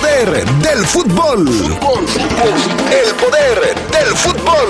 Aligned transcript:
poder 0.00 0.44
del 0.44 0.86
fútbol. 0.86 1.48
El 1.48 3.14
poder 3.16 3.74
del 3.90 4.16
fútbol. 4.16 4.68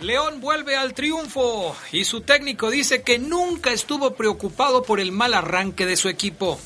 León 0.00 0.40
vuelve 0.40 0.76
al 0.76 0.94
triunfo 0.94 1.76
y 1.92 2.04
su 2.04 2.22
técnico 2.22 2.70
dice 2.70 3.02
que 3.02 3.18
nunca 3.18 3.70
estuvo 3.70 4.14
preocupado 4.14 4.82
por 4.82 4.98
el 4.98 5.12
mal 5.12 5.34
arranque 5.34 5.84
de 5.84 5.96
su 5.96 6.08
equipo. 6.08 6.58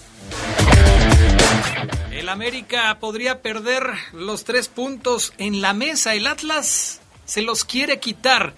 El 2.27 2.30
América 2.30 2.98
podría 2.98 3.41
perder 3.41 3.89
los 4.12 4.43
tres 4.43 4.67
puntos 4.67 5.33
en 5.39 5.61
la 5.61 5.73
mesa. 5.75 6.17
El 6.17 6.27
Atlas 6.27 7.01
se 7.25 7.41
los 7.41 7.65
quiere 7.65 8.01
quitar 8.01 8.53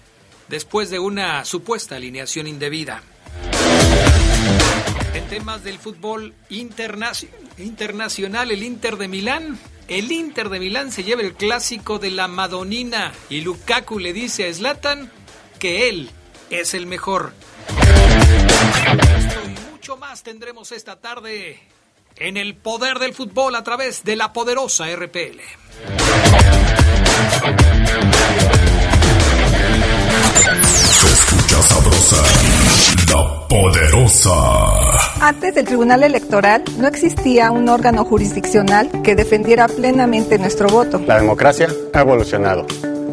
después 0.47 0.89
de 0.89 0.97
una 0.97 1.45
supuesta 1.45 1.95
alineación 1.95 2.47
indebida. 2.47 3.03
En 5.13 5.27
temas 5.27 5.63
del 5.63 5.77
fútbol 5.77 6.33
internacional, 6.49 8.49
el 8.49 8.63
Inter 8.63 8.97
de 8.97 9.07
Milán 9.07 9.59
el 9.87 10.11
Inter 10.11 10.49
de 10.49 10.59
Milán 10.59 10.91
se 10.91 11.03
lleva 11.03 11.21
el 11.21 11.35
clásico 11.35 11.99
de 11.99 12.09
la 12.09 12.27
Madonina 12.27 13.13
y 13.29 13.41
Lukaku 13.41 13.99
le 13.99 14.13
dice 14.13 14.47
a 14.47 14.53
Zlatan 14.53 15.11
que 15.59 15.89
él 15.89 16.09
es 16.49 16.73
el 16.73 16.87
mejor. 16.87 17.33
Mucho 19.71 19.95
más 19.95 20.23
tendremos 20.23 20.71
esta 20.71 20.99
tarde 20.99 21.59
en 22.17 22.37
el 22.37 22.55
poder 22.55 22.99
del 22.99 23.13
fútbol 23.13 23.55
a 23.55 23.63
través 23.63 24.03
de 24.03 24.15
la 24.15 24.33
poderosa 24.33 24.85
RPL. 24.95 25.39
Se 30.99 31.07
escucha 31.07 31.61
sabrosa, 31.61 32.23
la 33.13 33.47
poderosa. 33.47 35.25
Antes 35.25 35.55
del 35.55 35.65
Tribunal 35.65 36.03
Electoral 36.03 36.63
no 36.77 36.87
existía 36.87 37.51
un 37.51 37.69
órgano 37.69 38.05
jurisdiccional 38.05 38.89
que 39.03 39.15
defendiera 39.15 39.67
plenamente 39.67 40.37
nuestro 40.37 40.67
voto. 40.69 40.99
La 41.07 41.19
democracia 41.19 41.67
ha 41.93 42.01
evolucionado 42.01 42.65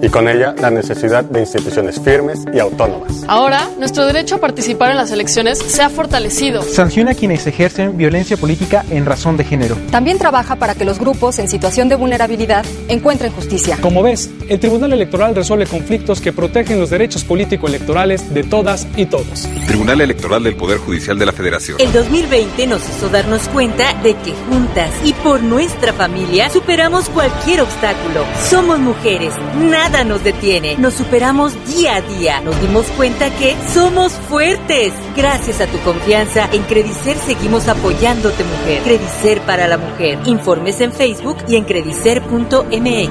y 0.03 0.09
con 0.09 0.29
ella 0.29 0.55
la 0.59 0.71
necesidad 0.71 1.25
de 1.25 1.41
instituciones 1.41 2.01
firmes 2.01 2.45
y 2.53 2.59
autónomas. 2.59 3.25
Ahora, 3.29 3.69
nuestro 3.79 4.07
derecho 4.07 4.37
a 4.37 4.39
participar 4.39 4.91
en 4.91 4.97
las 4.97 5.11
elecciones 5.11 5.59
se 5.59 5.83
ha 5.83 5.91
fortalecido. 5.91 6.63
Sanciona 6.63 7.13
a 7.13 7.15
quienes 7.15 7.47
ejercen 7.47 7.97
violencia 7.97 8.37
política 8.37 8.85
en 8.91 9.07
razón 9.07 9.37
de 9.37 9.45
género. 9.45 9.77
También 9.91 10.19
trabaja 10.19 10.57
para 10.57 10.75
que 10.75 10.85
los 10.85 10.99
grupos 10.99 11.39
en 11.39 11.49
situación 11.49 11.89
de 11.89 11.97
vulnerabilidad 11.97 12.65
encuentren 12.89 13.33
justicia. 13.33 13.79
Como 13.81 14.03
ves, 14.03 14.31
el 14.49 14.61
Tribunal 14.61 14.93
Electoral 14.93 15.35
resuelve 15.35 15.67
conflictos 15.67 16.21
que 16.21 16.33
protegen 16.33 16.79
los 16.79 16.91
derechos 16.91 17.25
político-electorales 17.25 18.33
de 18.33 18.45
todas 18.45 18.87
y 18.97 19.07
todos. 19.07 19.49
Tribunal 19.67 20.01
Electoral 20.01 20.43
del 20.43 20.57
Poder 20.57 20.79
Judicial 20.79 21.19
de 21.19 21.27
la 21.27 21.33
Federación. 21.33 21.81
El 21.81 21.93
2020 21.93 22.67
nos 22.67 22.83
hizo 22.89 23.09
darnos 23.09 23.49
cuenta 23.49 23.95
de 24.03 24.15
que 24.15 24.33
juntas 24.49 24.91
y 25.05 25.13
por 25.15 25.43
nuestra 25.43 25.93
familia 25.93 26.51
superamos 26.51 27.09
cualquier 27.09 27.63
obstáculo. 27.63 28.25
Somos 28.49 28.79
mujeres, 28.79 29.33
nada 29.59 29.86
nos 30.05 30.23
detiene. 30.25 30.77
Nos 30.77 30.95
superamos 30.95 31.53
día 31.67 31.97
a 31.97 32.01
día. 32.01 32.41
Nos 32.41 32.61
dimos 32.61 32.87
cuenta 32.97 33.31
que 33.31 33.57
somos 33.73 34.13
fuertes. 34.13 34.93
Gracias 35.17 35.61
a 35.61 35.67
tu 35.67 35.79
confianza, 35.79 36.49
en 36.53 36.63
Credicer 36.65 37.17
seguimos 37.19 37.69
apoyándote, 37.69 38.43
mujer. 38.45 38.83
Credicer 38.83 39.41
para 39.43 39.69
la 39.69 39.79
mujer. 39.79 40.19
Informes 40.27 40.81
en 40.81 40.93
Facebook 40.93 41.39
y 41.49 41.57
en 41.57 41.65
credicer.mx. 41.65 43.11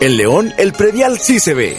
En 0.00 0.16
León, 0.16 0.52
el 0.58 0.72
predial 0.72 1.18
sí 1.18 1.38
se 1.38 1.54
ve. 1.54 1.78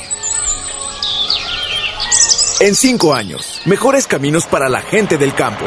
En 2.59 2.75
cinco 2.75 3.13
años, 3.13 3.61
mejores 3.65 4.07
caminos 4.07 4.45
para 4.45 4.69
la 4.69 4.81
gente 4.81 5.17
del 5.17 5.33
campo. 5.33 5.65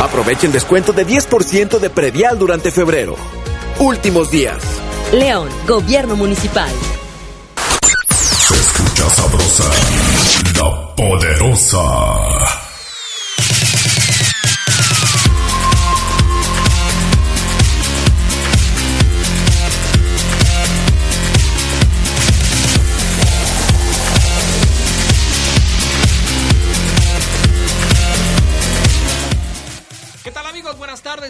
Aprovecha 0.00 0.46
el 0.46 0.52
descuento 0.52 0.92
de 0.92 1.06
10% 1.06 1.78
de 1.78 1.90
predial 1.90 2.38
durante 2.38 2.70
febrero. 2.70 3.16
Últimos 3.80 4.30
días. 4.30 4.77
León, 5.12 5.48
Gobierno 5.66 6.16
Municipal. 6.16 6.70
Se 8.10 8.54
escucha 8.54 9.08
sabrosa, 9.08 9.64
la 10.56 10.94
poderosa. 10.94 12.67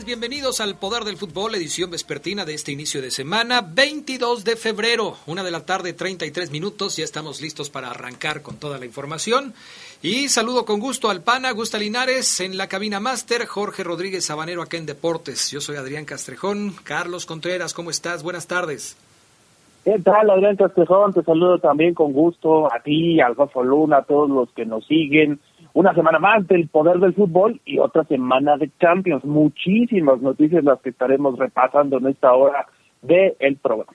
Bienvenidos 0.04 0.60
al 0.60 0.76
Poder 0.76 1.04
del 1.04 1.16
Fútbol, 1.16 1.54
edición 1.54 1.90
vespertina 1.90 2.44
de 2.44 2.54
este 2.54 2.72
inicio 2.72 3.02
de 3.02 3.10
semana, 3.10 3.62
22 3.62 4.44
de 4.44 4.56
febrero, 4.56 5.16
una 5.26 5.42
de 5.42 5.50
la 5.50 5.64
tarde, 5.64 5.92
33 5.92 6.50
minutos, 6.50 6.96
ya 6.96 7.04
estamos 7.04 7.40
listos 7.40 7.70
para 7.70 7.90
arrancar 7.90 8.42
con 8.42 8.56
toda 8.56 8.78
la 8.78 8.86
información. 8.86 9.54
Y 10.02 10.28
saludo 10.28 10.64
con 10.64 10.78
gusto 10.78 11.10
al 11.10 11.22
PANA, 11.22 11.50
Gusta 11.52 11.78
Linares, 11.78 12.40
en 12.40 12.56
la 12.56 12.68
cabina 12.68 13.00
máster, 13.00 13.46
Jorge 13.46 13.82
Rodríguez 13.82 14.26
Sabanero 14.26 14.62
acá 14.62 14.76
en 14.76 14.86
Deportes. 14.86 15.50
Yo 15.50 15.60
soy 15.60 15.76
Adrián 15.76 16.04
Castrejón. 16.04 16.74
Carlos 16.84 17.26
Contreras, 17.26 17.74
¿cómo 17.74 17.90
estás? 17.90 18.22
Buenas 18.22 18.46
tardes. 18.46 18.96
¿Qué 19.84 19.98
tal, 19.98 20.30
Adrián 20.30 20.56
Castrejón? 20.56 21.12
Te 21.12 21.22
saludo 21.22 21.58
también 21.58 21.94
con 21.94 22.12
gusto 22.12 22.72
a 22.72 22.80
ti, 22.80 23.20
al 23.20 23.34
Rafa 23.34 23.62
Luna, 23.62 23.98
a 23.98 24.02
todos 24.02 24.28
los 24.30 24.50
que 24.52 24.64
nos 24.64 24.86
siguen 24.86 25.40
una 25.78 25.94
semana 25.94 26.18
más 26.18 26.44
del 26.48 26.66
poder 26.66 26.98
del 26.98 27.14
fútbol 27.14 27.60
y 27.64 27.78
otra 27.78 28.02
semana 28.02 28.56
de 28.56 28.68
Champions. 28.80 29.24
Muchísimas 29.24 30.20
noticias 30.20 30.64
las 30.64 30.80
que 30.80 30.90
estaremos 30.90 31.38
repasando 31.38 31.98
en 31.98 32.08
esta 32.08 32.32
hora 32.32 32.66
del 33.00 33.36
el 33.38 33.56
programa. 33.58 33.92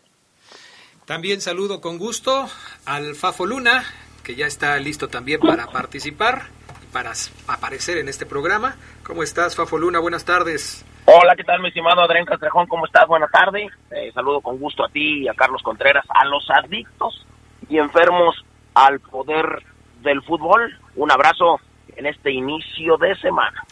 También 1.06 1.42
saludo 1.42 1.82
con 1.82 1.98
gusto 1.98 2.46
al 2.86 3.16
Fafo 3.16 3.46
Luna, 3.46 3.84
que 4.24 4.36
ya 4.36 4.46
está 4.46 4.80
listo 4.80 5.10
también 5.10 5.42
para 5.42 5.68
participar 5.68 6.44
y 6.82 6.94
para 6.94 7.12
aparecer 7.50 7.98
en 7.98 8.08
este 8.08 8.26
programa. 8.26 8.78
¿Cómo 9.06 9.22
estás, 9.22 9.58
Fafo 9.58 9.78
Luna? 9.78 10.00
Buenas 10.00 10.24
tardes. 10.24 10.86
Hola, 11.04 11.36
¿qué 11.36 11.44
tal, 11.44 11.62
mi 11.62 11.68
estimado 11.68 12.00
Adrián 12.00 12.24
Castrejón? 12.24 12.66
¿Cómo 12.68 12.86
estás? 12.86 13.06
Buenas 13.10 13.30
tardes. 13.30 13.70
Eh, 13.92 14.10
saludo 14.14 14.40
con 14.40 14.58
gusto 14.58 14.86
a 14.86 14.88
ti 14.88 15.24
y 15.24 15.28
a 15.28 15.34
Carlos 15.34 15.62
Contreras, 15.62 16.06
a 16.08 16.24
los 16.28 16.50
adictos 16.50 17.28
y 17.68 17.78
enfermos 17.78 18.38
al 18.74 19.02
poder 19.02 19.66
del 20.02 20.22
fútbol. 20.22 20.80
Un 20.96 21.12
abrazo 21.12 21.60
en 21.96 22.06
este 22.06 22.32
inicio 22.32 22.98
de 22.98 23.16
semana. 23.16 23.64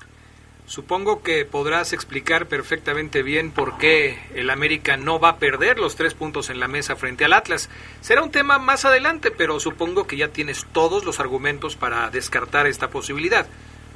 Supongo 0.65 1.21
que 1.21 1.43
podrás 1.43 1.91
explicar 1.91 2.45
perfectamente 2.45 3.23
bien 3.23 3.51
por 3.51 3.77
qué 3.77 4.19
el 4.35 4.49
América 4.49 4.95
no 4.95 5.19
va 5.19 5.29
a 5.29 5.37
perder 5.37 5.77
los 5.77 5.97
tres 5.97 6.13
puntos 6.13 6.49
en 6.49 6.61
la 6.61 6.69
mesa 6.69 6.95
frente 6.95 7.25
al 7.25 7.33
Atlas. 7.33 7.69
Será 7.99 8.23
un 8.23 8.31
tema 8.31 8.57
más 8.57 8.85
adelante, 8.85 9.31
pero 9.31 9.59
supongo 9.59 10.07
que 10.07 10.15
ya 10.15 10.29
tienes 10.29 10.65
todos 10.71 11.03
los 11.03 11.19
argumentos 11.19 11.75
para 11.75 12.09
descartar 12.09 12.67
esta 12.67 12.89
posibilidad. 12.89 13.47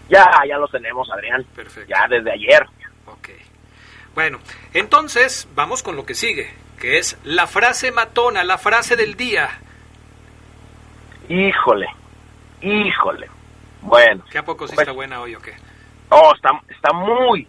Ya, 0.10 0.30
ya 0.48 0.58
los 0.58 0.70
tenemos, 0.70 1.10
Adrián. 1.12 1.46
Perfecto. 1.56 1.90
Ya 1.90 2.08
desde 2.10 2.34
ayer. 2.34 2.66
Ok. 3.06 3.30
Bueno, 4.14 4.40
entonces 4.74 5.48
vamos 5.56 5.82
con 5.82 5.96
lo 5.96 6.06
que 6.06 6.14
sigue, 6.14 6.54
que 6.78 6.98
es 6.98 7.18
la 7.24 7.48
frase 7.48 7.92
matona, 7.94 8.44
la 8.44 8.58
frase 8.58 8.98
del 8.98 9.16
día. 9.16 9.62
Híjole, 11.30 11.88
híjole. 12.62 13.30
Bueno. 13.86 14.24
¿Qué 14.32 14.40
a 14.40 14.44
poco 14.46 14.68
sí 14.68 14.76
pues, 14.76 14.88
está 14.88 14.94
buena 14.94 15.22
hoy 15.22 15.36
o 15.36 15.42
qué? 15.42 15.54
Oh, 16.10 16.32
está, 16.36 16.50
está 16.70 16.92
muy, 16.94 17.48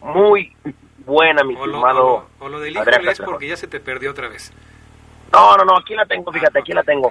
muy 0.00 0.54
buena, 0.98 1.42
mi 1.42 1.54
estimado. 1.54 2.28
O 2.38 2.48
lo, 2.48 2.60
del 2.60 2.74
híjole 2.76 3.10
es 3.10 3.20
porque 3.20 3.48
ya 3.48 3.56
se 3.56 3.66
te 3.66 3.80
perdió 3.80 4.10
otra 4.10 4.28
vez. 4.28 4.52
No, 5.32 5.56
no, 5.56 5.64
no, 5.64 5.78
aquí 5.78 5.94
la 5.94 6.04
tengo, 6.04 6.30
fíjate, 6.30 6.58
aquí 6.58 6.72
la 6.72 6.82
tengo. 6.82 7.10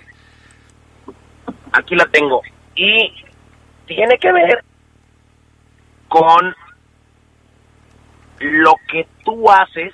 Aquí 1.71 1.95
la 1.95 2.05
tengo. 2.05 2.41
Y 2.75 3.11
tiene 3.87 4.17
que 4.19 4.31
ver 4.31 4.63
con 6.07 6.55
lo 8.39 8.73
que 8.87 9.07
tú 9.23 9.49
haces 9.49 9.93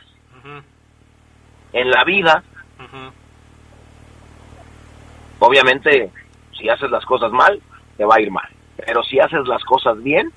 en 1.72 1.90
la 1.90 2.04
vida. 2.04 2.44
Obviamente, 5.40 6.12
si 6.58 6.68
haces 6.68 6.90
las 6.90 7.06
cosas 7.06 7.32
mal, 7.32 7.62
te 7.98 8.04
va 8.06 8.16
a 8.16 8.22
ir 8.22 8.32
mal. 8.32 8.55
Pero 8.78 9.04
si 9.04 9.20
haces 9.20 9.48
las 9.48 9.64
cosas 9.64 10.02
bien, 10.04 10.32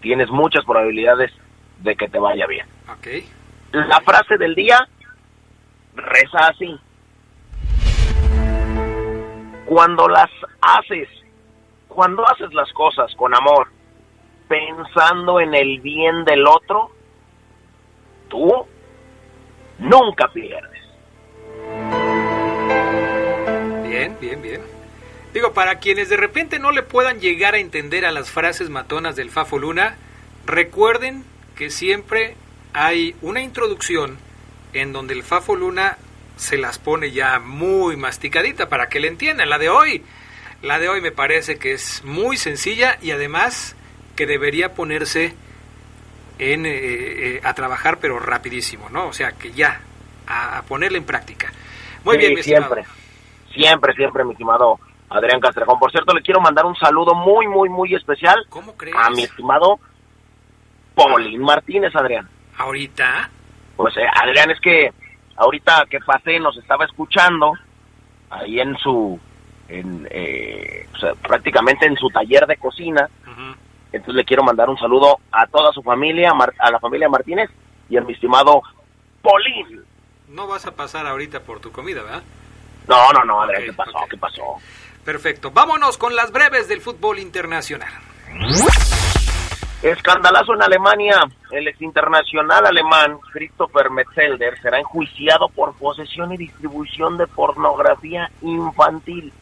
tienes 0.00 0.30
muchas 0.30 0.64
probabilidades 0.64 1.32
de 1.78 1.96
que 1.96 2.08
te 2.08 2.18
vaya 2.18 2.46
bien. 2.46 2.66
Okay. 2.98 3.28
La 3.72 4.00
frase 4.00 4.36
del 4.36 4.54
día 4.54 4.86
reza 5.94 6.48
así. 6.48 6.78
Cuando 9.64 10.06
las 10.08 10.30
haces, 10.60 11.08
cuando 11.88 12.28
haces 12.28 12.52
las 12.52 12.70
cosas 12.72 13.14
con 13.16 13.34
amor, 13.34 13.68
pensando 14.48 15.40
en 15.40 15.54
el 15.54 15.80
bien 15.80 16.24
del 16.24 16.46
otro, 16.46 16.90
tú 18.28 18.66
nunca 19.78 20.28
pierdes. 20.28 20.82
Bien, 23.88 24.16
bien, 24.20 24.42
bien. 24.42 24.81
Digo, 25.32 25.54
para 25.54 25.78
quienes 25.78 26.10
de 26.10 26.16
repente 26.16 26.58
no 26.58 26.72
le 26.72 26.82
puedan 26.82 27.20
llegar 27.20 27.54
a 27.54 27.58
entender 27.58 28.04
a 28.04 28.12
las 28.12 28.30
frases 28.30 28.68
matonas 28.68 29.16
del 29.16 29.30
Fafo 29.30 29.58
Luna, 29.58 29.96
recuerden 30.44 31.24
que 31.56 31.70
siempre 31.70 32.36
hay 32.74 33.14
una 33.22 33.40
introducción 33.40 34.18
en 34.74 34.92
donde 34.92 35.14
el 35.14 35.22
Fafo 35.22 35.56
Luna 35.56 35.96
se 36.36 36.58
las 36.58 36.78
pone 36.78 37.12
ya 37.12 37.38
muy 37.38 37.96
masticadita 37.96 38.68
para 38.68 38.88
que 38.88 39.00
le 39.00 39.08
entiendan. 39.08 39.48
La 39.48 39.58
de 39.58 39.70
hoy, 39.70 40.02
la 40.60 40.78
de 40.78 40.88
hoy 40.88 41.00
me 41.00 41.12
parece 41.12 41.58
que 41.58 41.72
es 41.72 42.04
muy 42.04 42.36
sencilla 42.36 42.98
y 43.00 43.10
además 43.10 43.74
que 44.16 44.26
debería 44.26 44.74
ponerse 44.74 45.34
en, 46.38 46.66
eh, 46.66 46.70
eh, 46.74 47.40
a 47.42 47.54
trabajar 47.54 47.98
pero 48.00 48.18
rapidísimo, 48.18 48.90
¿no? 48.90 49.06
O 49.06 49.12
sea, 49.12 49.32
que 49.32 49.52
ya, 49.52 49.80
a, 50.26 50.62
ponerla 50.68 50.98
en 50.98 51.04
práctica. 51.04 51.52
Muy 52.04 52.18
bien, 52.18 52.34
mi 52.34 52.42
siempre, 52.42 52.84
siempre, 53.54 53.94
siempre, 53.94 54.24
mi 54.24 54.32
estimado 54.32 54.78
Adrián 55.12 55.40
Castrejón. 55.40 55.78
Por 55.78 55.90
cierto, 55.90 56.14
le 56.14 56.22
quiero 56.22 56.40
mandar 56.40 56.64
un 56.64 56.76
saludo 56.76 57.14
muy, 57.14 57.46
muy, 57.46 57.68
muy 57.68 57.94
especial 57.94 58.46
a 58.96 59.10
mi 59.10 59.22
estimado 59.22 59.78
Paulín 60.94 61.42
Martínez, 61.42 61.94
Adrián. 61.94 62.28
¿Ahorita? 62.56 63.30
Pues, 63.76 63.96
eh, 63.96 64.06
Adrián, 64.14 64.50
es 64.50 64.60
que 64.60 64.92
ahorita 65.36 65.86
que 65.90 65.98
pasé 66.00 66.38
nos 66.38 66.56
estaba 66.56 66.84
escuchando 66.84 67.52
ahí 68.30 68.60
en 68.60 68.76
su, 68.78 69.18
en, 69.68 70.08
eh, 70.10 70.86
prácticamente 71.22 71.86
en 71.86 71.96
su 71.96 72.08
taller 72.08 72.46
de 72.46 72.56
cocina. 72.56 73.08
Entonces 73.92 74.14
le 74.14 74.24
quiero 74.24 74.42
mandar 74.42 74.70
un 74.70 74.78
saludo 74.78 75.18
a 75.30 75.46
toda 75.46 75.70
su 75.72 75.82
familia, 75.82 76.32
a 76.58 76.70
la 76.70 76.80
familia 76.80 77.10
Martínez 77.10 77.50
y 77.90 77.98
a 77.98 78.00
mi 78.00 78.14
estimado 78.14 78.62
Polín. 79.20 79.84
No 80.28 80.46
vas 80.46 80.64
a 80.64 80.74
pasar 80.74 81.06
ahorita 81.06 81.40
por 81.40 81.60
tu 81.60 81.70
comida, 81.72 82.02
¿verdad? 82.02 82.22
No, 82.88 83.12
no, 83.12 83.24
no, 83.24 83.42
Adrián, 83.42 83.64
¿qué 83.64 83.72
pasó? 83.74 83.98
¿Qué 84.08 84.16
pasó? 84.16 84.56
Perfecto. 85.04 85.50
Vámonos 85.50 85.98
con 85.98 86.14
las 86.14 86.30
breves 86.30 86.68
del 86.68 86.80
fútbol 86.80 87.18
internacional. 87.18 87.92
Escandalazo 89.82 90.54
en 90.54 90.62
Alemania. 90.62 91.16
El 91.50 91.66
ex 91.66 91.82
internacional 91.82 92.64
alemán 92.64 93.18
Christopher 93.32 93.90
Metzelder 93.90 94.56
será 94.62 94.78
enjuiciado 94.78 95.48
por 95.48 95.74
posesión 95.74 96.32
y 96.32 96.36
distribución 96.36 97.18
de 97.18 97.26
pornografía 97.26 98.30
infantil. 98.42 99.32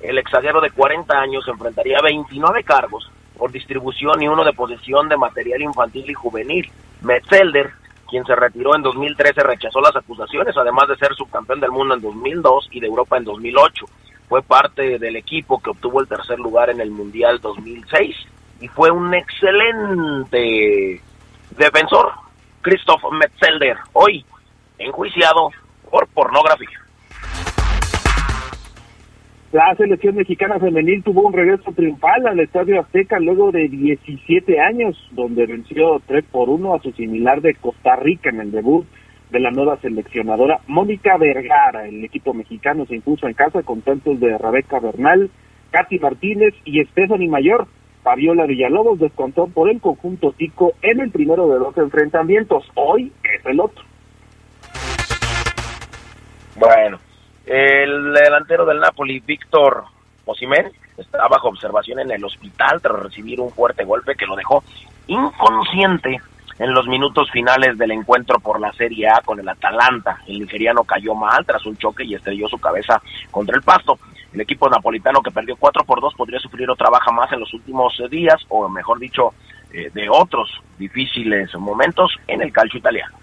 El 0.00 0.18
exaguero 0.18 0.60
de 0.60 0.70
40 0.70 1.18
años 1.18 1.48
enfrentaría 1.48 1.98
29 2.00 2.62
cargos 2.62 3.10
por 3.36 3.50
distribución 3.50 4.22
y 4.22 4.28
uno 4.28 4.44
de 4.44 4.52
posesión 4.52 5.08
de 5.08 5.16
material 5.16 5.62
infantil 5.62 6.08
y 6.08 6.14
juvenil. 6.14 6.70
Metzelder, 7.02 7.72
quien 8.08 8.24
se 8.24 8.36
retiró 8.36 8.76
en 8.76 8.82
2013, 8.82 9.42
rechazó 9.42 9.80
las 9.80 9.96
acusaciones, 9.96 10.56
además 10.56 10.86
de 10.88 10.96
ser 10.96 11.12
subcampeón 11.16 11.58
del 11.58 11.72
mundo 11.72 11.94
en 11.94 12.02
2002 12.02 12.68
y 12.70 12.78
de 12.78 12.86
Europa 12.86 13.16
en 13.16 13.24
2008. 13.24 13.84
Fue 14.28 14.42
parte 14.42 14.98
del 14.98 15.16
equipo 15.16 15.60
que 15.60 15.70
obtuvo 15.70 16.00
el 16.02 16.08
tercer 16.08 16.38
lugar 16.38 16.68
en 16.68 16.80
el 16.80 16.90
Mundial 16.90 17.40
2006 17.40 18.14
y 18.60 18.68
fue 18.68 18.90
un 18.90 19.14
excelente 19.14 21.00
defensor, 21.56 22.12
Christoph 22.60 23.00
Metzelder, 23.12 23.76
hoy 23.94 24.24
enjuiciado 24.78 25.50
por 25.90 26.06
pornografía. 26.08 26.68
La 29.50 29.74
selección 29.76 30.16
mexicana 30.16 30.58
femenil 30.58 31.02
tuvo 31.02 31.22
un 31.22 31.32
regreso 31.32 31.72
triunfal 31.72 32.26
al 32.26 32.38
Estadio 32.38 32.80
Azteca 32.80 33.18
luego 33.18 33.50
de 33.50 33.66
17 33.68 34.60
años, 34.60 34.94
donde 35.12 35.46
venció 35.46 36.02
3 36.06 36.22
por 36.30 36.50
1 36.50 36.74
a 36.74 36.82
su 36.82 36.92
similar 36.92 37.40
de 37.40 37.54
Costa 37.54 37.96
Rica 37.96 38.28
en 38.28 38.40
el 38.40 38.50
debut 38.50 38.86
de 39.30 39.40
la 39.40 39.50
nueva 39.50 39.76
seleccionadora 39.78 40.60
Mónica 40.66 41.16
Vergara. 41.16 41.86
El 41.86 42.04
equipo 42.04 42.34
mexicano 42.34 42.86
se 42.86 42.96
impuso 42.96 43.26
en 43.26 43.34
casa 43.34 43.62
con 43.62 43.82
tantos 43.82 44.18
de 44.20 44.36
Rebeca 44.38 44.80
Bernal, 44.80 45.30
Katy 45.70 45.98
Martínez 45.98 46.54
y 46.64 46.82
Stephanie 46.84 47.28
Mayor. 47.28 47.66
Fabiola 48.02 48.46
Villalobos 48.46 48.98
descontó 48.98 49.48
por 49.48 49.68
el 49.68 49.80
conjunto 49.80 50.32
Tico 50.32 50.72
en 50.80 51.00
el 51.00 51.10
primero 51.10 51.48
de 51.48 51.58
los 51.58 51.76
enfrentamientos. 51.76 52.64
Hoy 52.74 53.12
es 53.22 53.44
el 53.44 53.60
otro. 53.60 53.84
Bueno, 56.56 56.98
el 57.46 58.14
delantero 58.14 58.64
del 58.64 58.80
Napoli, 58.80 59.20
Víctor 59.20 59.84
Osimén, 60.24 60.70
está 60.96 61.28
bajo 61.28 61.48
observación 61.48 62.00
en 62.00 62.10
el 62.10 62.24
hospital 62.24 62.80
tras 62.80 62.98
recibir 63.00 63.40
un 63.40 63.50
fuerte 63.50 63.84
golpe 63.84 64.14
que 64.14 64.26
lo 64.26 64.36
dejó 64.36 64.64
inconsciente 65.06 66.20
en 66.58 66.72
los 66.72 66.86
minutos 66.86 67.30
finales 67.30 67.78
del 67.78 67.92
encuentro 67.92 68.38
por 68.40 68.60
la 68.60 68.72
Serie 68.72 69.08
A 69.08 69.20
con 69.24 69.38
el 69.38 69.48
Atalanta. 69.48 70.18
El 70.26 70.40
nigeriano 70.40 70.84
cayó 70.84 71.14
mal 71.14 71.44
tras 71.46 71.64
un 71.66 71.76
choque 71.76 72.04
y 72.04 72.14
estrelló 72.14 72.48
su 72.48 72.58
cabeza 72.58 73.00
contra 73.30 73.56
el 73.56 73.62
pasto. 73.62 73.98
El 74.32 74.40
equipo 74.40 74.68
napolitano 74.68 75.22
que 75.22 75.30
perdió 75.30 75.56
4 75.56 75.84
por 75.84 76.00
2 76.00 76.14
podría 76.14 76.38
sufrir 76.40 76.68
otra 76.68 76.90
baja 76.90 77.10
más 77.12 77.32
en 77.32 77.40
los 77.40 77.54
últimos 77.54 78.00
días, 78.10 78.36
o 78.48 78.68
mejor 78.68 78.98
dicho, 78.98 79.32
eh, 79.72 79.90
de 79.92 80.08
otros 80.10 80.50
difíciles 80.78 81.54
momentos 81.56 82.14
en 82.26 82.42
el 82.42 82.52
calcio 82.52 82.78
italiano. 82.78 83.16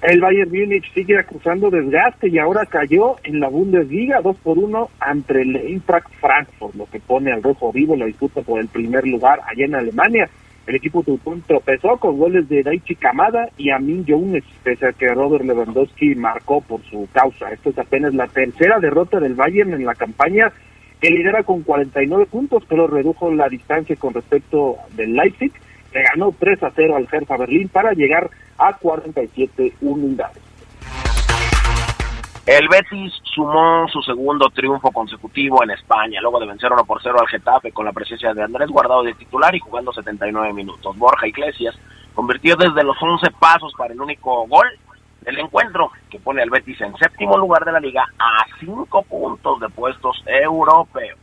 El 0.00 0.20
Bayern 0.20 0.50
Múnich 0.50 0.92
sigue 0.94 1.18
acusando 1.18 1.70
desgaste 1.70 2.28
y 2.28 2.38
ahora 2.38 2.64
cayó 2.66 3.16
en 3.24 3.40
la 3.40 3.48
Bundesliga 3.48 4.20
2 4.20 4.36
por 4.36 4.56
1 4.56 4.90
ante 5.00 5.42
el 5.42 5.56
Eintracht 5.56 6.08
Frankfurt, 6.20 6.76
lo 6.76 6.86
que 6.86 7.00
pone 7.00 7.32
al 7.32 7.42
rojo 7.42 7.72
vivo 7.72 7.96
la 7.96 8.06
disputa 8.06 8.42
por 8.42 8.60
el 8.60 8.68
primer 8.68 9.04
lugar 9.06 9.40
allá 9.44 9.64
en 9.64 9.74
Alemania. 9.74 10.30
El 10.68 10.74
equipo 10.74 11.02
Turcón 11.02 11.42
tropezó 11.46 11.96
con 11.96 12.18
goles 12.18 12.46
de 12.50 12.62
Daichi 12.62 12.94
Kamada 12.94 13.48
y 13.56 13.70
Amin 13.70 14.04
Younes, 14.04 14.44
pese 14.62 14.88
a 14.88 14.92
que 14.92 15.08
Robert 15.08 15.42
Lewandowski 15.42 16.14
marcó 16.14 16.60
por 16.60 16.82
su 16.82 17.08
causa. 17.10 17.50
Esto 17.50 17.70
es 17.70 17.78
apenas 17.78 18.12
la 18.12 18.26
tercera 18.26 18.78
derrota 18.78 19.18
del 19.18 19.34
Bayern 19.34 19.72
en 19.72 19.86
la 19.86 19.94
campaña, 19.94 20.52
que 21.00 21.08
lidera 21.08 21.42
con 21.42 21.62
49 21.62 22.26
puntos, 22.26 22.64
pero 22.68 22.86
redujo 22.86 23.32
la 23.32 23.48
distancia 23.48 23.96
con 23.96 24.12
respecto 24.12 24.76
del 24.94 25.14
Leipzig, 25.14 25.52
que 25.90 26.02
ganó 26.02 26.34
3 26.38 26.62
a 26.62 26.70
0 26.76 26.96
al 26.96 27.08
Hertha 27.10 27.38
Berlín 27.38 27.70
para 27.70 27.94
llegar 27.94 28.28
a 28.58 28.74
47 28.74 29.72
unidades. 29.80 30.47
El 32.48 32.66
Betis 32.66 33.12
sumó 33.24 33.86
su 33.88 34.00
segundo 34.00 34.48
triunfo 34.48 34.90
consecutivo 34.90 35.62
en 35.62 35.68
España, 35.68 36.18
luego 36.22 36.40
de 36.40 36.46
vencer 36.46 36.72
1 36.72 36.82
por 36.86 37.02
0 37.02 37.18
al 37.20 37.28
Getafe 37.28 37.72
con 37.72 37.84
la 37.84 37.92
presencia 37.92 38.32
de 38.32 38.42
Andrés 38.42 38.70
Guardado 38.70 39.02
de 39.02 39.12
titular 39.12 39.54
y 39.54 39.58
jugando 39.58 39.92
79 39.92 40.54
minutos. 40.54 40.96
Borja 40.96 41.26
Iglesias 41.26 41.78
convirtió 42.14 42.56
desde 42.56 42.82
los 42.84 42.96
11 42.98 43.32
pasos 43.32 43.74
para 43.76 43.92
el 43.92 44.00
único 44.00 44.46
gol 44.46 44.66
del 45.20 45.40
encuentro 45.40 45.90
que 46.08 46.20
pone 46.20 46.40
al 46.40 46.48
Betis 46.48 46.80
en 46.80 46.96
séptimo 46.96 47.36
lugar 47.36 47.66
de 47.66 47.72
la 47.72 47.80
liga 47.80 48.06
a 48.18 48.46
5 48.60 49.02
puntos 49.02 49.60
de 49.60 49.68
puestos 49.68 50.16
europeos. 50.24 51.18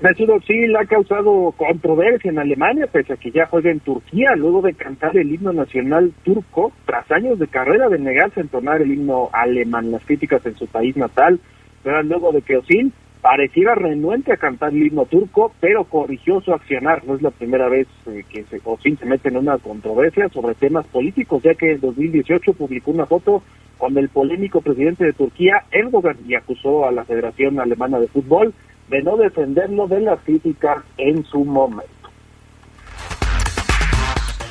Mesut 0.00 0.30
Özil 0.30 0.74
ha 0.76 0.86
causado 0.86 1.52
controversia 1.58 2.30
en 2.30 2.38
Alemania, 2.38 2.86
pese 2.86 3.12
a 3.12 3.16
que 3.18 3.30
ya 3.30 3.44
juega 3.44 3.70
en 3.70 3.80
Turquía, 3.80 4.34
luego 4.34 4.62
de 4.62 4.72
cantar 4.72 5.14
el 5.14 5.30
himno 5.30 5.52
nacional 5.52 6.14
turco, 6.24 6.72
tras 6.86 7.10
años 7.10 7.38
de 7.38 7.46
carrera 7.48 7.90
de 7.90 7.98
negarse 7.98 8.40
a 8.40 8.42
entonar 8.44 8.80
el 8.80 8.92
himno 8.92 9.28
alemán. 9.30 9.92
Las 9.92 10.02
críticas 10.06 10.44
en 10.46 10.56
su 10.56 10.66
país 10.68 10.96
natal 10.96 11.38
eran 11.84 12.08
luego 12.08 12.32
de 12.32 12.40
que 12.40 12.56
Özil 12.56 12.94
pareciera 13.20 13.74
renuente 13.74 14.32
a 14.32 14.38
cantar 14.38 14.72
el 14.72 14.86
himno 14.86 15.04
turco, 15.04 15.52
pero 15.60 15.84
corrigió 15.84 16.40
su 16.40 16.54
accionar. 16.54 17.04
No 17.04 17.16
es 17.16 17.20
la 17.20 17.30
primera 17.30 17.68
vez 17.68 17.86
eh, 18.06 18.24
que 18.26 18.44
se, 18.44 18.58
se 18.58 19.04
mete 19.04 19.28
en 19.28 19.36
una 19.36 19.58
controversia 19.58 20.30
sobre 20.30 20.54
temas 20.54 20.86
políticos, 20.86 21.42
ya 21.42 21.52
que 21.54 21.72
en 21.72 21.80
2018 21.80 22.54
publicó 22.54 22.90
una 22.90 23.04
foto 23.04 23.42
con 23.76 23.98
el 23.98 24.08
polémico 24.08 24.62
presidente 24.62 25.04
de 25.04 25.12
Turquía, 25.12 25.64
Erdogan, 25.70 26.16
y 26.26 26.34
acusó 26.34 26.86
a 26.86 26.92
la 26.92 27.04
Federación 27.04 27.60
Alemana 27.60 28.00
de 28.00 28.08
Fútbol 28.08 28.54
de 28.90 29.02
no 29.02 29.16
defenderlo 29.16 29.86
de 29.86 30.00
la 30.00 30.16
crítica 30.16 30.82
en 30.98 31.24
su 31.24 31.44
momento. 31.44 32.10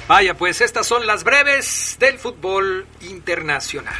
Vaya, 0.07 0.33
pues 0.33 0.61
estas 0.61 0.87
son 0.87 1.05
las 1.05 1.23
breves 1.23 1.97
del 1.99 2.17
fútbol 2.17 2.87
internacional. 3.01 3.93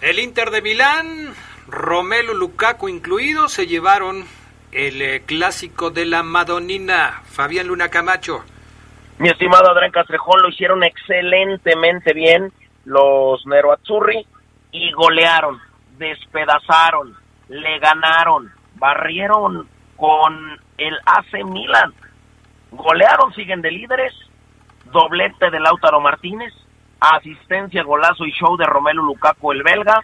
El 0.00 0.18
Inter 0.20 0.50
de 0.50 0.62
Milán, 0.62 1.34
Romelu 1.68 2.32
Lukaku 2.32 2.88
incluido, 2.88 3.48
se 3.48 3.66
llevaron 3.66 4.24
el 4.72 5.02
eh, 5.02 5.22
clásico 5.26 5.90
de 5.90 6.06
la 6.06 6.22
Madonina. 6.22 7.22
Fabián 7.24 7.66
Luna 7.66 7.88
Camacho. 7.88 8.42
Mi 9.18 9.28
estimado 9.28 9.70
Adrián 9.70 9.90
Castrejón, 9.90 10.40
lo 10.40 10.48
hicieron 10.48 10.82
excelentemente 10.82 12.14
bien 12.14 12.50
los 12.84 13.44
Nero 13.44 13.72
Azzurri 13.72 14.24
y 14.72 14.92
golearon, 14.92 15.60
despedazaron, 15.98 17.14
le 17.50 17.78
ganaron, 17.80 18.50
barrieron 18.76 19.68
con 19.96 20.58
el 20.78 20.96
AC 21.04 21.44
Milan, 21.44 21.92
golearon, 22.70 23.34
siguen 23.34 23.60
de 23.60 23.72
líderes, 23.72 24.14
doblete 24.92 25.50
de 25.50 25.58
Lautaro 25.58 26.00
Martínez, 26.00 26.54
asistencia, 27.00 27.82
golazo 27.82 28.24
y 28.24 28.30
show 28.30 28.56
de 28.56 28.66
Romelu 28.66 29.02
Lukaku 29.02 29.52
el 29.52 29.64
belga, 29.64 30.00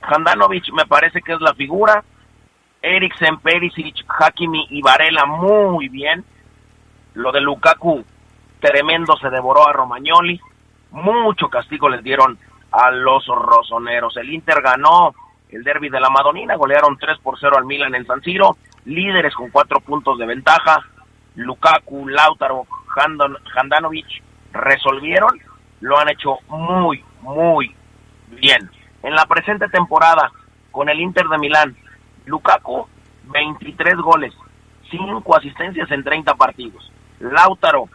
Handanovic 0.00 0.72
me 0.72 0.86
parece 0.86 1.20
que 1.20 1.34
es 1.34 1.40
la 1.42 1.54
figura, 1.54 2.02
Eriksen, 2.80 3.38
Perisic, 3.40 4.02
Hakimi 4.08 4.66
y 4.70 4.80
Varela 4.80 5.26
muy 5.26 5.88
bien, 5.88 6.24
Lo 7.12 7.32
de 7.32 7.42
Lukaku, 7.42 8.02
tremendo, 8.60 9.14
se 9.16 9.28
devoró 9.28 9.68
a 9.68 9.72
Romagnoli. 9.72 10.40
Mucho 10.92 11.48
castigo 11.48 11.88
les 11.88 12.02
dieron 12.02 12.38
a 12.70 12.90
los 12.92 13.26
rosoneros. 13.26 14.16
El 14.16 14.32
Inter 14.32 14.62
ganó 14.62 15.12
el 15.52 15.64
derby 15.64 15.88
de 15.88 16.00
la 16.00 16.10
Madonina, 16.10 16.56
golearon 16.56 16.96
3 16.96 17.18
por 17.18 17.38
0 17.38 17.56
al 17.58 17.64
Milan 17.64 17.94
en 17.94 18.06
San 18.06 18.22
Siro, 18.22 18.56
líderes 18.84 19.34
con 19.34 19.50
4 19.50 19.80
puntos 19.80 20.18
de 20.18 20.26
ventaja. 20.26 20.84
Lukaku, 21.36 22.08
Lautaro, 22.08 22.66
Handanovic 23.56 24.22
resolvieron, 24.52 25.40
lo 25.80 25.98
han 25.98 26.08
hecho 26.10 26.38
muy, 26.48 27.04
muy 27.22 27.74
bien. 28.28 28.70
En 29.02 29.14
la 29.14 29.26
presente 29.26 29.68
temporada, 29.68 30.30
con 30.70 30.88
el 30.88 31.00
Inter 31.00 31.26
de 31.26 31.38
Milán, 31.38 31.76
Lukaku, 32.26 32.86
23 33.24 33.96
goles, 33.96 34.34
5 34.90 35.36
asistencias 35.36 35.90
en 35.90 36.04
30 36.04 36.34
partidos. 36.34 36.90
Lautaro, 37.20 37.88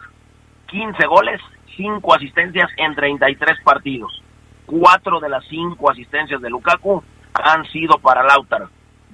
15 0.66 1.06
goles, 1.06 1.40
5 1.76 2.14
asistencias 2.14 2.70
en 2.76 2.94
33 2.94 3.60
partidos. 3.62 4.22
Cuatro 4.66 5.20
de 5.20 5.28
las 5.28 5.44
cinco 5.46 5.90
asistencias 5.90 6.42
de 6.42 6.50
Lukaku 6.50 7.02
han 7.42 7.64
sido 7.70 7.98
para 7.98 8.22
Lautaro. 8.22 8.68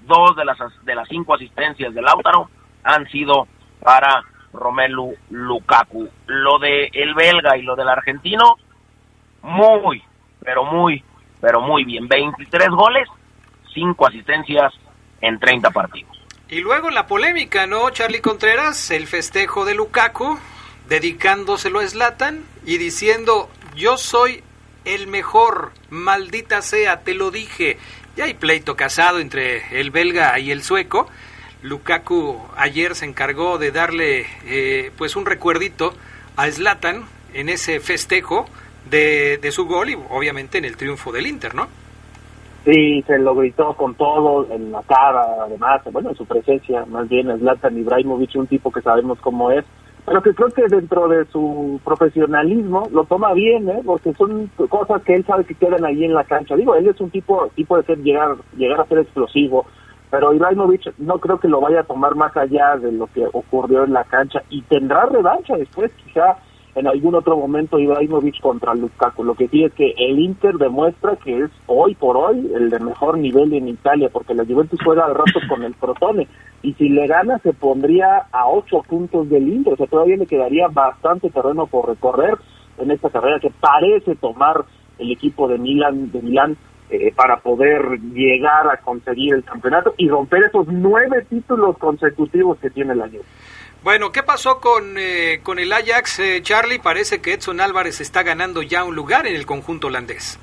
Dos 0.07 0.37
de 0.37 0.45
las, 0.45 0.59
de 0.85 0.95
las 0.95 1.09
cinco 1.09 1.35
asistencias 1.35 1.95
de 1.95 2.02
Lautaro 2.02 2.49
han 2.83 3.09
sido 3.09 3.47
para 3.81 4.23
Romelu 4.52 5.14
Lukaku. 5.31 6.09
Lo 6.26 6.59
de 6.59 6.91
el 6.93 7.14
belga 7.14 7.57
y 7.57 7.62
lo 7.62 7.76
del 7.76 7.88
argentino, 7.88 8.57
muy, 9.43 10.02
pero 10.41 10.64
muy, 10.64 11.02
pero 11.41 11.61
muy 11.61 11.85
bien. 11.85 12.09
23 12.09 12.69
goles, 12.71 13.09
5 13.75 14.07
asistencias 14.07 14.73
en 15.21 15.38
30 15.38 15.71
partidos. 15.71 16.11
Y 16.49 16.61
luego 16.61 16.91
la 16.91 17.07
polémica, 17.07 17.67
¿no, 17.67 17.88
Charlie 17.91 18.21
Contreras? 18.21 18.91
El 18.91 19.07
festejo 19.07 19.64
de 19.64 19.75
Lukaku, 19.75 20.38
dedicándoselo 20.88 21.81
a 21.81 21.87
Slatan 21.87 22.45
y 22.67 22.76
diciendo, 22.79 23.49
yo 23.75 23.97
soy 23.97 24.43
el 24.85 25.07
mejor, 25.07 25.73
maldita 25.91 26.61
sea, 26.61 27.00
te 27.00 27.14
lo 27.14 27.31
dije. 27.31 27.79
Ya 28.16 28.25
hay 28.25 28.35
pleito 28.35 28.76
casado 28.76 29.21
entre 29.21 29.81
el 29.81 29.90
belga 29.90 30.38
y 30.38 30.50
el 30.50 30.62
sueco. 30.62 31.09
Lukaku 31.62 32.38
ayer 32.57 32.95
se 32.95 33.07
encargó 33.07 33.57
de 33.57 33.71
darle 33.71 34.26
eh, 34.45 34.90
pues 34.99 35.16
un 35.16 35.25
recuerdito 35.25 35.95
a 36.37 36.50
Zlatan 36.50 37.04
en 37.33 37.49
ese 37.49 37.81
festejo 37.81 38.47
de, 38.90 39.38
de, 39.38 39.52
su 39.52 39.66
gol 39.66 39.90
y 39.90 39.95
obviamente 40.11 40.59
en 40.59 40.64
el 40.64 40.76
triunfo 40.76 41.12
del 41.12 41.26
Inter, 41.26 41.54
¿no? 41.54 41.69
Sí, 42.64 43.02
se 43.07 43.19
lo 43.19 43.35
gritó 43.35 43.75
con 43.75 43.95
todo 43.95 44.52
en 44.52 44.71
la 44.71 44.83
cara, 44.83 45.25
además, 45.45 45.81
bueno, 45.90 46.11
en 46.11 46.16
su 46.16 46.26
presencia, 46.26 46.85
más 46.87 47.09
bien 47.09 47.37
Zlatan 47.38 47.78
Ibrahimovic, 47.78 48.37
un 48.37 48.47
tipo 48.47 48.71
que 48.71 48.83
sabemos 48.83 49.19
cómo 49.21 49.50
es, 49.50 49.64
pero 50.05 50.23
que 50.23 50.35
creo 50.35 50.49
que 50.49 50.67
dentro 50.69 51.09
de 51.09 51.25
su 51.27 51.81
profesionalismo 51.85 52.89
lo 52.93 53.05
toma 53.05 53.33
bien, 53.35 53.69
¿eh? 53.69 53.83
porque 53.85 54.13
son 54.15 54.51
cosas 54.69 55.03
que 55.03 55.15
él 55.15 55.25
sabe 55.25 55.45
que 55.45 55.55
quedan 55.55 55.85
ahí 55.85 56.05
en 56.05 56.15
la 56.15 56.25
cancha. 56.25 56.57
Digo, 56.57 56.75
él 56.75 56.89
es 56.89 57.01
un 57.01 57.11
tipo, 57.11 57.49
tipo 57.55 57.77
de 57.77 57.85
ser 57.85 57.99
llegar, 57.99 58.37
llegar 58.57 58.81
a 58.81 58.87
ser 58.87 58.99
explosivo, 58.99 59.67
pero 60.11 60.35
Ibrahimovic 60.35 60.93
no 60.99 61.19
creo 61.19 61.39
que 61.39 61.49
lo 61.49 61.61
vaya 61.61 61.81
a 61.81 61.85
tomar 61.85 62.15
más 62.17 62.37
allá 62.37 62.77
de 62.77 62.93
lo 62.93 63.07
que 63.07 63.25
ocurrió 63.33 63.85
en 63.85 63.93
la 63.93 64.05
cancha 64.05 64.43
y 64.51 64.63
tendrá 64.63 65.07
revancha 65.07 65.57
después, 65.57 65.93
quizá 66.05 66.37
en 66.75 66.87
algún 66.87 67.14
otro 67.14 67.37
momento 67.37 67.79
Ibrahimovic 67.79 68.41
contra 68.41 68.75
Lukaku. 68.75 69.25
Lo 69.25 69.35
que 69.35 69.49
sí 69.49 69.64
es 69.64 69.73
que 69.73 69.95
el 69.99 70.19
Inter 70.19 70.55
demuestra 70.55 71.17
que 71.17 71.43
es 71.43 71.50
hoy 71.67 71.95
por 71.95 72.17
hoy 72.17 72.50
el 72.55 72.71
de 72.71 72.81
mejor 72.81 73.19
nivel 73.19 73.52
en 73.52 73.69
Italia, 73.69 74.09
porque 74.12 74.35
la 74.35 74.45
Juventus 74.45 74.81
juega 74.83 75.07
de 75.09 75.14
rato 75.14 75.41
con 75.49 75.62
el 75.62 75.75
Protone 75.75 76.29
y 76.62 76.75
si 76.75 76.88
le 76.88 77.07
gana 77.07 77.38
se 77.38 77.52
pondría 77.52 78.26
a 78.31 78.49
ocho 78.49 78.83
puntos 78.88 79.29
del 79.29 79.49
Inter, 79.49 79.75
o 79.75 79.76
sea, 79.76 79.87
todavía 79.87 80.17
le 80.17 80.26
quedaría 80.26 80.69
bastante 80.69 81.29
terreno 81.29 81.67
por 81.67 81.88
recorrer 81.88 82.38
en 82.79 82.91
esta 82.91 83.11
carrera 83.11 83.41
que 83.41 83.50
parece 83.50 84.14
tomar 84.14 84.64
el 84.99 85.11
equipo 85.11 85.49
de 85.49 85.59
Milan, 85.59 86.11
de 86.12 86.23
Milán 86.23 86.57
eh, 86.91 87.12
para 87.14 87.38
poder 87.41 87.99
llegar 88.12 88.69
a 88.69 88.76
conseguir 88.79 89.35
el 89.35 89.45
campeonato 89.45 89.95
y 89.97 90.09
romper 90.09 90.45
esos 90.45 90.67
nueve 90.69 91.26
títulos 91.29 91.76
consecutivos 91.79 92.59
que 92.59 92.71
tiene 92.71 92.93
el 92.93 93.02
año. 93.02 93.21
Bueno, 93.85 94.12
¿qué 94.12 94.23
pasó 94.23 94.61
con, 94.61 94.97
eh, 94.97 95.41
con 95.43 95.59
el 95.59 95.73
Ajax, 95.73 96.21
eh, 96.21 96.41
Charlie? 96.41 96.79
Parece 96.79 97.21
que 97.21 97.33
Edson 97.33 97.61
Álvarez 97.61 98.01
está 98.01 98.23
ganando 98.23 98.62
ya 98.62 98.85
un 98.85 98.95
lugar 98.95 99.27
en 99.27 99.35
el 99.35 99.45
conjunto 99.45 99.89
holandés. 99.89 100.39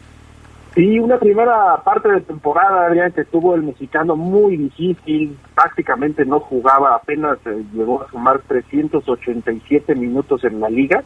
Sí, 0.75 0.99
una 0.99 1.17
primera 1.17 1.77
parte 1.85 2.09
de 2.09 2.19
temporada, 2.19 2.87
Adrián, 2.87 3.13
que 3.13 3.23
tuvo 3.23 3.55
el 3.55 3.63
mexicano 3.63 4.17
muy 4.17 4.57
difícil, 4.57 5.37
prácticamente 5.55 6.25
no 6.25 6.41
jugaba, 6.41 6.95
apenas 6.95 7.37
eh, 7.45 7.63
llegó 7.73 8.03
a 8.03 8.11
sumar 8.11 8.41
387 8.45 9.95
minutos 9.95 10.43
en 10.43 10.59
la 10.59 10.69
liga, 10.69 11.05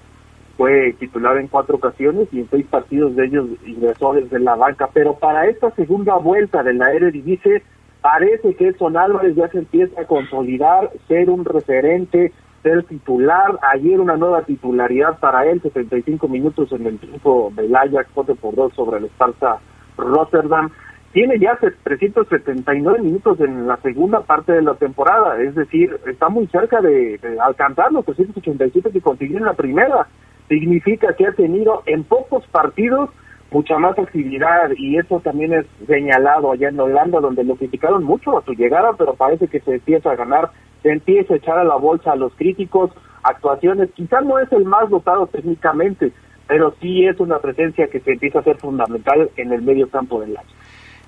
fue 0.58 0.96
titular 1.00 1.38
en 1.38 1.48
cuatro 1.48 1.76
ocasiones 1.76 2.30
y 2.32 2.40
en 2.40 2.50
seis 2.50 2.66
partidos 2.66 3.16
de 3.16 3.26
ellos 3.26 3.48
ingresó 3.64 4.14
desde 4.14 4.40
la 4.40 4.56
banca, 4.56 4.90
pero 4.92 5.14
para 5.20 5.46
esta 5.48 5.70
segunda 5.76 6.16
vuelta 6.16 6.64
de 6.64 6.74
la 6.74 6.92
Eredivisie 6.94 7.64
parece 8.04 8.54
que 8.56 8.68
Edson 8.68 8.98
Álvarez 8.98 9.34
ya 9.34 9.48
se 9.48 9.60
empieza 9.60 10.02
a 10.02 10.06
consolidar, 10.06 10.92
ser 11.08 11.30
un 11.30 11.46
referente, 11.46 12.34
ser 12.62 12.84
titular. 12.84 13.58
Ayer 13.74 14.00
una 14.00 14.18
nueva 14.18 14.44
titularidad 14.44 15.18
para 15.20 15.46
él, 15.46 15.62
75 15.62 16.28
minutos 16.28 16.70
en 16.74 16.86
el 16.86 17.00
triunfo 17.00 17.52
del 17.56 17.74
Ajax, 17.74 18.10
4 18.14 18.36
por 18.36 18.56
2 18.56 18.74
sobre 18.74 18.98
el 18.98 19.06
Sparta 19.06 19.60
Rotterdam. 19.98 20.70
Tiene 21.14 21.40
ya 21.40 21.58
379 21.84 23.00
minutos 23.02 23.40
en 23.40 23.68
la 23.68 23.78
segunda 23.78 24.20
parte 24.22 24.52
de 24.52 24.64
la 24.64 24.74
temporada, 24.74 25.40
es 25.42 25.56
decir, 25.56 25.98
está 26.08 26.28
muy 26.28 26.48
cerca 26.48 26.82
de, 26.82 27.20
alcanzar 27.40 27.92
los 27.94 28.04
387 28.04 28.92
que 28.92 29.02
consiguió 29.02 29.38
en 29.38 29.46
la 29.46 29.54
primera. 29.54 30.08
Significa 30.50 31.16
que 31.16 31.28
ha 31.28 31.32
tenido 31.32 31.84
en 31.86 32.04
pocos 32.04 32.46
partidos 32.48 33.12
mucha 33.54 33.78
más 33.78 33.98
actividad 33.98 34.72
y 34.76 34.98
eso 34.98 35.20
también 35.20 35.54
es 35.54 35.66
señalado 35.88 36.52
allá 36.52 36.70
en 36.70 36.80
Holanda 36.80 37.20
donde 37.20 37.44
lo 37.44 37.56
criticaron 37.56 38.04
mucho 38.04 38.38
a 38.38 38.44
su 38.44 38.54
llegada 38.54 38.94
pero 38.98 39.14
parece 39.14 39.48
que 39.48 39.60
se 39.60 39.76
empieza 39.76 40.12
a 40.12 40.16
ganar 40.16 40.50
se 40.82 40.90
empieza 40.90 41.36
a 41.36 41.38
echar 41.38 41.60
a 41.60 41.64
la 41.64 41.76
bolsa 41.76 42.12
a 42.12 42.16
los 42.16 42.34
críticos 42.34 42.90
actuaciones 43.22 43.92
quizás 43.96 44.26
no 44.26 44.40
es 44.40 44.52
el 44.52 44.66
más 44.66 44.90
dotado 44.90 45.28
técnicamente 45.28 46.12
pero 46.48 46.76
sí 46.82 47.06
es 47.06 47.20
una 47.20 47.38
presencia 47.40 47.88
que 47.88 48.00
se 48.00 48.14
empieza 48.14 48.40
a 48.40 48.44
ser 48.44 48.58
fundamental 48.58 49.30
en 49.38 49.54
el 49.54 49.62
medio 49.62 49.88
campo 49.88 50.20
del 50.20 50.36
año 50.36 50.50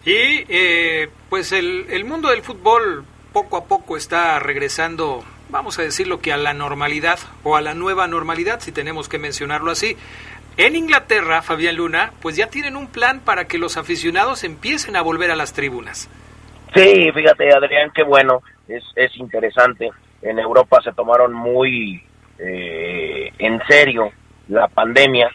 y 0.05 0.45
eh, 0.47 1.09
pues 1.29 1.51
el, 1.51 1.87
el 1.89 2.05
mundo 2.05 2.29
del 2.29 2.43
fútbol 2.43 3.05
poco 3.33 3.57
a 3.57 3.65
poco 3.65 3.97
está 3.97 4.37
regresando 4.37 5.23
vamos 5.49 5.79
a 5.79 5.81
decirlo 5.81 6.19
que 6.19 6.31
a 6.31 6.37
la 6.37 6.53
normalidad 6.53 7.19
o 7.43 7.55
a 7.55 7.61
la 7.61 7.73
nueva 7.73 8.07
normalidad 8.07 8.59
si 8.59 8.71
tenemos 8.71 9.09
que 9.09 9.17
mencionarlo 9.17 9.71
así 9.71 9.97
en 10.57 10.75
Inglaterra, 10.75 11.41
Fabián 11.41 11.75
Luna, 11.75 12.11
pues 12.21 12.35
ya 12.35 12.47
tienen 12.47 12.75
un 12.75 12.87
plan 12.87 13.19
para 13.19 13.45
que 13.45 13.57
los 13.57 13.77
aficionados 13.77 14.43
empiecen 14.43 14.95
a 14.95 15.01
volver 15.01 15.31
a 15.31 15.35
las 15.35 15.53
tribunas. 15.53 16.09
Sí, 16.73 17.11
fíjate 17.13 17.53
Adrián, 17.53 17.91
qué 17.93 18.03
bueno, 18.03 18.41
es, 18.67 18.83
es 18.95 19.15
interesante. 19.17 19.89
En 20.21 20.39
Europa 20.39 20.81
se 20.83 20.91
tomaron 20.93 21.33
muy 21.33 22.03
eh, 22.39 23.31
en 23.37 23.61
serio 23.67 24.11
la 24.47 24.67
pandemia, 24.67 25.29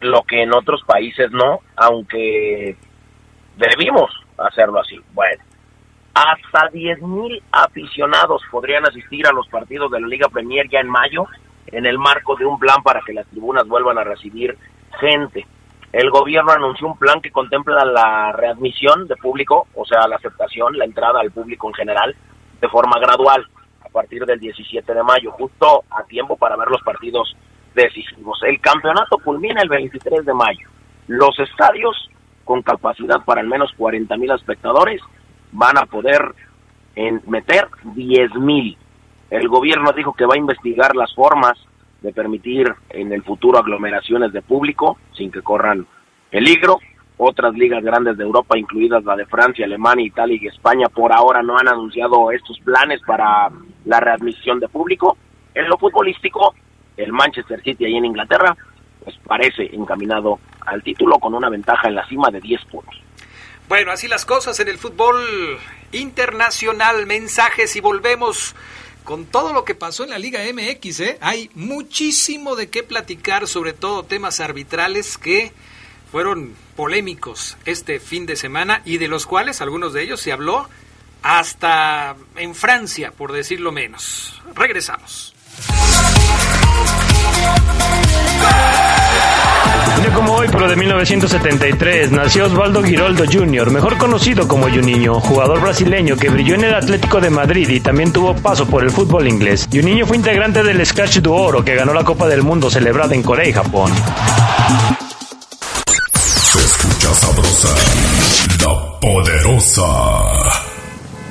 lo 0.00 0.22
que 0.22 0.42
en 0.42 0.52
otros 0.52 0.82
países 0.86 1.30
no, 1.30 1.60
aunque 1.76 2.76
debimos 3.56 4.10
hacerlo 4.38 4.80
así. 4.80 5.00
Bueno, 5.12 5.42
hasta 6.14 6.70
10.000 6.70 7.42
aficionados 7.52 8.42
podrían 8.50 8.86
asistir 8.86 9.26
a 9.26 9.32
los 9.32 9.48
partidos 9.48 9.90
de 9.90 10.00
la 10.00 10.06
Liga 10.06 10.28
Premier 10.28 10.68
ya 10.70 10.80
en 10.80 10.88
mayo 10.88 11.26
en 11.68 11.86
el 11.86 11.98
marco 11.98 12.36
de 12.36 12.46
un 12.46 12.58
plan 12.58 12.82
para 12.82 13.00
que 13.04 13.12
las 13.12 13.26
tribunas 13.26 13.66
vuelvan 13.66 13.98
a 13.98 14.04
recibir 14.04 14.56
gente. 15.00 15.46
El 15.92 16.10
gobierno 16.10 16.52
anunció 16.52 16.86
un 16.86 16.98
plan 16.98 17.20
que 17.20 17.30
contempla 17.30 17.84
la 17.84 18.32
readmisión 18.32 19.06
de 19.06 19.16
público, 19.16 19.66
o 19.74 19.84
sea, 19.84 20.06
la 20.08 20.16
aceptación, 20.16 20.76
la 20.76 20.84
entrada 20.84 21.20
al 21.20 21.30
público 21.30 21.68
en 21.68 21.74
general, 21.74 22.14
de 22.60 22.68
forma 22.68 22.98
gradual, 23.00 23.46
a 23.84 23.88
partir 23.88 24.26
del 24.26 24.38
17 24.38 24.92
de 24.92 25.02
mayo, 25.02 25.30
justo 25.32 25.84
a 25.90 26.02
tiempo 26.04 26.36
para 26.36 26.56
ver 26.56 26.68
los 26.68 26.82
partidos 26.82 27.34
decisivos. 27.74 28.38
El 28.42 28.60
campeonato 28.60 29.18
culmina 29.18 29.62
el 29.62 29.68
23 29.68 30.24
de 30.24 30.34
mayo. 30.34 30.68
Los 31.06 31.38
estadios, 31.38 32.10
con 32.44 32.62
capacidad 32.62 33.24
para 33.24 33.40
al 33.40 33.46
menos 33.46 33.72
40 33.76 34.16
mil 34.16 34.30
espectadores, 34.32 35.00
van 35.52 35.78
a 35.78 35.86
poder 35.86 36.34
meter 37.26 37.68
10 37.84 38.34
mil 38.36 38.76
el 39.30 39.48
gobierno 39.48 39.92
dijo 39.92 40.12
que 40.12 40.26
va 40.26 40.34
a 40.34 40.38
investigar 40.38 40.94
las 40.94 41.14
formas 41.14 41.58
de 42.00 42.12
permitir 42.12 42.72
en 42.90 43.12
el 43.12 43.22
futuro 43.22 43.58
aglomeraciones 43.58 44.32
de 44.32 44.42
público 44.42 44.98
sin 45.16 45.30
que 45.30 45.42
corran 45.42 45.86
peligro. 46.30 46.78
Otras 47.18 47.54
ligas 47.54 47.82
grandes 47.82 48.18
de 48.18 48.24
Europa, 48.24 48.58
incluidas 48.58 49.02
la 49.04 49.16
de 49.16 49.24
Francia, 49.24 49.64
Alemania, 49.64 50.06
Italia 50.06 50.38
y 50.40 50.46
España, 50.46 50.88
por 50.88 51.12
ahora 51.12 51.42
no 51.42 51.56
han 51.58 51.66
anunciado 51.66 52.30
estos 52.30 52.60
planes 52.60 53.00
para 53.06 53.50
la 53.86 54.00
readmisión 54.00 54.60
de 54.60 54.68
público. 54.68 55.16
En 55.54 55.66
lo 55.66 55.78
futbolístico, 55.78 56.54
el 56.96 57.12
Manchester 57.12 57.62
City 57.62 57.86
ahí 57.86 57.96
en 57.96 58.04
Inglaterra, 58.04 58.54
pues 59.02 59.16
parece 59.26 59.74
encaminado 59.74 60.38
al 60.66 60.82
título 60.82 61.18
con 61.18 61.34
una 61.34 61.48
ventaja 61.48 61.88
en 61.88 61.94
la 61.94 62.06
cima 62.06 62.28
de 62.30 62.40
10 62.40 62.64
puntos. 62.66 63.00
Bueno, 63.68 63.90
así 63.90 64.06
las 64.08 64.26
cosas 64.26 64.60
en 64.60 64.68
el 64.68 64.76
fútbol 64.76 65.16
internacional. 65.92 67.06
Mensajes 67.06 67.74
y 67.76 67.80
volvemos 67.80 68.54
con 69.06 69.24
todo 69.24 69.52
lo 69.52 69.64
que 69.64 69.76
pasó 69.76 70.02
en 70.02 70.10
la 70.10 70.18
Liga 70.18 70.40
MX, 70.52 71.00
¿eh? 71.00 71.18
hay 71.20 71.48
muchísimo 71.54 72.56
de 72.56 72.68
qué 72.68 72.82
platicar, 72.82 73.46
sobre 73.46 73.72
todo 73.72 74.02
temas 74.02 74.40
arbitrales 74.40 75.16
que 75.16 75.52
fueron 76.10 76.54
polémicos 76.74 77.56
este 77.64 78.00
fin 78.00 78.26
de 78.26 78.34
semana 78.34 78.82
y 78.84 78.98
de 78.98 79.06
los 79.06 79.24
cuales 79.24 79.60
algunos 79.60 79.92
de 79.92 80.02
ellos 80.02 80.20
se 80.20 80.32
habló 80.32 80.68
hasta 81.22 82.16
en 82.34 82.54
Francia, 82.56 83.12
por 83.12 83.32
decirlo 83.32 83.70
menos. 83.70 84.42
Regresamos. 84.54 85.34
Día 90.00 90.12
como 90.14 90.34
hoy, 90.34 90.46
pero 90.50 90.68
de 90.68 90.76
1973, 90.76 92.12
nació 92.12 92.46
Osvaldo 92.46 92.82
Giroldo 92.82 93.24
Jr., 93.30 93.70
mejor 93.70 93.96
conocido 93.96 94.46
como 94.46 94.68
Juninho, 94.68 95.20
jugador 95.20 95.60
brasileño 95.60 96.16
que 96.16 96.28
brilló 96.28 96.54
en 96.54 96.64
el 96.64 96.74
Atlético 96.74 97.20
de 97.20 97.30
Madrid 97.30 97.68
y 97.68 97.80
también 97.80 98.12
tuvo 98.12 98.34
paso 98.36 98.66
por 98.66 98.84
el 98.84 98.90
fútbol 98.90 99.26
inglés. 99.26 99.68
Juninho 99.72 100.06
fue 100.06 100.16
integrante 100.16 100.62
del 100.62 100.84
Scratch 100.84 101.18
du 101.18 101.32
Oro, 101.32 101.64
que 101.64 101.74
ganó 101.74 101.94
la 101.94 102.04
Copa 102.04 102.28
del 102.28 102.42
Mundo 102.42 102.70
celebrada 102.70 103.14
en 103.14 103.22
Corea 103.22 103.48
y 103.48 103.52
Japón. 103.52 103.90
Se 106.24 106.58
escucha 106.58 107.14
sabrosa, 107.14 107.74
la 108.60 109.00
poderosa. 109.00 110.45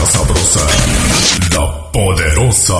Sabrosa, 0.00 0.66
la 1.54 1.92
poderosa. 1.92 2.74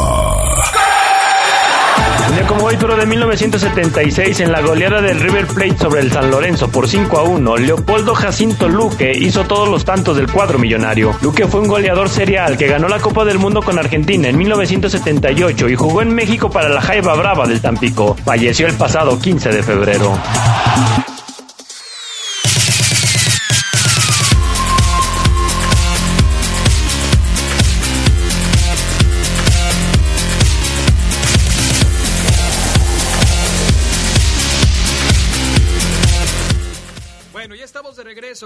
Un 2.29 2.35
día 2.35 2.47
como 2.47 2.65
hoy, 2.65 2.77
pero 2.81 2.97
de 2.97 3.05
1976, 3.05 4.41
en 4.41 4.51
la 4.51 4.63
goleada 4.63 5.03
del 5.03 5.21
River 5.21 5.47
Plate 5.47 5.77
sobre 5.77 6.01
el 6.01 6.11
San 6.11 6.31
Lorenzo 6.31 6.69
por 6.69 6.89
5 6.89 7.19
a 7.19 7.23
1, 7.25 7.57
Leopoldo 7.59 8.15
Jacinto 8.15 8.67
Luque 8.69 9.13
hizo 9.15 9.45
todos 9.45 9.69
los 9.69 9.85
tantos 9.85 10.17
del 10.17 10.33
cuadro 10.33 10.59
millonario. 10.59 11.15
Luque 11.21 11.47
fue 11.47 11.61
un 11.61 11.69
goleador 11.69 12.09
serial 12.09 12.57
que 12.57 12.67
ganó 12.67 12.89
la 12.89 12.99
Copa 12.99 13.27
del 13.27 13.39
Mundo 13.39 13.61
con 13.63 13.79
Argentina 13.79 14.29
en 14.29 14.39
1978 14.39 15.69
y 15.69 15.77
jugó 15.77 16.01
en 16.01 16.15
México 16.15 16.51
para 16.51 16.71
la 16.71 16.81
Jaiba 16.81 17.15
Brava 17.15 17.47
del 17.47 17.61
Tampico. 17.61 18.17
Falleció 18.25 18.67
el 18.67 18.75
pasado 18.75 19.19
15 19.19 19.51
de 19.51 19.63
febrero. 19.63 20.19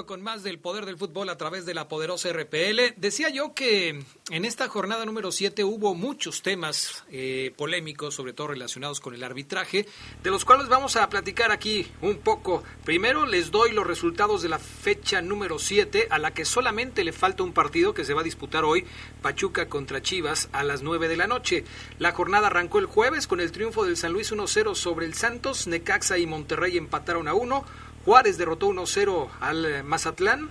Con 0.04 0.20
más 0.20 0.42
del 0.42 0.58
poder 0.58 0.84
del 0.84 0.98
fútbol 0.98 1.30
a 1.30 1.38
través 1.38 1.64
de 1.64 1.72
la 1.72 1.88
poderosa 1.88 2.30
RPL. 2.30 2.94
Decía 2.96 3.30
yo 3.30 3.54
que 3.54 4.04
en 4.30 4.44
esta 4.44 4.68
jornada 4.68 5.06
número 5.06 5.32
7 5.32 5.64
hubo 5.64 5.94
muchos 5.94 6.42
temas 6.42 7.04
eh, 7.10 7.54
polémicos, 7.56 8.14
sobre 8.14 8.34
todo 8.34 8.48
relacionados 8.48 9.00
con 9.00 9.14
el 9.14 9.24
arbitraje, 9.24 9.86
de 10.22 10.30
los 10.30 10.44
cuales 10.44 10.68
vamos 10.68 10.96
a 10.96 11.08
platicar 11.08 11.52
aquí 11.52 11.86
un 12.02 12.18
poco. 12.18 12.62
Primero 12.84 13.24
les 13.24 13.50
doy 13.50 13.72
los 13.72 13.86
resultados 13.86 14.42
de 14.42 14.50
la 14.50 14.58
fecha 14.58 15.22
número 15.22 15.58
7, 15.58 16.08
a 16.10 16.18
la 16.18 16.34
que 16.34 16.44
solamente 16.44 17.04
le 17.04 17.12
falta 17.12 17.42
un 17.42 17.52
partido 17.52 17.94
que 17.94 18.04
se 18.04 18.12
va 18.12 18.20
a 18.20 18.24
disputar 18.24 18.64
hoy, 18.64 18.84
Pachuca 19.22 19.68
contra 19.68 20.02
Chivas, 20.02 20.50
a 20.52 20.64
las 20.64 20.82
9 20.82 21.08
de 21.08 21.16
la 21.16 21.26
noche. 21.26 21.64
La 21.98 22.12
jornada 22.12 22.48
arrancó 22.48 22.80
el 22.80 22.86
jueves 22.86 23.26
con 23.26 23.40
el 23.40 23.52
triunfo 23.52 23.84
del 23.84 23.96
San 23.96 24.12
Luis 24.12 24.32
1-0 24.32 24.74
sobre 24.74 25.06
el 25.06 25.14
Santos, 25.14 25.66
Necaxa 25.66 26.18
y 26.18 26.26
Monterrey 26.26 26.76
empataron 26.76 27.28
a 27.28 27.34
1. 27.34 27.64
Juárez 28.06 28.38
derrotó 28.38 28.68
1-0 28.68 29.28
al 29.40 29.64
eh, 29.66 29.82
Mazatlán. 29.82 30.50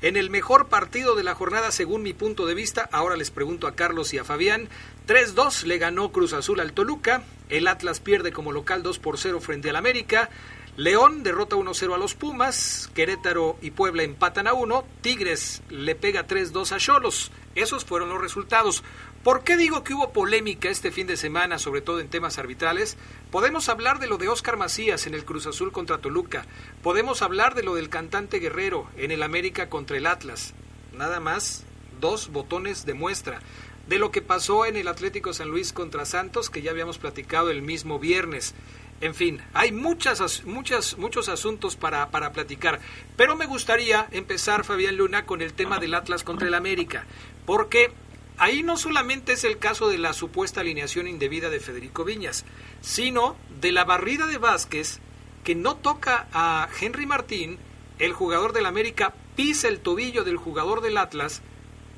En 0.00 0.16
el 0.16 0.30
mejor 0.30 0.68
partido 0.68 1.14
de 1.14 1.22
la 1.22 1.34
jornada, 1.34 1.70
según 1.70 2.02
mi 2.02 2.14
punto 2.14 2.46
de 2.46 2.54
vista, 2.54 2.88
ahora 2.92 3.14
les 3.16 3.30
pregunto 3.30 3.66
a 3.66 3.74
Carlos 3.74 4.14
y 4.14 4.18
a 4.18 4.24
Fabián, 4.24 4.70
3-2 5.06 5.64
le 5.64 5.76
ganó 5.76 6.12
Cruz 6.12 6.32
Azul 6.32 6.60
al 6.60 6.72
Toluca, 6.72 7.22
el 7.50 7.68
Atlas 7.68 8.00
pierde 8.00 8.32
como 8.32 8.52
local 8.52 8.82
2 8.82 8.98
por 9.00 9.18
0 9.18 9.40
frente 9.40 9.68
al 9.68 9.76
América, 9.76 10.30
León 10.78 11.22
derrota 11.22 11.56
1-0 11.56 11.94
a 11.94 11.98
los 11.98 12.14
Pumas, 12.14 12.90
Querétaro 12.94 13.58
y 13.60 13.70
Puebla 13.72 14.02
empatan 14.02 14.46
a 14.46 14.54
1, 14.54 14.84
Tigres 15.02 15.62
le 15.68 15.94
pega 15.94 16.26
3-2 16.26 16.72
a 16.72 16.78
Cholos. 16.78 17.30
Esos 17.54 17.84
fueron 17.84 18.08
los 18.08 18.20
resultados. 18.20 18.82
¿Por 19.24 19.42
qué 19.42 19.56
digo 19.56 19.84
que 19.84 19.94
hubo 19.94 20.12
polémica 20.12 20.68
este 20.68 20.92
fin 20.92 21.06
de 21.06 21.16
semana, 21.16 21.58
sobre 21.58 21.80
todo 21.80 21.98
en 21.98 22.10
temas 22.10 22.36
arbitrales? 22.36 22.98
Podemos 23.30 23.70
hablar 23.70 23.98
de 23.98 24.06
lo 24.06 24.18
de 24.18 24.28
Oscar 24.28 24.58
Macías 24.58 25.06
en 25.06 25.14
el 25.14 25.24
Cruz 25.24 25.46
Azul 25.46 25.72
contra 25.72 25.96
Toluca. 25.96 26.44
Podemos 26.82 27.22
hablar 27.22 27.54
de 27.54 27.62
lo 27.62 27.74
del 27.74 27.88
cantante 27.88 28.38
Guerrero 28.38 28.86
en 28.98 29.10
el 29.10 29.22
América 29.22 29.70
contra 29.70 29.96
el 29.96 30.06
Atlas. 30.06 30.52
Nada 30.92 31.20
más, 31.20 31.64
dos 32.02 32.28
botones 32.32 32.84
de 32.84 32.92
muestra. 32.92 33.40
De 33.88 33.98
lo 33.98 34.10
que 34.10 34.20
pasó 34.20 34.66
en 34.66 34.76
el 34.76 34.88
Atlético 34.88 35.32
San 35.32 35.48
Luis 35.48 35.72
contra 35.72 36.04
Santos, 36.04 36.50
que 36.50 36.60
ya 36.60 36.72
habíamos 36.72 36.98
platicado 36.98 37.50
el 37.50 37.62
mismo 37.62 37.98
viernes. 37.98 38.54
En 39.00 39.14
fin, 39.14 39.40
hay 39.54 39.72
muchas, 39.72 40.44
muchas, 40.44 40.98
muchos 40.98 41.30
asuntos 41.30 41.76
para, 41.76 42.10
para 42.10 42.34
platicar. 42.34 42.78
Pero 43.16 43.36
me 43.36 43.46
gustaría 43.46 44.06
empezar, 44.10 44.64
Fabián 44.64 44.98
Luna, 44.98 45.24
con 45.24 45.40
el 45.40 45.54
tema 45.54 45.78
del 45.78 45.94
Atlas 45.94 46.24
contra 46.24 46.48
el 46.48 46.54
América. 46.54 47.06
Porque 47.46 47.92
ahí 48.38 48.62
no 48.62 48.76
solamente 48.76 49.32
es 49.32 49.44
el 49.44 49.58
caso 49.58 49.88
de 49.88 49.98
la 49.98 50.12
supuesta 50.12 50.60
alineación 50.60 51.06
indebida 51.06 51.50
de 51.50 51.60
Federico 51.60 52.04
Viñas, 52.04 52.44
sino 52.80 53.36
de 53.60 53.72
la 53.72 53.84
barrida 53.84 54.26
de 54.26 54.38
Vázquez 54.38 55.00
que 55.44 55.54
no 55.54 55.76
toca 55.76 56.26
a 56.32 56.68
Henry 56.80 57.06
Martín, 57.06 57.58
el 57.98 58.12
jugador 58.12 58.52
del 58.52 58.66
América 58.66 59.14
pisa 59.36 59.68
el 59.68 59.80
tobillo 59.80 60.24
del 60.24 60.36
jugador 60.36 60.80
del 60.80 60.96
Atlas, 60.96 61.42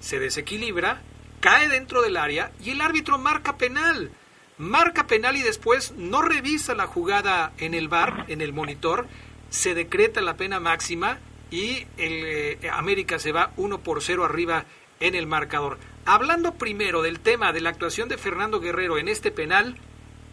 se 0.01 0.19
desequilibra, 0.19 1.03
cae 1.41 1.69
dentro 1.69 2.03
del 2.03 2.17
área 2.17 2.53
y 2.63 2.71
el 2.71 2.81
árbitro 2.81 3.19
marca 3.19 3.57
penal. 3.57 4.11
Marca 4.59 5.07
penal 5.07 5.37
y 5.37 5.43
después 5.43 5.93
no 5.97 6.23
revisa 6.23 6.75
la 6.75 6.87
jugada 6.87 7.53
en 7.59 7.75
el 7.75 7.89
bar, 7.89 8.25
en 8.29 8.41
el 8.41 8.53
monitor, 8.53 9.07
se 9.51 9.75
decreta 9.75 10.21
la 10.23 10.37
pena 10.37 10.61
máxima 10.61 11.19
y 11.51 11.87
el 11.99 12.25
eh, 12.25 12.71
América 12.73 13.19
se 13.19 13.33
va 13.33 13.53
1 13.57 13.81
por 13.81 14.03
0 14.03 14.25
arriba 14.25 14.65
en 14.99 15.15
el 15.15 15.27
marcador. 15.27 15.79
Hablando 16.09 16.53
primero 16.53 17.03
del 17.03 17.19
tema 17.19 17.53
de 17.53 17.61
la 17.61 17.71
actuación 17.71 18.09
de 18.09 18.17
Fernando 18.17 18.61
Guerrero 18.61 18.97
en 18.97 19.09
este 19.09 19.33
penal, 19.33 19.75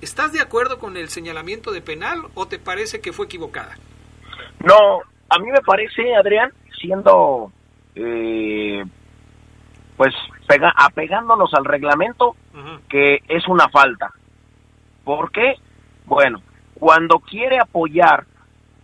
¿estás 0.02 0.32
de 0.32 0.40
acuerdo 0.40 0.78
con 0.78 0.98
el 0.98 1.10
señalamiento 1.10 1.72
de 1.72 1.82
penal 1.82 2.22
o 2.36 2.48
te 2.48 2.60
parece 2.60 3.02
que 3.02 3.12
fue 3.12 3.26
equivocada? 3.26 3.76
No, 4.60 5.02
a 5.30 5.40
mí 5.40 5.52
me 5.52 5.62
parece, 5.62 6.14
Adrián, 6.16 6.52
siendo 6.80 7.52
eh, 7.96 8.84
pues 9.98 10.14
pega, 10.48 10.72
apegándonos 10.78 11.52
al 11.56 11.66
reglamento, 11.66 12.36
que 12.88 13.24
es 13.28 13.48
una 13.48 13.68
falta. 13.70 14.12
¿Por 15.04 15.32
qué? 15.32 15.56
Bueno, 16.06 16.40
cuando 16.76 17.18
quiere 17.18 17.58
apoyar 17.60 18.26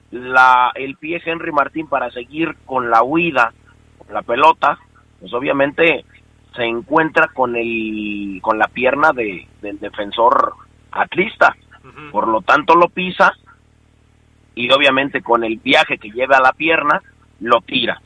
la, 0.10 0.72
el 0.74 0.96
pie 0.96 1.22
Henry 1.24 1.52
Martín 1.52 1.88
para 1.88 2.10
seguir 2.10 2.56
con 2.66 2.90
la 2.90 3.04
huida, 3.04 3.54
con 4.00 4.12
la 4.12 4.24
pelota, 4.24 4.80
pues 5.20 5.32
obviamente 5.36 6.04
se 6.56 6.64
encuentra 6.64 7.28
con 7.28 7.56
el 7.56 8.40
con 8.42 8.58
la 8.58 8.68
pierna 8.68 9.12
de, 9.12 9.48
del 9.62 9.80
defensor 9.80 10.54
atlista. 10.92 11.56
Por 12.12 12.28
lo 12.28 12.42
tanto 12.42 12.76
lo 12.76 12.90
pisa 12.90 13.34
y 14.56 14.70
obviamente 14.72 15.22
con 15.22 15.44
el 15.44 15.58
viaje 15.58 15.98
que 15.98 16.12
lleva 16.12 16.38
a 16.38 16.42
la 16.42 16.54
pierna 16.54 17.02
lo 17.40 17.62
tira. 17.62 18.02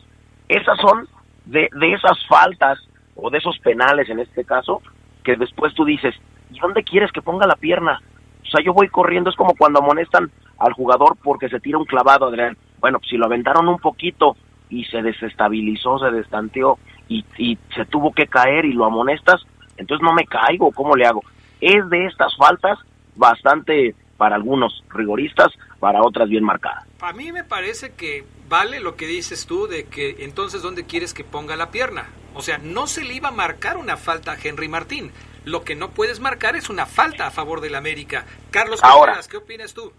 Esas 0.47 0.77
son 0.79 1.07
de, 1.45 1.69
de 1.73 1.93
esas 1.93 2.17
faltas 2.27 2.79
o 3.15 3.29
de 3.29 3.39
esos 3.39 3.57
penales 3.59 4.09
en 4.09 4.19
este 4.19 4.45
caso 4.45 4.81
que 5.23 5.35
después 5.35 5.73
tú 5.73 5.85
dices, 5.85 6.15
¿y 6.51 6.59
dónde 6.59 6.83
quieres 6.83 7.11
que 7.11 7.21
ponga 7.21 7.47
la 7.47 7.55
pierna? 7.55 8.01
O 8.43 8.45
sea, 8.45 8.63
yo 8.63 8.73
voy 8.73 8.89
corriendo, 8.89 9.29
es 9.29 9.35
como 9.35 9.55
cuando 9.55 9.79
amonestan 9.79 10.29
al 10.59 10.73
jugador 10.73 11.17
porque 11.23 11.49
se 11.49 11.59
tira 11.59 11.77
un 11.77 11.85
clavado, 11.85 12.27
Adrián. 12.27 12.57
Bueno, 12.79 12.99
si 13.09 13.17
lo 13.17 13.25
aventaron 13.25 13.67
un 13.67 13.79
poquito 13.79 14.35
y 14.69 14.85
se 14.85 15.01
desestabilizó, 15.01 15.99
se 15.99 16.11
destanteó 16.11 16.77
y, 17.17 17.25
y 17.37 17.57
se 17.75 17.85
tuvo 17.85 18.13
que 18.13 18.27
caer 18.27 18.65
y 18.65 18.73
lo 18.73 18.85
amonestas, 18.85 19.41
entonces 19.77 20.03
no 20.03 20.13
me 20.13 20.25
caigo, 20.25 20.71
¿cómo 20.71 20.95
le 20.95 21.05
hago? 21.05 21.23
Es 21.61 21.89
de 21.89 22.05
estas 22.05 22.35
faltas 22.35 22.79
bastante 23.15 23.95
para 24.17 24.35
algunos 24.35 24.83
rigoristas, 24.89 25.51
para 25.79 26.01
otras 26.01 26.29
bien 26.29 26.43
marcadas. 26.43 26.85
A 27.01 27.13
mí 27.13 27.31
me 27.31 27.43
parece 27.43 27.93
que 27.93 28.25
vale 28.47 28.79
lo 28.79 28.95
que 28.95 29.07
dices 29.07 29.45
tú 29.45 29.67
de 29.67 29.85
que 29.85 30.17
entonces 30.19 30.61
dónde 30.61 30.85
quieres 30.85 31.13
que 31.13 31.23
ponga 31.23 31.55
la 31.55 31.71
pierna. 31.71 32.05
O 32.35 32.41
sea, 32.41 32.57
no 32.57 32.87
se 32.87 33.03
le 33.03 33.13
iba 33.13 33.29
a 33.29 33.31
marcar 33.31 33.77
una 33.77 33.97
falta 33.97 34.31
a 34.31 34.37
Henry 34.41 34.67
Martín. 34.67 35.11
Lo 35.45 35.63
que 35.63 35.75
no 35.75 35.89
puedes 35.89 36.19
marcar 36.19 36.55
es 36.55 36.69
una 36.69 36.85
falta 36.85 37.27
a 37.27 37.31
favor 37.31 37.61
del 37.61 37.75
América. 37.75 38.25
Carlos 38.49 38.79
Ahora. 38.83 39.19
¿qué 39.29 39.37
opinas 39.37 39.73
tú? 39.73 39.91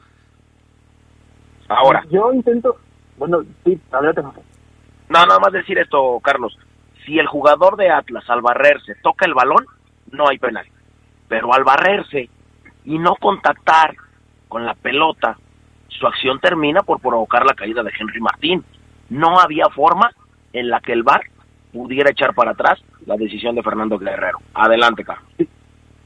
Ahora. 1.68 2.04
Yo 2.10 2.32
intento, 2.32 2.78
bueno, 3.18 3.42
sí, 3.64 3.78
adelante. 3.92 4.22
No, 4.22 5.26
nada 5.26 5.38
más 5.38 5.52
decir 5.52 5.78
esto, 5.78 6.18
Carlos. 6.20 6.56
Si 7.04 7.18
el 7.18 7.26
jugador 7.26 7.76
de 7.76 7.90
Atlas 7.90 8.24
al 8.28 8.40
barrerse 8.40 8.94
toca 9.02 9.26
el 9.26 9.34
balón, 9.34 9.66
no 10.10 10.28
hay 10.28 10.38
penal. 10.38 10.66
Pero 11.28 11.52
al 11.52 11.64
barrerse 11.64 12.28
y 12.84 12.98
no 12.98 13.14
contactar 13.16 13.94
con 14.48 14.64
la 14.64 14.74
pelota, 14.74 15.36
su 15.88 16.06
acción 16.06 16.40
termina 16.40 16.82
por 16.82 17.00
provocar 17.00 17.44
la 17.44 17.54
caída 17.54 17.82
de 17.82 17.92
Henry 17.98 18.20
Martín. 18.20 18.64
No 19.10 19.38
había 19.38 19.66
forma 19.74 20.10
en 20.52 20.68
la 20.70 20.80
que 20.80 20.92
el 20.92 21.02
VAR 21.02 21.22
pudiera 21.72 22.10
echar 22.10 22.34
para 22.34 22.52
atrás 22.52 22.82
la 23.06 23.16
decisión 23.16 23.54
de 23.54 23.62
Fernando 23.62 23.98
Guerrero. 23.98 24.38
Adelante, 24.54 25.04
Carlos. 25.04 25.28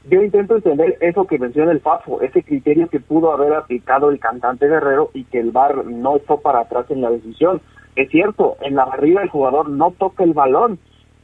Yo 0.09 0.23
intento 0.23 0.55
entender 0.55 0.97
eso 1.01 1.27
que 1.27 1.37
menciona 1.37 1.71
el 1.71 1.81
Fafo, 1.81 2.21
ese 2.21 2.43
criterio 2.43 2.89
que 2.89 2.99
pudo 2.99 3.31
haber 3.31 3.53
aplicado 3.53 4.09
el 4.09 4.19
cantante 4.19 4.67
Guerrero 4.67 5.11
y 5.13 5.25
que 5.25 5.39
el 5.39 5.51
VAR 5.51 5.85
no 5.85 6.17
echó 6.17 6.41
para 6.41 6.61
atrás 6.61 6.85
en 6.89 7.01
la 7.01 7.11
decisión. 7.11 7.61
Es 7.95 8.09
cierto, 8.09 8.57
en 8.61 8.75
la 8.75 8.85
barrida 8.85 9.21
el 9.21 9.29
jugador 9.29 9.69
no 9.69 9.91
toca 9.91 10.23
el 10.23 10.33
balón, 10.33 10.79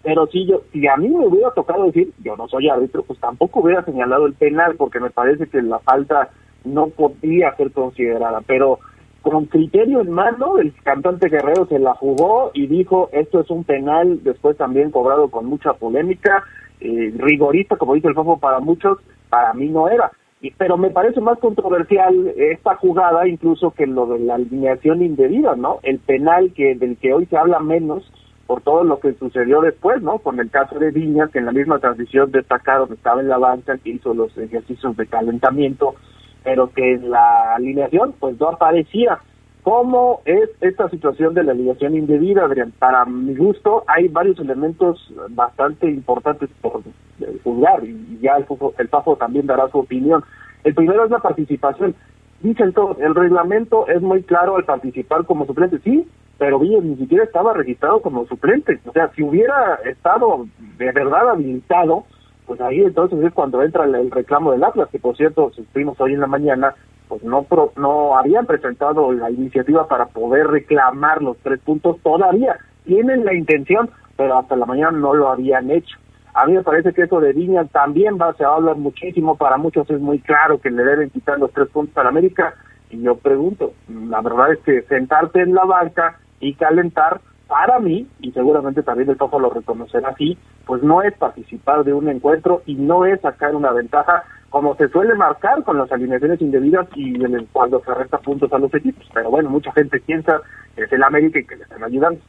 pero 0.05 0.27
si 0.27 0.45
yo, 0.45 0.61
si 0.71 0.87
a 0.87 0.95
mí 0.97 1.09
me 1.09 1.25
hubiera 1.25 1.49
tocado 1.49 1.85
decir, 1.85 2.13
yo 2.23 2.37
no 2.37 2.47
soy 2.47 2.69
árbitro, 2.69 3.01
pues 3.01 3.19
tampoco 3.19 3.61
hubiera 3.61 3.83
señalado 3.83 4.27
el 4.27 4.35
penal, 4.35 4.75
porque 4.77 4.99
me 4.99 5.09
parece 5.09 5.47
que 5.47 5.63
la 5.63 5.79
falta 5.79 6.29
no 6.63 6.89
podía 6.89 7.55
ser 7.55 7.71
considerada, 7.71 8.41
pero 8.45 8.77
con 9.23 9.45
criterio 9.45 10.01
en 10.01 10.11
mano, 10.11 10.59
el 10.59 10.75
cantante 10.83 11.27
Guerrero 11.27 11.65
se 11.65 11.79
la 11.79 11.95
jugó 11.95 12.51
y 12.53 12.67
dijo, 12.67 13.09
esto 13.13 13.39
es 13.39 13.49
un 13.49 13.63
penal, 13.63 14.23
después 14.23 14.55
también 14.57 14.91
cobrado 14.91 15.31
con 15.31 15.47
mucha 15.47 15.73
polémica, 15.73 16.43
eh, 16.81 17.11
rigorista, 17.17 17.75
como 17.75 17.95
dice 17.95 18.07
el 18.07 18.13
Fafo, 18.13 18.37
para 18.37 18.59
muchos, 18.59 18.99
para 19.31 19.55
mí 19.55 19.69
no 19.69 19.89
era. 19.89 20.11
Y, 20.39 20.51
pero 20.51 20.77
me 20.77 20.91
parece 20.91 21.19
más 21.19 21.39
controversial 21.39 22.31
esta 22.37 22.75
jugada 22.75 23.27
incluso 23.27 23.71
que 23.71 23.87
lo 23.87 24.05
de 24.05 24.19
la 24.19 24.35
alineación 24.35 25.01
indebida, 25.01 25.55
¿no? 25.55 25.79
El 25.81 25.97
penal 25.97 26.53
que 26.53 26.75
del 26.75 26.97
que 26.97 27.11
hoy 27.11 27.25
se 27.25 27.37
habla 27.37 27.57
menos 27.59 28.03
por 28.47 28.61
todo 28.61 28.83
lo 28.83 28.99
que 28.99 29.13
sucedió 29.13 29.61
después, 29.61 30.01
¿no? 30.01 30.19
Con 30.19 30.39
el 30.39 30.49
caso 30.51 30.77
de 30.77 30.91
Viñas, 30.91 31.31
que 31.31 31.39
en 31.39 31.45
la 31.45 31.51
misma 31.51 31.79
transmisión 31.79 32.31
destacaron 32.31 32.93
estaba 32.93 33.21
en 33.21 33.29
la 33.29 33.37
banca, 33.37 33.77
que 33.77 33.91
hizo 33.91 34.13
los 34.13 34.37
ejercicios 34.37 34.95
de 34.97 35.07
calentamiento, 35.07 35.95
pero 36.43 36.69
que 36.71 36.93
en 36.93 37.09
la 37.09 37.55
alineación 37.55 38.13
pues 38.19 38.39
no 38.39 38.49
aparecía. 38.49 39.19
¿Cómo 39.63 40.21
es 40.25 40.51
esta 40.61 40.87
situación 40.89 41.33
de 41.33 41.43
la 41.43 41.53
alineación 41.53 41.95
indebida, 41.95 42.45
Adrián? 42.45 42.71
Para 42.77 43.03
mi 43.05 43.35
gusto 43.35 43.83
hay 43.87 44.07
varios 44.09 44.39
elementos 44.39 45.11
bastante 45.29 45.89
importantes 45.89 46.51
por 46.61 46.83
eh, 47.19 47.39
juzgar 47.43 47.83
y 47.83 48.19
ya 48.21 48.35
el, 48.37 48.45
el 48.77 48.87
Fafo 48.89 49.15
también 49.15 49.47
dará 49.47 49.67
su 49.69 49.79
opinión. 49.79 50.23
El 50.63 50.75
primero 50.75 51.05
es 51.05 51.09
la 51.09 51.17
participación. 51.17 51.95
Dicen 52.41 52.73
todos, 52.73 52.99
el 52.99 53.15
reglamento 53.15 53.87
es 53.87 54.03
muy 54.03 54.21
claro 54.21 54.55
al 54.57 54.65
participar 54.65 55.25
como 55.25 55.47
suplente. 55.47 55.79
Sí, 55.79 56.07
pero 56.37 56.59
Villas 56.59 56.83
ni 56.83 56.95
siquiera 56.97 57.23
estaba 57.23 57.53
registrado 57.53 58.01
como 58.01 58.25
suplente. 58.25 58.79
O 58.85 58.91
sea, 58.91 59.09
si 59.15 59.23
hubiera 59.23 59.75
estado 59.85 60.45
de 60.77 60.91
verdad 60.91 61.29
habilitado, 61.29 62.03
pues 62.45 62.59
ahí 62.61 62.81
entonces 62.81 63.23
es 63.23 63.33
cuando 63.33 63.61
entra 63.63 63.85
el, 63.85 64.11
reclamo 64.11 64.51
del 64.51 64.63
Atlas, 64.63 64.89
que 64.91 64.99
por 64.99 65.15
cierto, 65.15 65.51
supimos 65.53 65.99
hoy 65.99 66.13
en 66.13 66.19
la 66.19 66.27
mañana, 66.27 66.75
pues 67.07 67.23
no 67.23 67.43
pro- 67.43 67.71
no 67.77 68.17
habían 68.17 68.45
presentado 68.45 69.11
la 69.11 69.31
iniciativa 69.31 69.87
para 69.87 70.07
poder 70.07 70.47
reclamar 70.47 71.21
los 71.21 71.37
tres 71.37 71.59
puntos 71.61 71.97
todavía. 72.01 72.57
Tienen 72.83 73.25
la 73.25 73.33
intención, 73.33 73.89
pero 74.17 74.37
hasta 74.37 74.55
la 74.55 74.65
mañana 74.65 74.91
no 74.91 75.13
lo 75.13 75.29
habían 75.29 75.71
hecho. 75.71 75.97
A 76.33 76.45
mí 76.45 76.53
me 76.53 76.63
parece 76.63 76.91
que 76.93 77.03
eso 77.03 77.21
de 77.21 77.31
Viñas 77.31 77.71
también 77.71 78.17
va, 78.21 78.33
se 78.33 78.43
va 78.43 78.51
a 78.51 78.55
hablar 78.57 78.75
muchísimo, 78.75 79.37
para 79.37 79.55
muchos 79.57 79.89
es 79.89 80.01
muy 80.01 80.19
claro 80.19 80.59
que 80.59 80.69
le 80.69 80.83
deben 80.83 81.09
quitar 81.09 81.39
los 81.39 81.51
tres 81.53 81.69
puntos 81.69 81.95
a 81.97 82.07
América, 82.07 82.53
y 82.91 83.01
yo 83.01 83.15
pregunto, 83.15 83.71
la 83.87 84.21
verdad 84.21 84.51
es 84.51 84.59
que 84.59 84.81
sentarte 84.83 85.41
en 85.41 85.53
la 85.55 85.63
banca 85.63 86.19
y 86.39 86.53
calentar, 86.55 87.21
para 87.47 87.79
mí, 87.79 88.07
y 88.19 88.31
seguramente 88.31 88.81
también 88.81 89.09
el 89.09 89.17
Fafo 89.17 89.39
lo 89.39 89.51
reconocerá 89.51 90.09
así, 90.09 90.37
pues 90.65 90.81
no 90.81 91.01
es 91.03 91.15
participar 91.17 91.83
de 91.83 91.93
un 91.93 92.09
encuentro 92.09 92.63
y 92.65 92.75
no 92.75 93.05
es 93.05 93.21
sacar 93.21 93.55
una 93.55 93.71
ventaja 93.71 94.23
como 94.49 94.75
se 94.77 94.87
suele 94.87 95.15
marcar 95.15 95.63
con 95.63 95.77
las 95.77 95.91
alineaciones 95.91 96.41
indebidas 96.41 96.87
y 96.95 97.15
en 97.23 97.35
el 97.35 97.45
cuando 97.51 97.81
se 97.83 97.93
resta 97.93 98.19
puntos 98.19 98.51
a 98.53 98.57
los 98.57 98.73
equipos. 98.73 99.05
Pero 99.13 99.29
bueno, 99.29 99.49
mucha 99.49 99.71
gente 99.73 99.99
piensa 99.99 100.41
que 100.75 100.83
es 100.83 100.91
el 100.93 101.03
América 101.03 101.39
y 101.39 101.45
que 101.45 101.57
le 101.57 101.63
están 101.63 101.83
ayudando. 101.83 102.21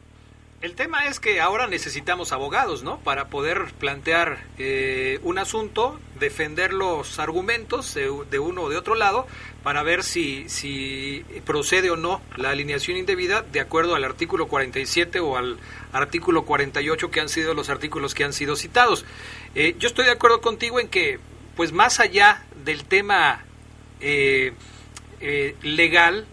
El 0.59 0.73
tema 0.73 1.05
es 1.05 1.19
que 1.19 1.39
ahora 1.39 1.67
necesitamos 1.67 2.31
abogados, 2.31 2.81
¿no? 2.81 2.97
Para 3.01 3.27
poder 3.27 3.65
plantear 3.77 4.43
eh, 4.57 5.19
un 5.21 5.37
asunto, 5.37 5.99
defender 6.19 6.73
los 6.73 7.19
argumentos 7.19 7.93
de, 7.93 8.39
uno 8.39 8.63
o 8.63 8.69
de 8.69 8.75
otro 8.75 8.95
lado, 8.95 9.27
para 9.61 9.83
ver 9.83 10.03
si, 10.03 10.49
si 10.49 11.23
procede 11.45 11.91
o 11.91 11.95
no 11.95 12.23
la 12.37 12.49
alineación 12.49 12.97
indebida 12.97 13.43
de 13.43 13.59
acuerdo 13.59 13.93
al 13.93 14.03
artículo 14.03 14.47
47 14.47 15.19
o 15.19 15.37
al 15.37 15.59
artículo 15.93 16.43
48 16.43 17.11
que 17.11 17.19
han 17.19 17.29
sido 17.29 17.53
los 17.53 17.69
artículos 17.69 18.15
que 18.15 18.23
han 18.23 18.33
sido 18.33 18.55
citados. 18.55 19.05
Eh, 19.53 19.75
yo 19.77 19.87
estoy 19.87 20.05
de 20.05 20.11
acuerdo 20.11 20.41
contigo 20.41 20.79
en 20.79 20.87
que, 20.87 21.19
pues 21.55 21.71
más 21.71 21.99
allá 21.99 22.43
del 22.65 22.83
tema 22.83 23.45
eh, 24.01 24.53
legal 25.61 26.25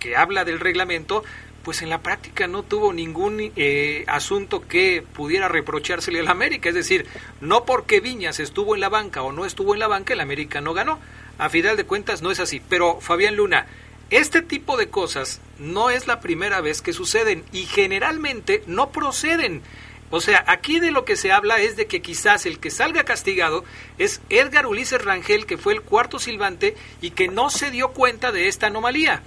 que 0.00 0.16
habla 0.16 0.44
del 0.44 0.60
reglamento, 0.60 1.24
pues 1.68 1.82
en 1.82 1.90
la 1.90 2.00
práctica 2.00 2.46
no 2.46 2.62
tuvo 2.62 2.94
ningún 2.94 3.52
eh, 3.54 4.02
asunto 4.06 4.66
que 4.66 5.04
pudiera 5.12 5.48
reprochársele 5.48 6.20
al 6.20 6.28
América. 6.28 6.70
Es 6.70 6.74
decir, 6.74 7.04
no 7.42 7.66
porque 7.66 8.00
Viñas 8.00 8.40
estuvo 8.40 8.74
en 8.74 8.80
la 8.80 8.88
banca 8.88 9.20
o 9.20 9.32
no 9.32 9.44
estuvo 9.44 9.74
en 9.74 9.80
la 9.80 9.86
banca, 9.86 10.14
el 10.14 10.20
América 10.20 10.62
no 10.62 10.72
ganó. 10.72 10.98
A 11.36 11.50
final 11.50 11.76
de 11.76 11.84
cuentas 11.84 12.22
no 12.22 12.30
es 12.30 12.40
así. 12.40 12.62
Pero 12.70 13.02
Fabián 13.02 13.36
Luna, 13.36 13.66
este 14.08 14.40
tipo 14.40 14.78
de 14.78 14.88
cosas 14.88 15.42
no 15.58 15.90
es 15.90 16.06
la 16.06 16.20
primera 16.20 16.62
vez 16.62 16.80
que 16.80 16.94
suceden 16.94 17.44
y 17.52 17.66
generalmente 17.66 18.62
no 18.66 18.90
proceden. 18.90 19.60
O 20.08 20.22
sea, 20.22 20.42
aquí 20.46 20.80
de 20.80 20.90
lo 20.90 21.04
que 21.04 21.16
se 21.16 21.32
habla 21.32 21.58
es 21.58 21.76
de 21.76 21.86
que 21.86 22.00
quizás 22.00 22.46
el 22.46 22.60
que 22.60 22.70
salga 22.70 23.04
castigado 23.04 23.62
es 23.98 24.22
Edgar 24.30 24.66
Ulises 24.66 25.04
Rangel, 25.04 25.44
que 25.44 25.58
fue 25.58 25.74
el 25.74 25.82
cuarto 25.82 26.18
silbante 26.18 26.76
y 27.02 27.10
que 27.10 27.28
no 27.28 27.50
se 27.50 27.70
dio 27.70 27.90
cuenta 27.90 28.32
de 28.32 28.48
esta 28.48 28.68
anomalía. 28.68 29.22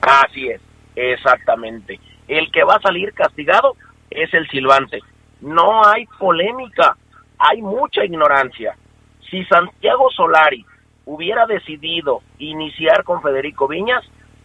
Así 0.00 0.48
es, 0.48 0.60
exactamente. 1.00 2.00
El 2.28 2.50
que 2.52 2.64
va 2.64 2.74
a 2.74 2.82
salir 2.82 3.12
castigado 3.14 3.76
es 4.10 4.32
el 4.34 4.48
silbante. 4.48 5.00
No 5.40 5.84
hay 5.84 6.06
polémica, 6.18 6.96
hay 7.38 7.62
mucha 7.62 8.04
ignorancia. 8.04 8.76
Si 9.30 9.44
Santiago 9.46 10.10
Solari 10.10 10.64
hubiera 11.06 11.46
decidido 11.46 12.22
iniciar 12.38 13.04
con 13.04 13.22
Federico 13.22 13.66
Viñas, 13.66 14.04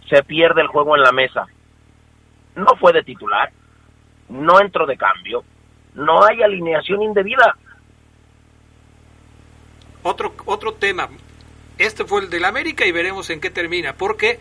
se 0.10 0.24
pierde 0.24 0.62
el 0.62 0.68
juego 0.68 0.96
en 0.96 1.04
la 1.04 1.12
mesa. 1.12 1.46
No 2.56 2.68
fue 2.80 2.94
de 2.94 3.04
titular, 3.04 3.52
no 4.30 4.62
entró 4.62 4.86
de 4.86 4.98
cambio, 4.98 5.44
no 5.96 6.24
hay 6.24 6.41
alineación 6.41 7.02
indebida. 7.02 7.56
Otro, 10.04 10.34
otro 10.46 10.74
tema. 10.74 11.10
Este 11.78 12.06
fue 12.06 12.22
el 12.22 12.30
del 12.30 12.46
América 12.46 12.86
y 12.86 12.91
veremos 12.91 13.30
en 13.30 13.41
qué 13.41 13.50
termina. 13.50 13.94
Porque 13.94 14.39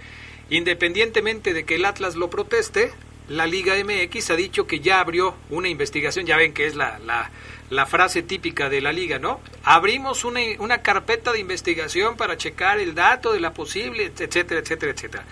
independientemente 0.50 1.52
de 1.52 1.64
que 1.64 1.76
el 1.76 1.85
Atlas 1.85 2.16
lo 2.16 2.30
proteste, 2.30 2.92
la 3.28 3.46
Liga 3.46 3.74
MX 3.83 4.30
ha 4.30 4.37
dicho 4.37 4.66
que 4.66 4.80
ya 4.80 5.00
abrió 5.00 5.35
una 5.50 5.68
investigación. 5.68 6.26
Ya 6.26 6.37
ven 6.37 6.52
que 6.52 6.66
es 6.66 6.74
la, 6.74 6.98
la, 7.70 7.87
frase 7.87 8.22
típica 8.22 8.68
de 8.68 8.80
la 8.80 8.92
liga, 8.92 9.18
¿no? 9.18 9.40
Abrimos 9.62 10.24
una, 10.24 10.40
una 10.59 10.83
carpeta 10.83 11.33
de 11.33 11.40
investigación 11.40 12.16
para 12.16 12.37
checar 12.37 12.80
el 12.80 12.94
dato 12.94 13.33
de 13.33 13.40
la 13.40 13.52
posible, 13.52 14.12
etcétera, 14.16 14.61
etcétera, 14.61 14.92
etcétera. 14.92 15.24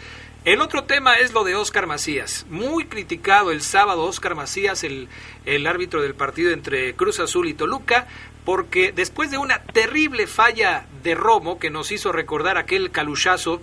El 0.44 0.60
otro 0.60 0.84
tema 0.84 1.14
es 1.14 1.32
lo 1.32 1.44
de 1.44 1.54
Oscar 1.54 1.86
Macías. 1.86 2.46
Muy 2.50 2.86
criticado 2.86 3.52
el 3.52 3.62
sábado 3.62 4.02
Oscar 4.02 4.34
Macías, 4.34 4.82
el, 4.82 5.08
el 5.44 5.66
árbitro 5.68 6.02
del 6.02 6.14
partido 6.14 6.50
entre 6.50 6.94
Cruz 6.94 7.20
Azul 7.20 7.48
y 7.48 7.54
Toluca, 7.54 8.08
porque 8.44 8.90
después 8.90 9.30
de 9.30 9.38
una 9.38 9.62
terrible 9.62 10.26
falla 10.26 10.86
de 11.04 11.14
Romo 11.14 11.60
que 11.60 11.70
nos 11.70 11.92
hizo 11.92 12.10
recordar 12.10 12.58
aquel 12.58 12.90
caluchazo 12.90 13.60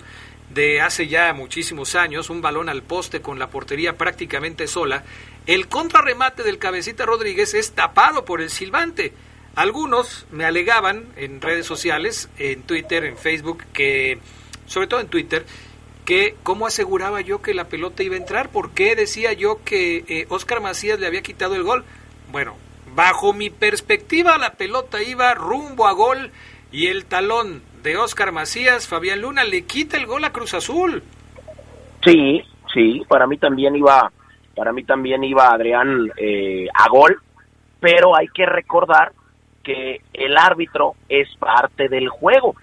de 0.49 0.81
hace 0.81 1.07
ya 1.07 1.33
muchísimos 1.33 1.95
años, 1.95 2.29
un 2.29 2.41
balón 2.41 2.69
al 2.69 2.83
poste 2.83 3.21
con 3.21 3.39
la 3.39 3.49
portería 3.49 3.97
prácticamente 3.97 4.67
sola, 4.67 5.03
el 5.45 5.67
contrarremate 5.67 6.43
del 6.43 6.57
cabecita 6.57 7.05
Rodríguez 7.05 7.53
es 7.53 7.71
tapado 7.71 8.25
por 8.25 8.41
el 8.41 8.49
silbante. 8.49 9.13
Algunos 9.55 10.27
me 10.31 10.45
alegaban 10.45 11.07
en 11.15 11.41
redes 11.41 11.65
sociales, 11.65 12.29
en 12.37 12.63
Twitter, 12.63 13.03
en 13.03 13.17
Facebook, 13.17 13.63
que, 13.73 14.19
sobre 14.67 14.87
todo 14.87 14.99
en 14.99 15.07
Twitter, 15.07 15.45
que 16.05 16.35
cómo 16.43 16.65
aseguraba 16.65 17.21
yo 17.21 17.41
que 17.41 17.53
la 17.53 17.67
pelota 17.67 18.03
iba 18.03 18.15
a 18.15 18.19
entrar, 18.19 18.49
por 18.49 18.71
qué 18.71 18.95
decía 18.95 19.33
yo 19.33 19.63
que 19.63 20.05
eh, 20.07 20.25
Oscar 20.29 20.61
Macías 20.61 20.99
le 20.99 21.07
había 21.07 21.21
quitado 21.21 21.55
el 21.55 21.63
gol. 21.63 21.83
Bueno, 22.31 22.55
bajo 22.95 23.33
mi 23.33 23.49
perspectiva 23.49 24.37
la 24.37 24.53
pelota 24.53 25.03
iba 25.03 25.33
rumbo 25.33 25.87
a 25.87 25.91
gol 25.91 26.31
y 26.71 26.87
el 26.87 27.05
talón 27.05 27.61
de 27.83 27.97
Oscar 27.97 28.31
Macías, 28.31 28.87
Fabián 28.87 29.21
Luna, 29.21 29.43
le 29.43 29.63
quita 29.63 29.97
el 29.97 30.05
gol 30.05 30.23
a 30.23 30.31
Cruz 30.31 30.53
Azul. 30.53 31.03
Sí, 32.03 32.41
sí, 32.73 33.01
para 33.07 33.27
mí 33.27 33.37
también 33.37 33.75
iba, 33.75 34.11
para 34.55 34.73
mí 34.73 34.83
también 34.83 35.23
iba 35.23 35.49
Adrián 35.49 36.11
eh, 36.17 36.67
a 36.73 36.89
gol, 36.89 37.21
pero 37.79 38.15
hay 38.15 38.27
que 38.27 38.45
recordar 38.45 39.13
que 39.63 40.01
el 40.13 40.37
árbitro 40.37 40.95
es 41.07 41.27
parte 41.37 41.89
del 41.89 42.09
juego, 42.09 42.55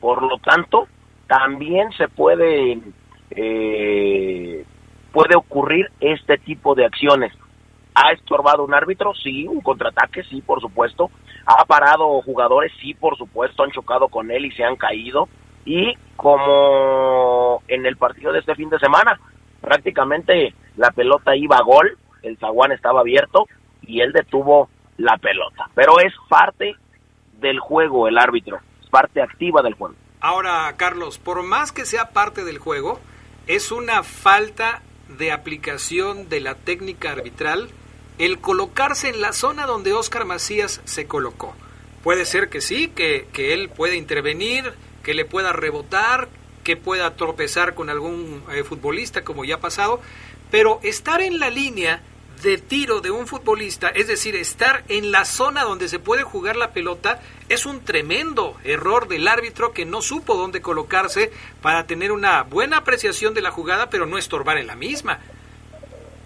por 0.00 0.22
lo 0.22 0.38
tanto 0.38 0.88
también 1.26 1.92
se 1.92 2.08
puede 2.08 2.80
eh, 3.30 4.64
puede 5.12 5.36
ocurrir 5.36 5.90
este 6.00 6.38
tipo 6.38 6.74
de 6.74 6.84
acciones. 6.84 7.32
¿Ha 8.02 8.12
estorbado 8.12 8.64
un 8.64 8.74
árbitro? 8.74 9.12
Sí, 9.14 9.46
un 9.46 9.60
contraataque, 9.60 10.22
sí, 10.24 10.40
por 10.40 10.60
supuesto. 10.60 11.10
¿Ha 11.44 11.64
parado 11.64 12.22
jugadores? 12.22 12.72
Sí, 12.80 12.94
por 12.94 13.16
supuesto, 13.16 13.62
han 13.62 13.72
chocado 13.72 14.08
con 14.08 14.30
él 14.30 14.46
y 14.46 14.52
se 14.52 14.64
han 14.64 14.76
caído. 14.76 15.28
Y 15.64 15.94
como 16.16 17.62
en 17.68 17.84
el 17.84 17.96
partido 17.96 18.32
de 18.32 18.40
este 18.40 18.54
fin 18.54 18.70
de 18.70 18.78
semana, 18.78 19.20
prácticamente 19.60 20.54
la 20.76 20.90
pelota 20.90 21.36
iba 21.36 21.56
a 21.56 21.62
gol, 21.62 21.98
el 22.22 22.38
zaguán 22.38 22.72
estaba 22.72 23.00
abierto 23.00 23.46
y 23.82 24.00
él 24.00 24.12
detuvo 24.12 24.68
la 24.96 25.16
pelota. 25.18 25.68
Pero 25.74 25.98
es 26.00 26.14
parte 26.28 26.76
del 27.38 27.58
juego 27.58 28.08
el 28.08 28.18
árbitro, 28.18 28.58
es 28.82 28.88
parte 28.88 29.22
activa 29.22 29.62
del 29.62 29.74
juego. 29.74 29.94
Ahora, 30.20 30.72
Carlos, 30.76 31.18
por 31.18 31.42
más 31.42 31.72
que 31.72 31.86
sea 31.86 32.10
parte 32.10 32.44
del 32.44 32.58
juego, 32.58 33.00
es 33.46 33.72
una 33.72 34.02
falta 34.02 34.82
de 35.18 35.32
aplicación 35.32 36.28
de 36.28 36.40
la 36.40 36.54
técnica 36.54 37.12
arbitral 37.12 37.68
el 38.20 38.38
colocarse 38.38 39.08
en 39.08 39.22
la 39.22 39.32
zona 39.32 39.64
donde 39.64 39.94
Oscar 39.94 40.26
Macías 40.26 40.82
se 40.84 41.06
colocó. 41.06 41.54
Puede 42.04 42.26
ser 42.26 42.50
que 42.50 42.60
sí, 42.60 42.88
que, 42.88 43.26
que 43.32 43.54
él 43.54 43.70
pueda 43.70 43.94
intervenir, 43.94 44.74
que 45.02 45.14
le 45.14 45.24
pueda 45.24 45.54
rebotar, 45.54 46.28
que 46.62 46.76
pueda 46.76 47.16
tropezar 47.16 47.74
con 47.74 47.88
algún 47.88 48.44
eh, 48.52 48.62
futbolista, 48.62 49.24
como 49.24 49.46
ya 49.46 49.56
ha 49.56 49.60
pasado, 49.60 50.02
pero 50.50 50.80
estar 50.82 51.22
en 51.22 51.38
la 51.38 51.48
línea 51.48 52.02
de 52.42 52.58
tiro 52.58 53.00
de 53.00 53.10
un 53.10 53.26
futbolista, 53.26 53.88
es 53.88 54.06
decir, 54.06 54.36
estar 54.36 54.84
en 54.88 55.12
la 55.12 55.24
zona 55.24 55.64
donde 55.64 55.88
se 55.88 55.98
puede 55.98 56.22
jugar 56.22 56.56
la 56.56 56.72
pelota, 56.72 57.22
es 57.48 57.64
un 57.64 57.80
tremendo 57.80 58.56
error 58.64 59.08
del 59.08 59.28
árbitro 59.28 59.72
que 59.72 59.86
no 59.86 60.02
supo 60.02 60.36
dónde 60.36 60.60
colocarse 60.60 61.30
para 61.62 61.86
tener 61.86 62.12
una 62.12 62.42
buena 62.42 62.78
apreciación 62.78 63.32
de 63.32 63.42
la 63.42 63.50
jugada, 63.50 63.88
pero 63.88 64.04
no 64.04 64.18
estorbar 64.18 64.58
en 64.58 64.66
la 64.66 64.76
misma. 64.76 65.20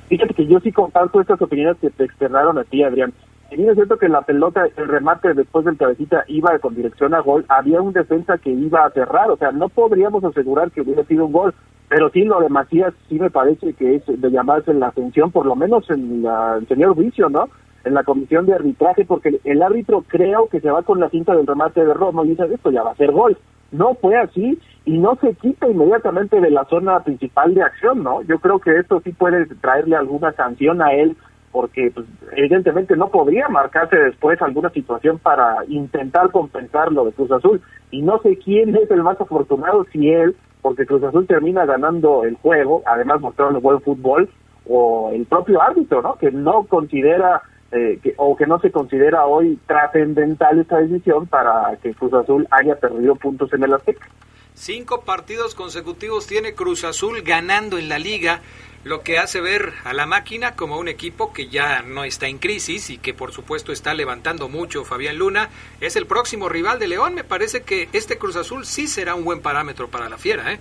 Fíjate 0.09 0.35
que 0.35 0.47
yo 0.47 0.61
sí 0.61 0.71
comparto 0.73 1.21
estas 1.21 1.41
opiniones 1.41 1.77
que 1.81 1.91
te 1.91 2.05
externaron 2.05 2.59
a 2.59 2.65
ti, 2.65 2.83
Adrián. 2.83 3.13
Si 3.49 3.57
bien 3.57 3.69
es 3.69 3.75
cierto 3.75 3.99
que 3.99 4.09
la 4.09 4.23
pelota, 4.23 4.67
el 4.77 4.89
remate 4.89 5.35
después 5.35 5.65
del 5.65 5.77
cabecita 5.77 6.25
iba 6.29 6.59
con 6.59 6.75
dirección 6.75 7.15
a 7.15 7.21
gol, 7.21 7.45
había 7.49 7.81
un 7.81 7.93
defensa 7.93 8.39
que 8.39 8.51
iba 8.51 8.85
a 8.85 8.91
cerrar, 8.91 9.31
o 9.31 9.37
sea, 9.37 9.53
no 9.53 9.69
podríamos 9.69 10.25
asegurar 10.25 10.71
que 10.71 10.81
hubiera 10.81 11.05
sido 11.05 11.27
un 11.27 11.33
gol, 11.33 11.55
pero 11.89 12.11
sí 12.11 12.25
lo 12.25 12.41
de 12.41 12.49
Macías 12.49 12.93
sí 13.09 13.19
me 13.19 13.31
parece 13.31 13.75
que 13.75 13.97
es 13.97 14.03
de 14.07 14.31
llamarse 14.31 14.75
la 14.75 14.89
atención, 14.89 15.31
por 15.31 15.47
lo 15.47 15.55
menos 15.55 15.89
en 15.91 16.23
la, 16.23 16.57
el 16.59 16.67
señor 16.67 16.97
Vicio, 16.97 17.29
¿no? 17.29 17.49
En 17.85 17.95
la 17.95 18.03
comisión 18.03 18.47
de 18.47 18.55
arbitraje, 18.55 19.05
porque 19.05 19.39
el 19.45 19.63
árbitro 19.63 20.03
creo 20.09 20.49
que 20.49 20.61
se 20.61 20.71
va 20.71 20.83
con 20.83 20.99
la 21.01 21.11
cinta 21.11 21.37
del 21.37 21.47
remate 21.47 21.85
de 21.85 21.93
Romo 21.93 22.25
y 22.25 22.31
dice, 22.31 22.45
esto 22.53 22.71
ya 22.71 22.83
va 22.83 22.93
a 22.93 22.97
ser 22.97 23.13
gol. 23.13 23.37
No 23.75 23.97
fue 23.97 24.17
así 24.17 24.57
y 24.85 24.99
no 24.99 25.17
se 25.17 25.35
quita 25.35 25.69
inmediatamente 25.69 26.41
de 26.41 26.51
la 26.51 26.65
zona 26.67 27.01
principal 27.01 27.55
de 27.55 27.63
acción, 27.63 28.05
¿no? 28.05 28.23
Yo 28.23 28.39
creo 28.39 28.61
que 28.61 28.79
esto 28.79 29.01
sí 29.03 29.13
puede 29.13 29.47
traerle 29.47 29.97
alguna 29.97 30.33
sanción 30.33 30.81
a 30.81 30.93
él 30.93 31.17
porque 31.51 31.91
pues, 31.93 32.07
evidentemente 32.37 32.97
no 32.97 33.09
podría 33.09 33.49
marcarse 33.49 33.97
después 33.97 34.41
alguna 34.43 34.71
situación 34.71 35.19
para 35.19 35.59
intentar 35.67 36.31
compensar 36.31 36.93
lo 36.93 37.05
de 37.05 37.13
Cruz 37.13 37.33
Azul. 37.33 37.61
Y 37.91 38.03
no 38.03 38.21
sé 38.23 38.39
quién 38.39 38.77
es 38.77 38.89
el 38.91 39.03
más 39.03 39.21
afortunado, 39.21 39.85
si 39.93 40.09
él, 40.09 40.37
porque 40.63 40.87
Cruz 40.87 41.03
Azul 41.03 41.27
termina 41.27 41.67
ganando 41.67 42.25
el 42.25 42.37
juego, 42.37 42.83
además 42.87 43.21
mostrando 43.21 43.61
buen 43.61 43.81
fútbol, 43.81 44.29
o 44.69 45.11
el 45.13 45.27
propio 45.27 45.61
árbitro, 45.61 46.01
¿no? 46.01 46.15
Que 46.15 46.31
no 46.31 46.65
considera 46.65 47.43
eh, 47.75 47.99
que, 48.01 48.15
o 48.17 48.37
que 48.37 48.47
no 48.47 48.61
se 48.61 48.71
considera 48.71 49.27
hoy 49.27 49.59
trascendental 49.67 50.61
esta 50.61 50.79
decisión 50.79 51.27
para 51.27 51.77
que 51.83 51.93
Cruz 51.93 52.15
Azul 52.15 52.47
haya 52.51 52.77
perdido 52.77 53.17
puntos 53.17 53.53
en 53.53 53.65
el 53.65 53.75
Azteca. 53.75 54.09
Cinco 54.55 55.01
partidos 55.01 55.57
consecutivos 55.57 56.29
tiene 56.29 56.55
Cruz 56.55 56.85
Azul 56.85 57.23
ganando 57.23 57.77
en 57.77 57.89
la 57.89 57.99
liga 57.99 58.41
lo 58.85 59.01
que 59.01 59.19
hace 59.19 59.41
ver 59.41 59.73
a 59.85 59.93
la 59.93 60.07
máquina 60.07 60.55
como 60.55 60.79
un 60.79 60.87
equipo 60.87 61.33
que 61.33 61.49
ya 61.49 61.83
no 61.83 62.05
está 62.05 62.29
en 62.29 62.39
crisis 62.39 62.91
y 62.91 62.99
que 62.99 63.13
por 63.13 63.33
supuesto 63.33 63.73
está 63.73 63.93
levantando 63.93 64.49
mucho 64.49 64.85
Fabián 64.85 65.19
Luna. 65.19 65.49
Es 65.81 65.97
el 65.97 66.07
próximo 66.07 66.49
rival 66.49 66.79
de 66.79 66.87
León. 66.87 67.15
Me 67.15 67.25
parece 67.25 67.63
que 67.65 67.89
este 67.93 68.19
Cruz 68.19 68.37
Azul 68.37 68.67
sí 68.67 68.87
será 68.87 69.17
un 69.17 69.25
buen 69.25 69.43
parámetro 69.43 69.89
para 69.89 70.09
la 70.09 70.19
fiera. 70.19 70.53
¿eh? 70.53 70.61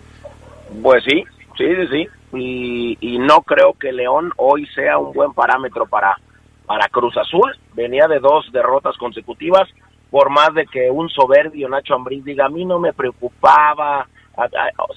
Pues 0.81 1.03
sí, 1.03 1.23
sí, 1.57 1.65
sí, 1.75 1.87
sí. 1.91 2.07
Y, 2.35 2.97
y 3.01 3.19
no 3.19 3.41
creo 3.41 3.73
que 3.73 3.91
León 3.91 4.31
hoy 4.37 4.65
sea 4.73 4.97
un 4.97 5.13
buen 5.13 5.33
parámetro 5.33 5.85
para, 5.85 6.17
para 6.65 6.87
Cruz 6.89 7.17
Azul. 7.17 7.55
Venía 7.73 8.07
de 8.07 8.19
dos 8.19 8.51
derrotas 8.51 8.97
consecutivas. 8.97 9.69
Por 10.09 10.29
más 10.29 10.53
de 10.53 10.65
que 10.67 10.91
un 10.91 11.09
soberbio 11.09 11.69
Nacho 11.69 11.95
Ambriz 11.95 12.23
diga, 12.23 12.45
a 12.45 12.49
mí 12.49 12.65
no 12.65 12.79
me 12.79 12.93
preocupaba. 12.93 14.07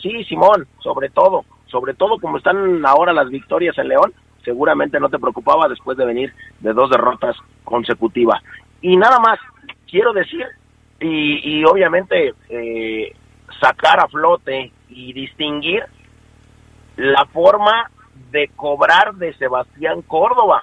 Sí, 0.02 0.24
Simón, 0.24 0.66
sobre 0.80 1.10
todo 1.10 1.44
sobre 1.66 1.94
todo 1.94 2.18
como 2.18 2.38
están 2.38 2.84
ahora 2.86 3.12
las 3.12 3.28
victorias 3.28 3.76
en 3.78 3.88
León, 3.88 4.12
seguramente 4.44 5.00
no 5.00 5.08
te 5.08 5.18
preocupaba 5.18 5.68
después 5.68 5.98
de 5.98 6.04
venir 6.04 6.32
de 6.60 6.72
dos 6.72 6.90
derrotas 6.90 7.36
consecutivas. 7.64 8.42
Y 8.80 8.96
nada 8.96 9.18
más, 9.18 9.38
quiero 9.90 10.12
decir, 10.12 10.46
y, 11.00 11.64
obviamente 11.64 12.32
eh, 12.48 13.14
sacar 13.60 14.00
a 14.00 14.08
flote 14.08 14.72
y 14.88 15.12
distinguir 15.12 15.82
la 16.96 17.26
forma 17.26 17.90
de 18.30 18.48
cobrar 18.56 19.14
de 19.16 19.34
Sebastián 19.34 20.02
Córdoba. 20.02 20.62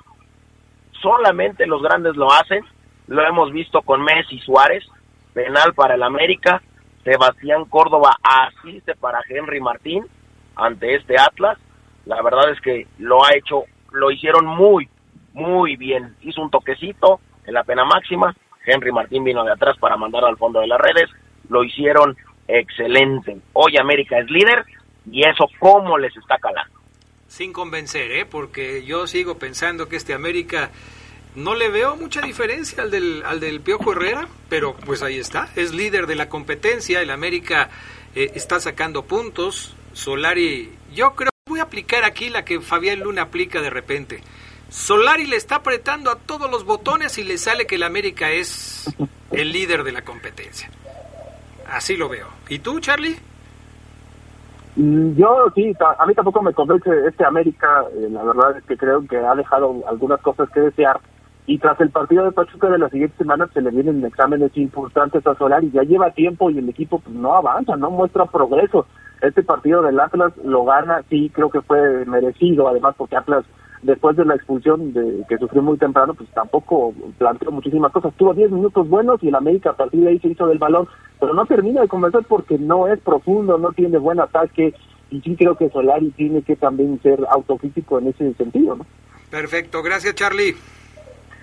Solamente 1.03 1.67
los 1.67 1.83
grandes 1.83 2.15
lo 2.15 2.31
hacen, 2.31 2.63
lo 3.07 3.27
hemos 3.27 3.51
visto 3.51 3.81
con 3.81 4.01
Messi 4.03 4.39
Suárez, 4.39 4.85
penal 5.33 5.73
para 5.73 5.95
el 5.95 6.03
América, 6.03 6.61
Sebastián 7.03 7.65
Córdoba 7.65 8.15
asiste 8.23 8.95
para 8.95 9.19
Henry 9.27 9.59
Martín, 9.59 10.05
ante 10.55 10.95
este 10.95 11.19
Atlas. 11.19 11.57
La 12.05 12.21
verdad 12.21 12.49
es 12.51 12.61
que 12.61 12.87
lo 12.99 13.25
ha 13.25 13.35
hecho, 13.35 13.63
lo 13.91 14.11
hicieron 14.11 14.45
muy, 14.45 14.87
muy 15.33 15.75
bien. 15.75 16.15
Hizo 16.21 16.41
un 16.41 16.49
toquecito 16.49 17.19
en 17.45 17.53
la 17.53 17.65
pena 17.65 17.83
máxima. 17.83 18.33
Henry 18.65 18.93
Martín 18.93 19.25
vino 19.25 19.43
de 19.43 19.51
atrás 19.51 19.77
para 19.77 19.97
mandar 19.97 20.23
al 20.23 20.37
fondo 20.37 20.61
de 20.61 20.67
las 20.67 20.79
redes. 20.79 21.09
Lo 21.49 21.65
hicieron 21.65 22.15
excelente. 22.47 23.37
Hoy 23.51 23.77
América 23.77 24.19
es 24.19 24.29
líder 24.29 24.63
y 25.11 25.27
eso 25.27 25.49
cómo 25.59 25.97
les 25.97 26.15
está 26.15 26.37
calando. 26.37 26.79
Sin 27.35 27.51
convencer, 27.51 28.11
¿eh? 28.11 28.27
porque 28.27 28.85
yo 28.85 29.07
sigo 29.07 29.39
pensando 29.39 29.89
que 29.89 29.95
este 29.95 30.13
América 30.13 30.69
no 31.33 31.55
le 31.55 31.69
veo 31.69 31.95
mucha 31.95 32.21
diferencia 32.21 32.83
al 32.83 32.91
del, 32.91 33.23
al 33.25 33.39
del 33.39 33.63
Herrera, 33.65 34.27
pero 34.49 34.75
pues 34.75 35.01
ahí 35.01 35.17
está, 35.17 35.51
es 35.55 35.73
líder 35.73 36.05
de 36.05 36.13
la 36.13 36.29
competencia, 36.29 37.01
el 37.01 37.09
América 37.09 37.71
eh, 38.13 38.33
está 38.35 38.59
sacando 38.59 39.05
puntos, 39.05 39.75
Solari, 39.93 40.69
yo 40.93 41.15
creo 41.15 41.31
voy 41.47 41.59
a 41.59 41.63
aplicar 41.63 42.03
aquí 42.03 42.29
la 42.29 42.45
que 42.45 42.61
Fabián 42.61 42.99
Luna 42.99 43.23
aplica 43.23 43.61
de 43.61 43.71
repente. 43.71 44.21
Solari 44.69 45.25
le 45.25 45.37
está 45.37 45.55
apretando 45.55 46.11
a 46.11 46.19
todos 46.19 46.51
los 46.51 46.65
botones 46.65 47.17
y 47.17 47.23
le 47.23 47.39
sale 47.39 47.65
que 47.65 47.75
el 47.75 47.83
América 47.83 48.31
es 48.31 48.85
el 49.31 49.51
líder 49.51 49.83
de 49.83 49.91
la 49.91 50.03
competencia. 50.03 50.69
Así 51.67 51.97
lo 51.97 52.09
veo. 52.09 52.27
¿Y 52.47 52.59
tú, 52.59 52.79
Charlie? 52.79 53.17
Mm, 54.75 55.15
yo 55.15 55.51
sí, 55.53 55.73
a 55.99 56.05
mí 56.05 56.15
tampoco 56.15 56.41
me 56.41 56.53
convence 56.53 56.89
este 57.07 57.25
América. 57.25 57.83
Eh, 57.95 58.09
la 58.09 58.23
verdad 58.23 58.57
es 58.57 58.63
que 58.65 58.77
creo 58.77 59.05
que 59.07 59.17
ha 59.17 59.35
dejado 59.35 59.83
algunas 59.87 60.21
cosas 60.21 60.49
que 60.49 60.61
desear. 60.61 60.99
Y 61.45 61.59
tras 61.59 61.79
el 61.81 61.89
partido 61.89 62.23
de 62.23 62.31
Pachuca 62.31 62.69
de 62.69 62.77
la 62.77 62.89
siguiente 62.89 63.17
semana 63.17 63.47
se 63.53 63.61
le 63.61 63.69
vienen 63.69 64.03
exámenes 64.05 64.55
importantes 64.55 65.27
a 65.27 65.35
Solari. 65.35 65.71
Ya 65.71 65.83
lleva 65.83 66.11
tiempo 66.11 66.49
y 66.49 66.57
el 66.57 66.69
equipo 66.69 66.99
pues, 66.99 67.15
no 67.15 67.35
avanza, 67.35 67.75
no 67.75 67.91
muestra 67.91 68.25
progreso 68.25 68.87
Este 69.21 69.43
partido 69.43 69.81
del 69.81 69.99
Atlas 69.99 70.33
lo 70.43 70.63
gana, 70.63 71.03
sí, 71.09 71.29
creo 71.33 71.49
que 71.49 71.61
fue 71.61 72.05
merecido, 72.05 72.67
además 72.67 72.95
porque 72.97 73.17
Atlas 73.17 73.45
después 73.83 74.15
de 74.17 74.25
la 74.25 74.35
expulsión 74.35 74.93
de, 74.93 75.23
que 75.29 75.37
sufrió 75.37 75.61
muy 75.61 75.77
temprano, 75.77 76.13
pues 76.13 76.29
tampoco 76.31 76.93
planteó 77.17 77.51
muchísimas 77.51 77.91
cosas. 77.91 78.13
Tuvo 78.15 78.33
10 78.33 78.51
minutos 78.51 78.87
buenos 78.89 79.21
y 79.21 79.27
el 79.27 79.35
América 79.35 79.71
a 79.71 79.77
partir 79.77 80.01
de 80.01 80.09
ahí 80.09 80.19
se 80.19 80.29
hizo 80.29 80.47
del 80.47 80.57
balón, 80.57 80.87
pero 81.19 81.33
no 81.33 81.45
termina 81.45 81.81
de 81.81 81.87
convencer 81.87 82.23
porque 82.27 82.57
no 82.57 82.87
es 82.87 82.99
profundo, 82.99 83.57
no 83.57 83.71
tiene 83.73 83.97
buen 83.97 84.19
ataque 84.19 84.73
y 85.11 85.21
sí 85.21 85.35
creo 85.35 85.55
que 85.55 85.69
Solari 85.69 86.09
tiene 86.11 86.41
que 86.41 86.55
también 86.55 86.99
ser 87.03 87.19
autocrítico 87.29 87.99
en 87.99 88.07
ese 88.07 88.33
sentido, 88.33 88.75
¿no? 88.75 88.85
Perfecto, 89.29 89.83
gracias 89.83 90.15
Charlie. 90.15 90.55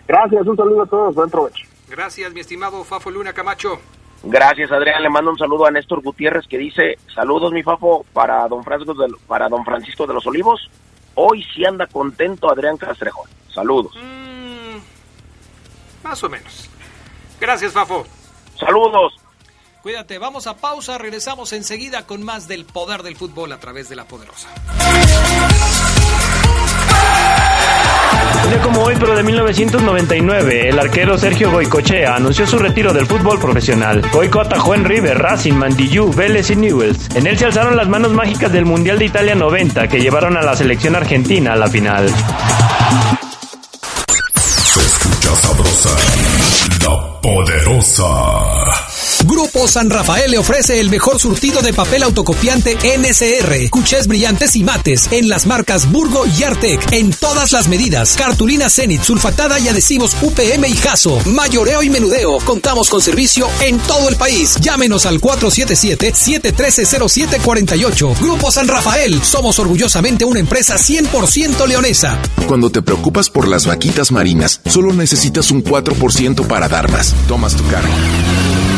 Gracias, 0.08 0.46
un 0.46 0.56
saludo 0.56 0.82
a 0.82 0.86
todos, 0.86 1.14
buen 1.14 1.30
provecho. 1.30 1.66
Gracias, 1.88 2.32
mi 2.32 2.40
estimado 2.40 2.82
Fafo 2.84 3.10
Luna 3.10 3.32
Camacho. 3.32 3.78
Gracias, 4.22 4.70
Adrián. 4.70 5.02
Le 5.02 5.08
mando 5.08 5.30
un 5.30 5.38
saludo 5.38 5.66
a 5.66 5.70
Néstor 5.70 6.02
Gutiérrez 6.02 6.46
que 6.46 6.58
dice, 6.58 6.98
saludos, 7.14 7.52
mi 7.52 7.62
Fafo, 7.62 8.04
para 8.12 8.46
don 8.48 8.62
Francisco 8.62 8.94
de, 8.94 9.14
para 9.26 9.48
don 9.48 9.64
Francisco 9.64 10.06
de 10.06 10.14
los 10.14 10.26
Olivos. 10.26 10.70
Hoy 11.22 11.44
sí 11.54 11.66
anda 11.66 11.86
contento 11.86 12.50
Adrián 12.50 12.78
Castrejón. 12.78 13.28
Saludos. 13.52 13.92
Mm, 13.94 14.78
más 16.02 16.24
o 16.24 16.30
menos. 16.30 16.70
Gracias, 17.38 17.74
Fafo. 17.74 18.06
Saludos. 18.58 19.12
Cuídate, 19.82 20.16
vamos 20.16 20.46
a 20.46 20.56
pausa, 20.56 20.96
regresamos 20.96 21.52
enseguida 21.52 22.06
con 22.06 22.22
más 22.22 22.48
del 22.48 22.64
poder 22.64 23.02
del 23.02 23.16
fútbol 23.16 23.52
a 23.52 23.60
través 23.60 23.90
de 23.90 23.96
la 23.96 24.06
poderosa. 24.06 24.48
Un 28.52 28.58
como 28.62 28.82
hoy, 28.82 28.96
pero 28.98 29.14
de 29.14 29.22
1999, 29.22 30.70
el 30.70 30.78
arquero 30.78 31.16
Sergio 31.16 31.52
Goicochea 31.52 32.16
anunció 32.16 32.46
su 32.48 32.58
retiro 32.58 32.92
del 32.92 33.06
fútbol 33.06 33.38
profesional. 33.38 34.02
Goico 34.12 34.40
atajó 34.40 34.74
en 34.74 34.84
River, 34.84 35.18
Racing, 35.18 35.52
Mandillú, 35.52 36.12
Vélez 36.12 36.50
y 36.50 36.56
Newells. 36.56 37.14
En 37.14 37.28
él 37.28 37.38
se 37.38 37.46
alzaron 37.46 37.76
las 37.76 37.88
manos 37.88 38.12
mágicas 38.12 38.52
del 38.52 38.64
Mundial 38.64 38.98
de 38.98 39.04
Italia 39.04 39.36
90 39.36 39.86
que 39.86 40.00
llevaron 40.00 40.36
a 40.36 40.42
la 40.42 40.56
selección 40.56 40.96
argentina 40.96 41.52
a 41.52 41.56
la 41.56 41.68
final. 41.68 42.08
Se 44.36 44.80
escucha 44.80 45.36
sabrosa, 45.36 45.90
la 46.82 47.20
poderosa. 47.20 48.79
Grupo 49.52 49.66
San 49.66 49.90
Rafael 49.90 50.30
le 50.30 50.38
ofrece 50.38 50.78
el 50.78 50.90
mejor 50.90 51.18
surtido 51.18 51.60
de 51.60 51.72
papel 51.72 52.04
autocopiante 52.04 52.78
NSR, 52.96 53.68
cuchés 53.68 54.06
brillantes 54.06 54.54
y 54.54 54.62
mates 54.62 55.08
en 55.10 55.28
las 55.28 55.46
marcas 55.46 55.90
Burgo 55.90 56.24
y 56.24 56.44
Artec 56.44 56.92
en 56.92 57.10
todas 57.10 57.50
las 57.50 57.66
medidas. 57.66 58.14
Cartulina 58.16 58.70
Zenit, 58.70 59.02
sulfatada 59.02 59.58
y 59.58 59.66
adhesivos 59.66 60.16
UPM 60.22 60.66
y 60.66 60.76
Jaso. 60.76 61.18
Mayoreo 61.24 61.82
y 61.82 61.90
menudeo. 61.90 62.38
Contamos 62.44 62.88
con 62.88 63.02
servicio 63.02 63.48
en 63.60 63.80
todo 63.80 64.08
el 64.08 64.14
país. 64.14 64.54
Llámenos 64.60 65.04
al 65.04 65.20
477-713-0748. 65.20 68.20
Grupo 68.20 68.52
San 68.52 68.68
Rafael. 68.68 69.20
Somos 69.24 69.58
orgullosamente 69.58 70.24
una 70.24 70.38
empresa 70.38 70.76
100% 70.76 71.66
leonesa. 71.66 72.22
Cuando 72.46 72.70
te 72.70 72.82
preocupas 72.82 73.30
por 73.30 73.48
las 73.48 73.66
vaquitas 73.66 74.12
marinas, 74.12 74.60
solo 74.66 74.92
necesitas 74.92 75.50
un 75.50 75.64
4% 75.64 76.46
para 76.46 76.68
dar 76.68 76.88
más. 76.88 77.12
Tomas 77.26 77.56
tu 77.56 77.66
cargo. 77.66 77.92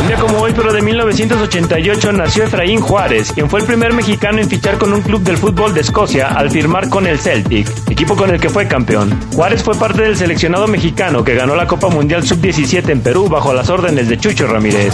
Un 0.00 0.08
día 0.08 0.18
como 0.18 0.38
hoy, 0.40 0.52
pero 0.54 0.72
de 0.72 0.82
1988, 0.82 2.12
nació 2.12 2.44
Efraín 2.44 2.80
Juárez, 2.80 3.32
quien 3.32 3.48
fue 3.48 3.60
el 3.60 3.66
primer 3.66 3.92
mexicano 3.92 4.40
en 4.40 4.48
fichar 4.48 4.76
con 4.76 4.92
un 4.92 5.02
club 5.02 5.22
del 5.22 5.36
fútbol 5.36 5.72
de 5.72 5.80
Escocia 5.80 6.28
al 6.28 6.50
firmar 6.50 6.88
con 6.88 7.06
el 7.06 7.18
Celtic, 7.18 7.68
equipo 7.88 8.16
con 8.16 8.30
el 8.30 8.40
que 8.40 8.50
fue 8.50 8.66
campeón. 8.66 9.18
Juárez 9.34 9.62
fue 9.62 9.76
parte 9.76 10.02
del 10.02 10.16
seleccionado 10.16 10.66
mexicano 10.66 11.22
que 11.22 11.34
ganó 11.34 11.54
la 11.54 11.66
Copa 11.66 11.88
Mundial 11.88 12.26
Sub-17 12.26 12.90
en 12.90 13.00
Perú 13.00 13.28
bajo 13.28 13.54
las 13.54 13.70
órdenes 13.70 14.08
de 14.08 14.18
Chucho 14.18 14.46
Ramírez. 14.46 14.92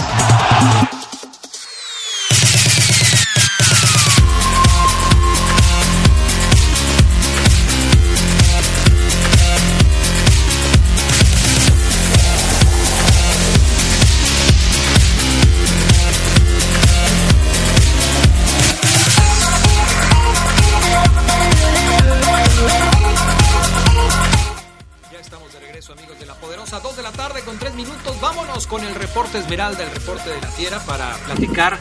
Reporte 29.11 29.39
Esmeralda, 29.39 29.83
el 29.83 29.91
reporte 29.91 30.29
de 30.29 30.39
la 30.39 30.47
Fiera, 30.47 30.77
para 30.87 31.13
platicar 31.25 31.73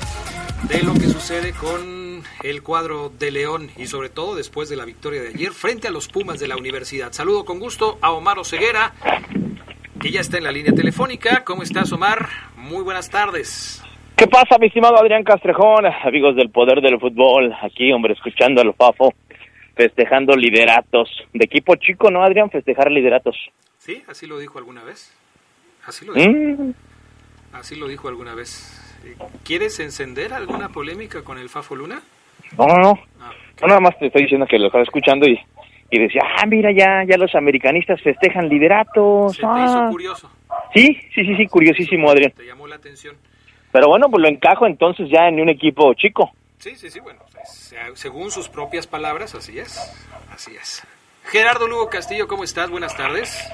de 0.69 0.83
lo 0.83 0.95
que 0.95 1.07
sucede 1.07 1.53
con 1.53 2.25
el 2.43 2.61
cuadro 2.61 3.09
de 3.09 3.31
León 3.31 3.71
y 3.77 3.87
sobre 3.87 4.09
todo 4.09 4.35
después 4.35 4.69
de 4.69 4.75
la 4.75 4.85
victoria 4.85 5.23
de 5.23 5.29
ayer 5.29 5.53
frente 5.53 5.87
a 5.87 5.93
los 5.93 6.09
Pumas 6.09 6.41
de 6.41 6.49
la 6.49 6.57
universidad. 6.57 7.13
Saludo 7.13 7.45
con 7.45 7.61
gusto 7.61 7.99
a 8.03 8.11
Omar 8.11 8.41
Oseguera, 8.41 8.95
que 10.01 10.11
ya 10.11 10.23
está 10.23 10.39
en 10.39 10.45
la 10.45 10.51
línea 10.51 10.73
telefónica. 10.73 11.45
¿Cómo 11.45 11.63
estás, 11.63 11.93
Omar? 11.93 12.27
Muy 12.57 12.83
buenas 12.83 13.09
tardes. 13.11 13.81
¿Qué 14.17 14.27
pasa, 14.27 14.59
mi 14.59 14.67
estimado 14.67 14.99
Adrián 14.99 15.23
Castrejón? 15.23 15.87
Amigos 15.87 16.35
del 16.35 16.51
poder 16.51 16.81
del 16.81 16.99
fútbol, 16.99 17.55
aquí, 17.63 17.93
hombre, 17.93 18.15
escuchando 18.15 18.61
al 18.61 18.75
Fafo, 18.75 19.15
festejando 19.77 20.35
lideratos. 20.35 21.09
De 21.33 21.45
equipo 21.45 21.77
chico, 21.77 22.11
¿no, 22.11 22.25
Adrián? 22.25 22.51
Festejar 22.51 22.91
lideratos. 22.91 23.37
¿Sí? 23.79 24.03
¿Así 24.09 24.27
lo 24.27 24.37
dijo 24.37 24.59
alguna 24.59 24.83
vez? 24.83 25.17
Así 25.87 26.05
lo 26.05 26.13
dijo. 26.13 26.29
Mm, 26.29 26.75
Así 27.53 27.77
lo 27.77 27.89
dijo 27.89 28.09
alguna 28.09 28.35
vez. 28.35 28.81
Eh, 29.05 29.17
¿Quieres 29.45 29.81
encender 29.81 30.33
alguna 30.33 30.69
polémica 30.69 31.23
con 31.23 31.39
el 31.39 31.49
Fafo 31.49 31.75
Luna? 31.75 32.01
No, 32.57 32.67
no, 32.67 32.77
no. 32.77 32.99
No, 33.61 33.67
nada 33.67 33.81
más 33.81 33.99
te 33.99 34.07
estoy 34.07 34.23
diciendo 34.23 34.47
que 34.47 34.59
lo 34.59 34.67
estaba 34.67 34.85
escuchando 34.85 35.27
y, 35.27 35.39
y 35.91 35.99
decía, 35.99 36.23
ah, 36.39 36.47
mira, 36.47 36.71
ya, 36.73 37.05
ya 37.07 37.19
los 37.19 37.35
americanistas 37.35 38.01
festejan 38.03 38.49
lideratos. 38.49 39.37
Se 39.37 39.43
te 39.43 39.47
ah. 39.49 39.65
hizo 39.67 39.91
curioso. 39.91 40.31
Sí, 40.75 40.87
sí, 41.15 41.25
sí, 41.25 41.37
sí, 41.37 41.47
curiosísimo, 41.47 42.11
Adrián. 42.11 42.33
Te 42.33 42.47
llamó 42.47 42.67
la 42.67 42.77
atención. 42.77 43.17
Pero 43.73 43.89
bueno, 43.89 44.09
pues 44.11 44.23
lo 44.23 44.29
encajo 44.29 44.67
entonces 44.67 45.09
ya 45.11 45.29
en 45.29 45.41
un 45.41 45.49
equipo 45.49 45.93
chico. 45.95 46.31
Sí, 46.59 46.77
sí, 46.77 46.91
sí, 46.91 47.01
bueno, 47.01 47.21
pues, 47.33 47.75
según 47.95 48.31
sus 48.31 48.49
propias 48.49 48.87
palabras, 48.87 49.35
así 49.35 49.59
es, 49.59 49.79
así 50.33 50.55
es. 50.55 50.87
Gerardo 51.25 51.67
Lugo 51.69 51.89
Castillo, 51.89 52.27
¿cómo 52.29 52.45
estás? 52.45 52.71
Buenas 52.71 52.97
tardes. 52.97 53.49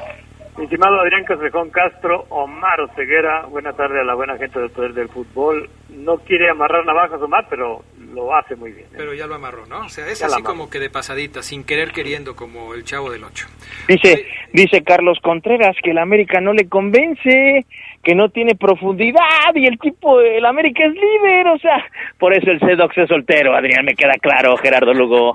Mi 0.59 0.65
estimado 0.65 0.99
Adrián 1.01 1.25
Castrejón 1.25 1.69
Castro, 1.69 2.25
Omar 2.31 2.81
Oseguera, 2.81 3.45
buena 3.47 3.75
tarde 3.75 4.01
a 4.01 4.05
la 4.05 4.15
buena 4.15 4.39
gente 4.39 4.59
del 4.59 4.71
poder 4.71 4.95
del 4.95 5.09
fútbol. 5.11 5.69
No 5.91 6.17
quiere 6.19 6.49
amarrar 6.49 6.85
navajas 6.87 7.21
Omar, 7.21 7.47
pero 7.51 7.85
lo 8.15 8.35
hace 8.35 8.57
muy 8.57 8.73
bien. 8.73 8.87
¿eh? 8.87 8.95
Pero 8.97 9.13
ya 9.13 9.27
lo 9.27 9.35
amarró, 9.35 9.67
¿no? 9.67 9.81
O 9.81 9.89
sea, 9.91 10.07
es 10.07 10.21
Ya 10.21 10.27
así 10.27 10.43
como 10.43 10.71
que 10.71 10.79
de 10.79 10.89
pasadita, 10.89 11.43
sin 11.43 11.65
querer 11.65 11.93
queriendo, 11.93 12.35
como 12.35 12.73
el 12.73 12.85
chavo 12.85 13.11
del 13.11 13.25
ocho. 13.25 13.47
Dice, 13.87 14.25
dice 14.55 14.83
Carlos 14.83 15.19
Contreras 15.23 15.77
que 15.83 15.91
el 15.91 15.99
América 15.99 16.41
no 16.41 16.55
le 16.55 16.69
convence, 16.71 17.67
que 18.03 18.15
no 18.15 18.31
tiene 18.31 18.55
profundidad 18.55 19.55
y 19.55 19.67
el 19.67 19.79
tipo, 19.79 20.21
el 20.21 20.47
América 20.47 20.87
es 20.87 20.95
líder, 20.95 21.49
o 21.49 21.59
sea, 21.59 21.85
por 22.19 22.33
eso 22.33 22.51
el 22.51 22.61
Sedox 22.61 22.97
es 22.97 23.09
soltero, 23.09 23.55
Adrián, 23.55 23.85
me 23.85 23.95
queda 23.95 24.15
claro, 24.23 24.57
Gerardo 24.57 24.95
Lugo. 24.95 25.35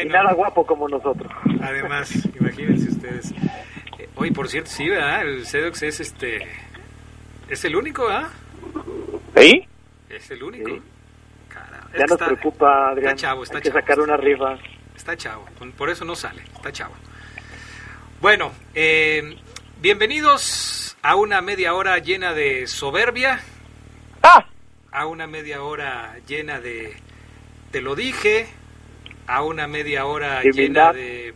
Y 0.00 0.06
nada 0.06 0.32
guapo 0.32 0.64
como 0.66 0.88
nosotros. 0.88 1.30
Además, 1.60 2.12
imagínense 2.40 2.88
ustedes. 2.90 3.32
Eh, 3.98 4.08
Oye, 4.16 4.32
por 4.32 4.48
cierto, 4.48 4.70
sí, 4.70 4.88
¿verdad? 4.88 5.22
El 5.22 5.46
Sedox 5.46 5.82
es 5.82 6.00
este... 6.00 6.46
Es 7.48 7.64
el 7.64 7.76
único, 7.76 8.08
¿ah? 8.08 8.30
¿Sí? 9.36 9.66
Es 10.08 10.30
el 10.30 10.42
único. 10.42 10.70
Ya 11.94 12.00
nos 12.04 12.12
está- 12.12 12.26
preocupa, 12.26 12.88
Adrián. 12.90 13.14
Está 13.14 13.28
chavo, 13.28 13.42
está 13.42 13.56
Hay 13.56 13.62
que 13.62 13.68
chavo. 13.68 13.80
sacar 13.80 14.00
una 14.00 14.16
rifa. 14.16 14.56
Está 14.96 15.16
chavo, 15.16 15.44
por 15.76 15.90
eso 15.90 16.04
no 16.04 16.14
sale, 16.14 16.42
está 16.54 16.70
chavo. 16.72 16.94
Bueno, 18.20 18.52
eh, 18.74 19.36
bienvenidos 19.80 20.96
a 21.02 21.16
una 21.16 21.40
media 21.42 21.74
hora 21.74 21.98
llena 21.98 22.32
de 22.34 22.66
soberbia, 22.66 23.40
a 24.92 25.06
una 25.06 25.26
media 25.26 25.62
hora 25.62 26.16
llena 26.26 26.60
de 26.60 26.94
te 27.72 27.80
lo 27.80 27.94
dije, 27.96 28.46
a 29.26 29.42
una 29.42 29.66
media 29.66 30.06
hora 30.06 30.40
De 30.40 30.52
llena 30.52 30.92
de 30.92 31.34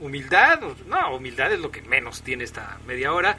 humildad, 0.00 0.60
no, 0.86 1.16
humildad 1.16 1.52
es 1.52 1.60
lo 1.60 1.70
que 1.70 1.82
menos 1.82 2.22
tiene 2.22 2.44
esta 2.44 2.78
media 2.86 3.12
hora. 3.12 3.36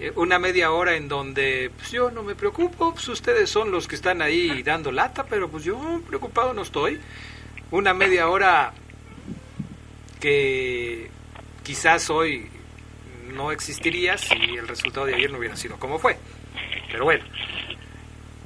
Eh, 0.00 0.12
Una 0.16 0.38
media 0.38 0.72
hora 0.72 0.96
en 0.96 1.08
donde 1.08 1.70
pues, 1.76 1.90
yo 1.90 2.10
no 2.10 2.22
me 2.22 2.34
preocupo, 2.34 2.92
pues 2.92 3.06
ustedes 3.08 3.50
son 3.50 3.70
los 3.70 3.86
que 3.86 3.96
están 3.96 4.22
ahí 4.22 4.62
dando 4.62 4.90
lata, 4.90 5.24
pero 5.24 5.48
pues 5.48 5.64
yo 5.64 6.00
preocupado 6.06 6.54
no 6.54 6.62
estoy. 6.62 6.98
Una 7.70 7.94
media 7.94 8.28
hora 8.28 8.72
que 10.18 11.10
quizás 11.62 12.10
hoy 12.10 12.48
no 13.34 13.52
existiría 13.52 14.18
si 14.18 14.34
el 14.34 14.66
resultado 14.66 15.06
de 15.06 15.14
ayer 15.14 15.30
no 15.30 15.38
hubiera 15.38 15.56
sido 15.56 15.76
como 15.78 15.98
fue. 15.98 16.16
Pero 16.90 17.04
bueno, 17.04 17.24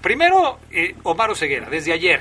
primero 0.02 0.58
eh, 0.70 0.94
Omar 1.04 1.30
Oseguera, 1.30 1.70
desde 1.70 1.92
ayer, 1.92 2.20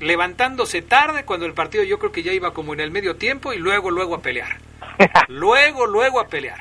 levantándose 0.00 0.82
tarde 0.82 1.24
cuando 1.24 1.46
el 1.46 1.54
partido 1.54 1.84
yo 1.84 1.98
creo 1.98 2.12
que 2.12 2.22
ya 2.22 2.32
iba 2.32 2.54
como 2.54 2.72
en 2.74 2.80
el 2.80 2.90
medio 2.90 3.16
tiempo 3.16 3.52
y 3.52 3.58
luego, 3.58 3.90
luego 3.90 4.14
a 4.14 4.22
pelear. 4.22 4.58
luego, 5.28 5.86
luego 5.86 6.20
a 6.20 6.28
pelear. 6.28 6.60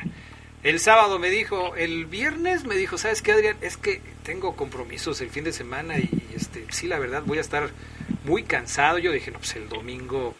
El 0.63 0.79
sábado 0.79 1.19
me 1.19 1.29
dijo, 1.29 1.75
el 1.75 2.05
viernes 2.05 2.65
me 2.65 2.75
dijo, 2.75 2.97
¿sabes 2.97 3.21
qué, 3.21 3.31
Adrián? 3.31 3.57
Es 3.61 3.77
que 3.77 4.01
tengo 4.23 4.55
compromisos 4.55 5.21
el 5.21 5.29
fin 5.29 5.43
de 5.43 5.53
semana 5.53 5.97
y 5.97 6.09
este, 6.35 6.65
sí, 6.69 6.87
la 6.87 6.99
verdad, 6.99 7.23
voy 7.25 7.37
a 7.37 7.41
estar 7.41 7.69
muy 8.23 8.43
cansado. 8.43 8.97
Yo 8.97 9.11
dije, 9.11 9.31
no, 9.31 9.37
pues 9.37 9.55
el 9.55 9.69
domingo 9.69 10.35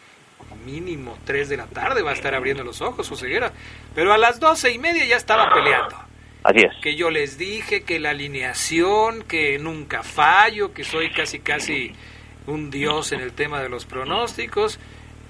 mínimo 0.66 1.16
3 1.24 1.48
de 1.48 1.56
la 1.56 1.66
tarde 1.66 2.02
va 2.02 2.10
a 2.10 2.14
estar 2.14 2.34
abriendo 2.34 2.64
los 2.64 2.80
ojos, 2.80 3.10
Oseguera. 3.10 3.52
Pero 3.94 4.12
a 4.12 4.18
las 4.18 4.40
doce 4.40 4.72
y 4.72 4.78
media 4.78 5.04
ya 5.04 5.16
estaba 5.16 5.52
peleando. 5.54 5.96
Así 6.42 6.60
es. 6.60 6.72
Que 6.82 6.94
yo 6.94 7.10
les 7.10 7.38
dije 7.38 7.82
que 7.82 7.98
la 7.98 8.10
alineación, 8.10 9.22
que 9.22 9.58
nunca 9.58 10.02
fallo, 10.02 10.72
que 10.72 10.84
soy 10.84 11.10
casi, 11.10 11.40
casi 11.40 11.92
un 12.48 12.70
dios 12.70 13.12
en 13.12 13.20
el 13.20 13.32
tema 13.32 13.60
de 13.60 13.68
los 13.68 13.86
pronósticos. 13.86 14.78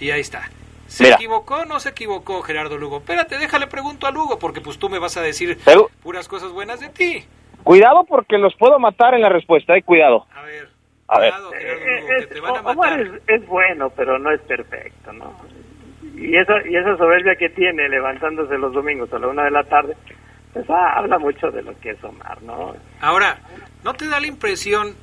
Y 0.01 0.11
ahí 0.11 0.21
está. 0.21 0.49
¿Se 0.87 1.05
Mira. 1.05 1.17
equivocó 1.17 1.57
o 1.57 1.65
no 1.67 1.81
se 1.81 1.91
equivocó 1.91 2.41
Gerardo 2.43 2.79
Lugo? 2.79 2.99
Espérate, 2.99 3.37
déjale 3.39 3.67
pregunto 3.67 4.07
a 4.07 4.11
Lugo, 4.11 4.39
porque 4.39 4.61
pues 4.61 4.79
tú 4.79 4.89
me 4.89 4.99
vas 4.99 5.17
a 5.17 5.23
decir 5.23 5.59
Pero- 5.65 5.91
puras 6.03 6.29
cosas 6.29 6.51
buenas 6.53 6.81
de 6.81 6.89
ti. 6.89 7.25
Cuidado 7.63 8.05
porque 8.05 8.39
los 8.39 8.55
puedo 8.57 8.79
matar 8.79 9.13
en 9.15 9.21
la 9.21 9.29
respuesta, 9.29 9.77
eh, 9.77 9.83
cuidado. 9.83 10.27
A 10.35 10.43
ver. 10.43 10.69
A 11.09 11.19
ver. 11.21 11.35
Es- 12.19 12.41
Omar 12.65 13.01
es, 13.01 13.11
es 13.27 13.47
bueno, 13.47 13.91
pero 13.91 14.19
no 14.19 14.31
es 14.31 14.41
perfecto, 14.43 15.13
¿no? 15.13 15.33
Y 16.15 16.37
esa, 16.37 16.55
y 16.69 16.75
esa 16.77 16.97
soberbia 16.97 17.37
que 17.37 17.49
tiene 17.51 17.89
levantándose 17.89 18.57
los 18.59 18.73
domingos 18.73 19.13
a 19.13 19.19
la 19.19 19.29
una 19.29 19.45
de 19.45 19.51
la 19.51 19.65
tarde, 19.65 19.97
pues 20.53 20.65
ah, 20.71 20.95
habla 20.97 21.19
mucho 21.19 21.51
de 21.51 21.63
lo 21.63 21.79
que 21.81 21.91
es 21.91 22.03
Omar, 22.05 22.43
¿no? 22.43 22.75
Ahora, 23.01 23.39
¿no 23.85 23.95
te 23.95 24.07
da 24.09 24.19
la 24.21 24.27
impresión, 24.27 24.95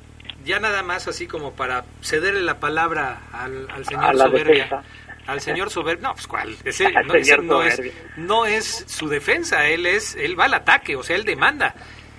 ya 0.46 0.60
nada 0.60 0.82
más 0.82 1.08
así 1.08 1.26
como 1.26 1.52
para 1.52 1.84
cederle 2.00 2.40
la 2.40 2.60
palabra 2.60 3.22
al, 3.32 3.68
al 3.68 3.84
señor 3.84 4.16
Soberbia? 4.16 4.64
defensa. 4.64 4.84
Al 5.26 5.40
señor 5.40 5.70
Soberbia, 5.70 6.08
no, 6.08 6.14
pues 6.14 6.26
cuál, 6.28 6.56
ese, 6.64 6.88
no, 7.04 7.14
ese 7.14 7.38
no 7.38 7.62
es, 7.64 7.82
no 8.16 8.46
es 8.46 8.84
su 8.86 9.08
defensa, 9.08 9.66
él 9.66 9.84
es, 9.84 10.14
él 10.14 10.38
va 10.38 10.44
al 10.44 10.54
ataque, 10.54 10.94
o 10.94 11.02
sea, 11.02 11.16
él 11.16 11.24
demanda. 11.24 11.74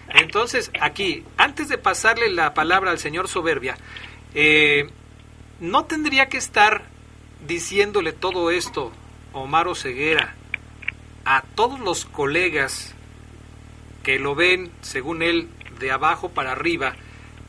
Entonces, 0.10 0.72
aquí, 0.82 1.24
antes 1.38 1.70
de 1.70 1.78
pasarle 1.78 2.30
la 2.30 2.54
palabra 2.54 2.92
al 2.92 3.00
señor 3.00 3.30
Soberbia, 3.30 3.78
eh, 4.34 4.90
no 5.62 5.86
tendría 5.86 6.28
que 6.28 6.38
estar 6.38 6.84
diciéndole 7.48 8.12
todo 8.12 8.52
esto, 8.52 8.92
Omar 9.32 9.74
Ceguera, 9.76 10.36
a 11.24 11.44
todos 11.56 11.80
los 11.80 12.06
colegas 12.06 12.94
que 14.04 14.20
lo 14.20 14.36
ven, 14.36 14.72
según 14.82 15.22
él, 15.22 15.50
de 15.80 15.92
abajo 15.92 16.30
para 16.30 16.52
arriba, 16.52 16.96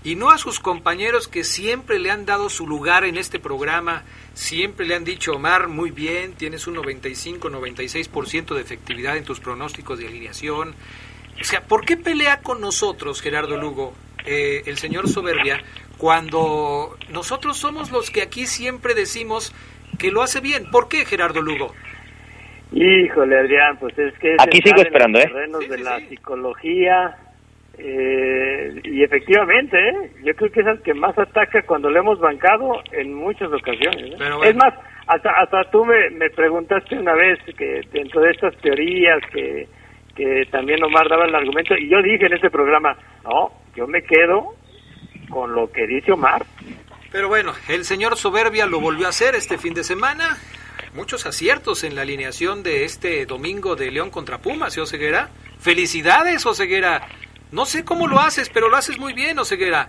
y 0.04 0.14
no 0.14 0.30
a 0.30 0.38
sus 0.38 0.60
compañeros 0.60 1.28
que 1.28 1.44
siempre 1.44 1.98
le 1.98 2.10
han 2.10 2.24
dado 2.24 2.48
su 2.48 2.66
lugar 2.66 3.04
en 3.04 3.16
este 3.16 3.38
programa, 3.38 4.04
siempre 4.34 4.86
le 4.86 4.94
han 4.94 5.04
dicho, 5.04 5.32
Omar, 5.32 5.68
muy 5.68 5.90
bien, 5.90 6.34
tienes 6.34 6.66
un 6.66 6.76
95-96% 6.76 8.54
de 8.54 8.60
efectividad 8.60 9.16
en 9.16 9.24
tus 9.24 9.40
pronósticos 9.40 9.98
de 9.98 10.06
alineación. 10.06 10.74
O 11.40 11.44
sea, 11.44 11.62
¿por 11.62 11.84
qué 11.84 11.96
pelea 11.96 12.40
con 12.40 12.60
nosotros, 12.60 13.20
Gerardo 13.20 13.56
Lugo, 13.56 13.94
eh, 14.24 14.62
el 14.66 14.78
señor 14.78 15.08
Soberbia, 15.08 15.60
cuando 15.96 16.96
nosotros 17.10 17.56
somos 17.56 17.90
los 17.90 18.10
que 18.10 18.22
aquí 18.22 18.46
siempre 18.46 18.94
decimos 18.94 19.52
que 19.98 20.10
lo 20.10 20.22
hace 20.22 20.40
bien? 20.40 20.70
¿Por 20.70 20.88
qué, 20.88 21.04
Gerardo 21.04 21.42
Lugo? 21.42 21.74
Híjole, 22.70 23.38
Adrián, 23.38 23.78
pues 23.78 23.98
es 23.98 24.16
que... 24.18 24.36
Aquí 24.38 24.60
sigo 24.62 24.80
en 24.80 24.86
esperando, 24.86 25.18
los 25.18 25.26
¿eh? 25.26 25.30
terrenos 25.30 25.68
de 25.68 25.78
la 25.78 25.98
psicología, 26.08 27.16
eh, 27.78 28.80
y 28.82 29.02
efectivamente, 29.04 29.78
¿eh? 29.78 30.10
yo 30.24 30.34
creo 30.34 30.50
que 30.50 30.60
es 30.60 30.66
el 30.66 30.82
que 30.82 30.94
más 30.94 31.16
ataca 31.16 31.62
cuando 31.62 31.88
le 31.88 32.00
hemos 32.00 32.18
bancado 32.18 32.82
en 32.90 33.14
muchas 33.14 33.52
ocasiones. 33.52 34.12
¿eh? 34.12 34.16
Bueno. 34.18 34.42
Es 34.42 34.56
más, 34.56 34.74
hasta, 35.06 35.30
hasta 35.30 35.70
tú 35.70 35.84
me, 35.84 36.10
me 36.10 36.28
preguntaste 36.30 36.98
una 36.98 37.14
vez 37.14 37.38
que 37.56 37.82
dentro 37.92 38.20
de 38.20 38.30
estas 38.32 38.56
teorías 38.58 39.20
que, 39.32 39.68
que 40.16 40.44
también 40.50 40.82
Omar 40.82 41.08
daba 41.08 41.26
el 41.26 41.34
argumento, 41.34 41.76
y 41.76 41.88
yo 41.88 42.02
dije 42.02 42.26
en 42.26 42.34
ese 42.34 42.50
programa, 42.50 42.96
no, 43.22 43.52
yo 43.76 43.86
me 43.86 44.02
quedo 44.02 44.54
con 45.30 45.54
lo 45.54 45.70
que 45.70 45.86
dice 45.86 46.12
Omar. 46.12 46.44
Pero 47.12 47.28
bueno, 47.28 47.52
el 47.68 47.84
señor 47.84 48.16
Soberbia 48.16 48.66
lo 48.66 48.80
volvió 48.80 49.06
a 49.06 49.10
hacer 49.10 49.34
este 49.34 49.56
fin 49.56 49.72
de 49.72 49.84
semana. 49.84 50.36
Muchos 50.94 51.26
aciertos 51.26 51.84
en 51.84 51.94
la 51.94 52.02
alineación 52.02 52.62
de 52.62 52.84
este 52.84 53.24
domingo 53.24 53.76
de 53.76 53.90
León 53.90 54.10
contra 54.10 54.38
Pumas, 54.38 54.74
¿sí, 54.74 54.80
Oseguera? 54.80 55.28
Felicidades, 55.58 56.44
Oseguera. 56.44 57.06
No 57.50 57.66
sé 57.66 57.84
cómo 57.84 58.06
lo 58.06 58.20
haces, 58.20 58.50
pero 58.50 58.68
lo 58.68 58.76
haces 58.76 58.98
muy 58.98 59.12
bien, 59.12 59.38
Oseguera. 59.38 59.86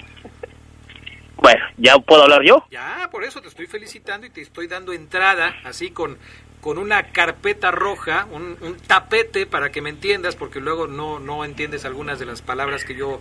Bueno, 1.38 1.64
¿ya 1.78 1.98
puedo 1.98 2.24
hablar 2.24 2.44
yo? 2.44 2.66
Ya, 2.70 3.08
por 3.12 3.24
eso 3.24 3.42
te 3.42 3.48
estoy 3.48 3.68
felicitando 3.68 4.28
y 4.28 4.30
te 4.30 4.42
estoy 4.42 4.68
dando 4.68 4.92
entrada, 4.92 5.56
así 5.64 5.90
con, 5.92 6.18
con 6.62 6.78
una 6.78 7.12
carpeta 7.12 7.72
roja, 7.72 8.28
un, 8.32 8.58
un 8.62 8.78
tapete 8.78 9.46
para 9.46 9.72
que 9.72 9.82
me 9.82 9.90
entiendas, 9.90 10.36
porque 10.36 10.60
luego 10.60 10.88
no, 10.88 11.20
no 11.20 11.46
entiendes 11.46 11.86
algunas 11.86 12.20
de 12.20 12.26
las 12.26 12.42
palabras 12.42 12.84
que 12.84 12.96
yo 12.96 13.20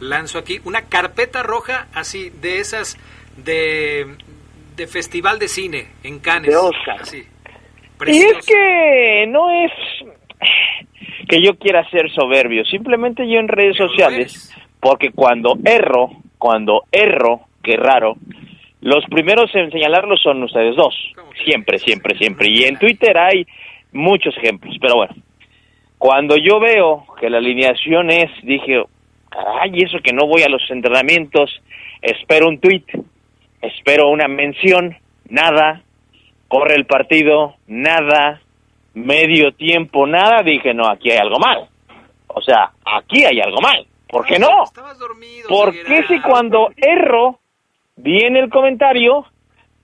lanzo 0.00 0.38
aquí. 0.38 0.60
Una 0.64 0.82
carpeta 0.82 1.42
roja, 1.42 1.86
así, 1.94 2.30
de 2.30 2.58
esas 2.58 2.96
de, 3.36 4.16
de 4.76 4.86
festival 4.86 5.38
de 5.38 5.48
cine 5.48 5.88
en 6.02 6.18
Cannes. 6.18 6.50
De 6.50 6.56
Oscar. 6.56 7.02
Así. 7.02 7.26
Y 8.06 8.22
es 8.22 8.46
que 8.46 9.26
no 9.28 9.50
es 9.50 9.70
que 11.30 11.40
yo 11.40 11.54
quiera 11.54 11.88
ser 11.90 12.10
soberbio, 12.10 12.64
simplemente 12.64 13.22
yo 13.28 13.38
en 13.38 13.46
redes 13.46 13.76
sociales, 13.76 14.52
porque 14.80 15.12
cuando 15.12 15.56
erro, 15.64 16.10
cuando 16.38 16.82
erro, 16.90 17.42
qué 17.62 17.76
raro, 17.76 18.16
los 18.80 19.04
primeros 19.04 19.54
en 19.54 19.70
señalarlo 19.70 20.16
son 20.16 20.42
ustedes 20.42 20.74
dos, 20.74 20.92
siempre, 21.44 21.78
siempre, 21.78 22.18
siempre, 22.18 22.48
y 22.50 22.64
en 22.64 22.76
Twitter 22.80 23.16
hay 23.16 23.46
muchos 23.92 24.36
ejemplos, 24.38 24.74
pero 24.80 24.96
bueno, 24.96 25.14
cuando 25.98 26.34
yo 26.36 26.58
veo 26.58 27.04
que 27.20 27.30
la 27.30 27.38
alineación 27.38 28.10
es, 28.10 28.30
dije, 28.42 28.82
caray, 29.28 29.82
eso 29.84 29.98
que 30.02 30.12
no 30.12 30.26
voy 30.26 30.42
a 30.42 30.48
los 30.48 30.68
entrenamientos, 30.68 31.62
espero 32.02 32.48
un 32.48 32.58
tweet, 32.58 32.86
espero 33.62 34.08
una 34.08 34.26
mención, 34.26 34.96
nada, 35.28 35.82
corre 36.48 36.74
el 36.74 36.86
partido, 36.86 37.54
nada, 37.68 38.40
medio 38.94 39.52
tiempo, 39.52 40.06
nada, 40.06 40.42
dije, 40.42 40.74
no, 40.74 40.88
aquí 40.88 41.10
hay 41.10 41.18
algo 41.18 41.38
mal. 41.38 41.68
O 42.28 42.40
sea, 42.40 42.70
aquí 42.84 43.24
hay 43.24 43.40
algo 43.40 43.60
mal. 43.60 43.86
¿Por 44.08 44.26
qué 44.26 44.38
no? 44.38 44.48
¿Por 45.48 45.72
qué 45.84 46.02
si 46.08 46.20
cuando 46.20 46.70
erro 46.76 47.38
viene 47.96 48.40
el 48.40 48.50
comentario? 48.50 49.24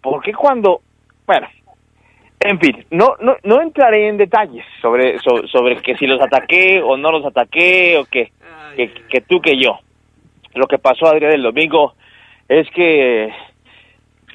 ¿Por 0.00 0.22
qué 0.22 0.32
cuando... 0.32 0.80
Bueno, 1.26 1.48
en 2.40 2.58
fin, 2.60 2.84
no, 2.90 3.16
no, 3.20 3.36
no 3.44 3.62
entraré 3.62 4.08
en 4.08 4.16
detalles 4.16 4.64
sobre, 4.80 5.18
so- 5.20 5.46
sobre 5.48 5.80
que 5.82 5.96
si 5.96 6.06
los 6.06 6.20
ataqué 6.20 6.80
o 6.82 6.96
no 6.96 7.10
los 7.10 7.24
ataqué 7.24 7.98
o 7.98 8.04
que, 8.04 8.30
que, 8.76 8.92
que 9.08 9.20
tú 9.22 9.40
que 9.40 9.56
yo. 9.60 9.78
Lo 10.54 10.66
que 10.66 10.78
pasó, 10.78 11.06
Adrián, 11.06 11.32
el 11.32 11.42
domingo 11.42 11.94
es 12.48 12.68
que 12.70 13.32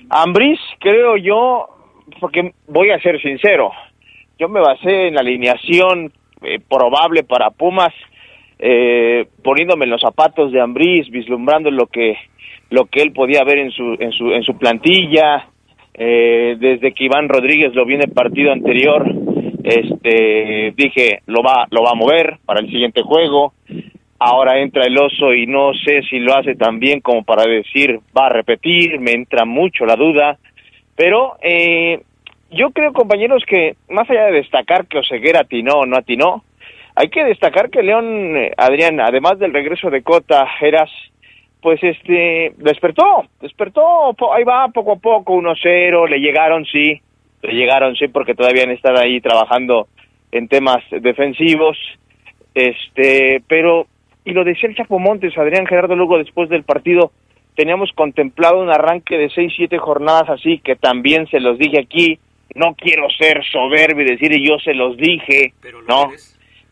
Ambris, 0.10 0.60
creo 0.80 1.16
yo, 1.18 1.68
porque 2.20 2.54
voy 2.68 2.92
a 2.92 3.00
ser 3.00 3.22
sincero, 3.22 3.72
yo 4.42 4.50
me 4.50 4.60
basé 4.60 5.08
en 5.08 5.14
la 5.14 5.22
alineación 5.22 6.12
eh, 6.42 6.60
probable 6.68 7.24
para 7.24 7.52
Pumas, 7.52 7.94
eh, 8.58 9.28
poniéndome 9.44 9.86
en 9.86 9.92
los 9.92 10.02
zapatos 10.02 10.52
de 10.52 10.60
Ambris, 10.60 11.12
vislumbrando 11.12 11.70
lo 11.70 11.86
que 11.86 12.18
lo 12.72 12.86
que 12.86 13.02
él 13.04 13.12
podía 13.12 13.44
ver 13.44 13.60
en 13.60 13.72
su 13.72 13.96
en 14.00 14.12
su 14.12 14.32
en 14.32 14.42
su 14.42 14.58
plantilla, 14.58 15.48
eh, 15.94 16.56
desde 16.60 16.92
que 16.92 17.04
Iván 17.04 17.30
Rodríguez 17.30 17.76
lo 17.76 17.86
vi 17.86 17.94
en 17.94 18.02
el 18.02 18.12
partido 18.12 18.52
anterior, 18.52 19.06
este 19.64 20.74
dije 20.76 21.20
lo 21.28 21.44
va 21.44 21.68
lo 21.70 21.84
va 21.84 21.92
a 21.92 21.96
mover 21.96 22.40
para 22.44 22.62
el 22.62 22.68
siguiente 22.72 23.04
juego. 23.04 23.54
Ahora 24.18 24.60
entra 24.60 24.86
el 24.86 24.98
oso 24.98 25.34
y 25.34 25.46
no 25.46 25.72
sé 25.74 26.02
si 26.10 26.18
lo 26.20 26.36
hace 26.36 26.56
tan 26.56 26.80
bien 26.80 27.00
como 27.02 27.24
para 27.24 27.44
decir 27.44 28.00
va 28.18 28.26
a 28.26 28.30
repetir, 28.30 29.00
me 29.00 29.12
entra 29.12 29.46
mucho 29.46 29.86
la 29.86 29.96
duda, 29.96 30.38
pero 30.96 31.38
eh, 31.42 32.02
yo 32.52 32.72
creo, 32.72 32.94
compañeros, 32.94 33.44
que 33.48 33.76
más 33.90 34.10
allá 34.10 34.26
de 34.26 34.34
destacar 34.34 34.88
que 34.88 35.00
Oseguera 35.00 35.42
atinó 35.42 35.80
o 35.80 35.86
no 35.86 35.98
atinó, 35.98 36.44
hay 36.96 37.10
que 37.10 37.24
destacar 37.24 37.70
que 37.70 37.82
León, 37.82 38.36
eh, 38.36 38.52
Adrián, 38.58 39.00
además 39.00 39.40
del 39.40 39.54
regreso 39.54 39.90
de 39.90 40.04
Cota, 40.04 40.46
Eras, 40.60 40.90
pues 41.62 41.82
este, 41.84 42.54
despertó, 42.58 43.26
despertó, 43.40 44.16
ahí 44.34 44.44
va 44.44 44.68
poco 44.70 44.94
a 44.94 44.96
poco, 44.98 45.34
1-0, 45.34 46.10
le 46.10 46.20
llegaron, 46.20 46.66
sí, 46.66 47.02
le 47.42 47.54
llegaron, 47.54 47.96
sí, 47.96 48.08
porque 48.08 48.36
todavía 48.36 48.64
estado 48.64 49.00
ahí 49.00 49.22
trabajando 49.22 49.88
en 50.32 50.48
temas 50.48 50.84
defensivos, 50.90 51.78
este, 52.54 53.42
pero, 53.48 53.86
y 54.26 54.32
lo 54.32 54.44
decía 54.44 54.68
el 54.68 54.76
Chapo 54.76 55.00
Montes, 55.00 55.38
Adrián 55.38 55.68
Gerardo, 55.68 55.96
luego 55.96 56.18
después 56.18 56.50
del 56.50 56.64
partido, 56.64 57.12
teníamos 57.56 57.92
contemplado 57.94 58.60
un 58.60 58.70
arranque 58.70 59.18
de 59.18 59.30
seis, 59.30 59.54
siete 59.56 59.78
jornadas 59.78 60.30
así, 60.30 60.60
que 60.60 60.76
también 60.76 61.28
se 61.28 61.40
los 61.40 61.58
dije 61.58 61.80
aquí, 61.80 62.20
no 62.56 62.74
quiero 62.76 63.10
ser 63.10 63.42
soberbio 63.52 64.06
y 64.06 64.12
decir 64.12 64.32
yo 64.46 64.58
se 64.60 64.74
los 64.74 64.98
dije, 64.98 65.54
¿no? 65.88 66.12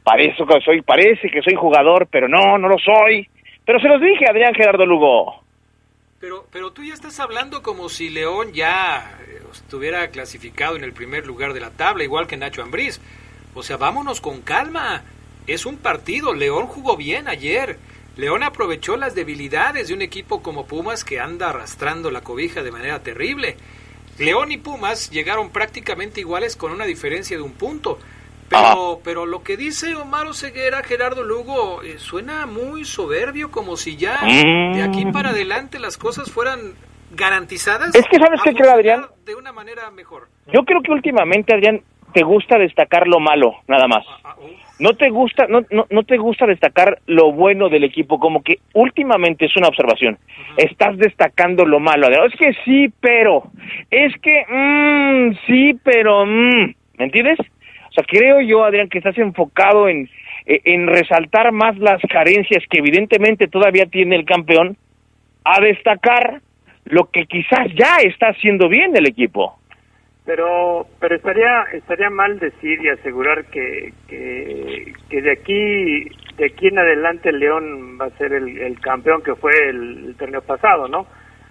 Parece 0.04 0.44
que 0.46 0.62
soy, 0.62 0.82
parece 0.82 1.30
que 1.30 1.42
soy 1.42 1.56
jugador, 1.56 2.08
pero 2.10 2.28
no, 2.28 2.58
no 2.58 2.68
lo 2.68 2.78
soy. 2.80 3.28
Pero 3.66 3.80
se 3.80 3.88
los 3.88 4.02
dije, 4.02 4.26
Adrián 4.28 4.54
Gerardo 4.56 4.86
Lugo. 4.86 5.44
Pero, 6.20 6.46
pero 6.52 6.72
tú 6.72 6.84
ya 6.84 6.94
estás 6.94 7.20
hablando 7.20 7.62
como 7.62 7.88
si 7.88 8.10
León 8.10 8.52
ya 8.54 9.18
eh, 9.22 9.42
estuviera 9.52 10.10
clasificado 10.10 10.76
en 10.76 10.84
el 10.84 10.94
primer 10.94 11.26
lugar 11.28 11.54
de 11.54 11.62
la 11.62 11.70
tabla, 11.70 12.04
igual 12.04 12.28
que 12.28 12.38
Nacho 12.38 12.64
Ambriz. 12.64 13.00
O 13.54 13.64
sea, 13.64 13.78
vámonos 13.78 14.20
con 14.20 14.42
calma. 14.42 15.04
Es 15.48 15.66
un 15.66 15.78
partido. 15.78 16.34
León 16.34 16.68
jugó 16.68 16.98
bien 16.98 17.28
ayer. 17.28 17.78
León 18.18 18.44
aprovechó 18.44 18.98
las 18.98 19.16
debilidades 19.16 19.88
de 19.88 19.94
un 19.94 20.02
equipo 20.02 20.42
como 20.42 20.66
Pumas 20.68 21.06
que 21.06 21.20
anda 21.20 21.50
arrastrando 21.50 22.12
la 22.12 22.22
cobija 22.22 22.64
de 22.64 22.72
manera 22.72 23.02
terrible. 23.02 23.56
León 24.20 24.52
y 24.52 24.58
Pumas 24.58 25.10
llegaron 25.10 25.50
prácticamente 25.50 26.20
iguales 26.20 26.56
con 26.56 26.72
una 26.72 26.86
diferencia 26.86 27.38
de 27.38 27.44
un 27.44 27.54
punto. 27.54 28.00
Pero, 28.50 29.00
pero 29.04 29.26
lo 29.28 29.44
que 29.44 29.58
dice 29.58 29.96
Omar 29.96 30.26
Oseguera, 30.26 30.82
Gerardo 30.84 31.24
Lugo, 31.24 31.84
eh, 31.84 32.00
suena 32.00 32.48
muy 32.48 32.84
soberbio, 32.84 33.52
como 33.52 33.78
si 33.78 33.96
ya 33.96 34.22
de 34.24 34.82
aquí 34.82 35.06
para 35.06 35.30
adelante 35.30 35.78
las 35.78 35.98
cosas 35.98 36.32
fueran 36.32 36.74
garantizadas. 37.12 37.94
Es 37.94 38.06
que 38.10 38.18
sabes 38.18 38.42
qué 38.44 38.54
creo, 38.54 38.72
Adrián. 38.72 39.06
De 39.26 39.36
una 39.36 39.52
manera 39.52 39.92
mejor. 39.92 40.30
Yo 40.48 40.64
creo 40.64 40.82
que 40.82 40.92
últimamente, 40.92 41.54
Adrián, 41.54 41.82
te 42.14 42.24
gusta 42.24 42.58
destacar 42.58 43.08
lo 43.08 43.20
malo, 43.20 43.52
nada 43.68 43.88
más. 43.88 44.04
No 44.80 44.94
te 44.96 45.10
gusta, 45.10 45.46
no, 45.48 45.66
no, 45.72 45.86
no 45.90 46.04
te 46.04 46.18
gusta 46.18 46.46
destacar 46.46 47.00
lo 47.06 47.34
bueno 47.34 47.68
del 47.68 47.84
equipo, 47.84 48.18
como 48.18 48.42
que 48.42 48.60
últimamente 48.74 49.46
es 49.46 49.56
una 49.58 49.68
observación. 49.68 50.18
Estás 50.56 50.98
destacando 50.98 51.66
lo 51.66 51.82
malo. 51.82 52.08
Es 52.08 52.34
que 52.36 52.54
sí, 52.64 52.90
pero, 53.02 53.52
es 53.92 54.14
que, 54.22 54.46
mm, 54.48 55.36
sí, 55.46 55.78
pero, 55.84 56.26
mm, 56.26 56.74
¿me 56.98 57.06
entiendes? 57.06 57.40
O 57.90 57.92
sea, 57.92 58.06
creo 58.08 58.40
yo, 58.40 58.64
Adrián, 58.64 58.88
que 58.88 59.00
estás 59.00 59.18
enfocado 59.18 59.90
en, 59.90 60.10
eh, 60.46 60.62
en 60.64 60.88
resaltar 60.88 61.52
más 61.52 61.78
las 61.78 62.02
carencias 62.10 62.64
que 62.70 62.80
evidentemente 62.80 63.48
todavía 63.48 63.86
tiene 63.86 64.16
el 64.16 64.24
campeón, 64.24 64.78
a 65.44 65.60
destacar 65.60 66.42
lo 66.86 67.10
que 67.10 67.26
quizás 67.26 67.68
ya 67.76 67.98
está 67.98 68.30
haciendo 68.30 68.70
bien 68.70 68.96
el 68.96 69.08
equipo. 69.08 69.59
Pero, 70.30 70.86
pero 71.00 71.16
estaría, 71.16 71.64
estaría 71.74 72.12
mal 72.12 72.38
decir 72.38 72.80
y 72.84 72.90
asegurar 72.90 73.46
que, 73.46 73.92
que, 74.08 74.94
que 75.10 75.22
de 75.24 75.32
aquí, 75.32 76.04
de 76.38 76.46
aquí 76.46 76.68
en 76.68 76.78
adelante 76.78 77.30
el 77.30 77.40
León 77.40 77.98
va 78.00 78.06
a 78.06 78.18
ser 78.20 78.34
el, 78.34 78.56
el 78.60 78.80
campeón 78.80 79.24
que 79.24 79.34
fue 79.34 79.50
el, 79.70 80.06
el 80.10 80.16
torneo 80.18 80.42
pasado, 80.42 80.88
¿no? 80.88 81.08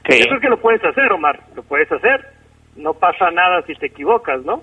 Sí. 0.09 0.21
Yo 0.21 0.27
creo 0.27 0.41
que 0.41 0.49
lo 0.51 0.61
puedes 0.61 0.85
hacer, 0.85 1.13
Omar, 1.13 1.41
lo 1.57 1.65
puedes 1.65 1.91
hacer. 1.91 2.25
No 2.77 2.95
pasa 2.95 3.33
nada 3.33 3.63
si 3.63 3.75
te 3.75 3.87
equivocas, 3.87 4.45
¿no? 4.45 4.63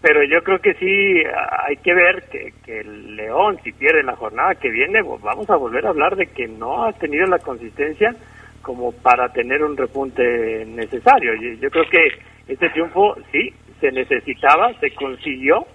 Pero 0.00 0.22
yo 0.22 0.40
creo 0.44 0.60
que 0.60 0.74
sí 0.74 1.24
hay 1.66 1.76
que 1.78 1.94
ver 1.94 2.22
que, 2.30 2.52
que 2.64 2.78
el 2.78 3.16
León, 3.16 3.58
si 3.64 3.72
pierde 3.72 4.04
la 4.04 4.14
jornada 4.14 4.54
que 4.54 4.70
viene, 4.70 5.02
vamos 5.02 5.50
a 5.50 5.56
volver 5.56 5.84
a 5.84 5.88
hablar 5.88 6.14
de 6.14 6.28
que 6.28 6.46
no 6.46 6.84
ha 6.84 6.92
tenido 6.92 7.26
la 7.26 7.40
consistencia 7.40 8.14
como 8.62 8.92
para 8.92 9.32
tener 9.32 9.64
un 9.64 9.76
repunte 9.76 10.64
necesario. 10.64 11.34
Yo, 11.34 11.60
yo 11.60 11.70
creo 11.70 11.84
que 11.90 12.31
este 12.48 12.70
triunfo 12.70 13.16
sí 13.30 13.52
se 13.80 13.90
necesitaba, 13.92 14.72
se 14.80 14.94
consiguió 14.94 15.66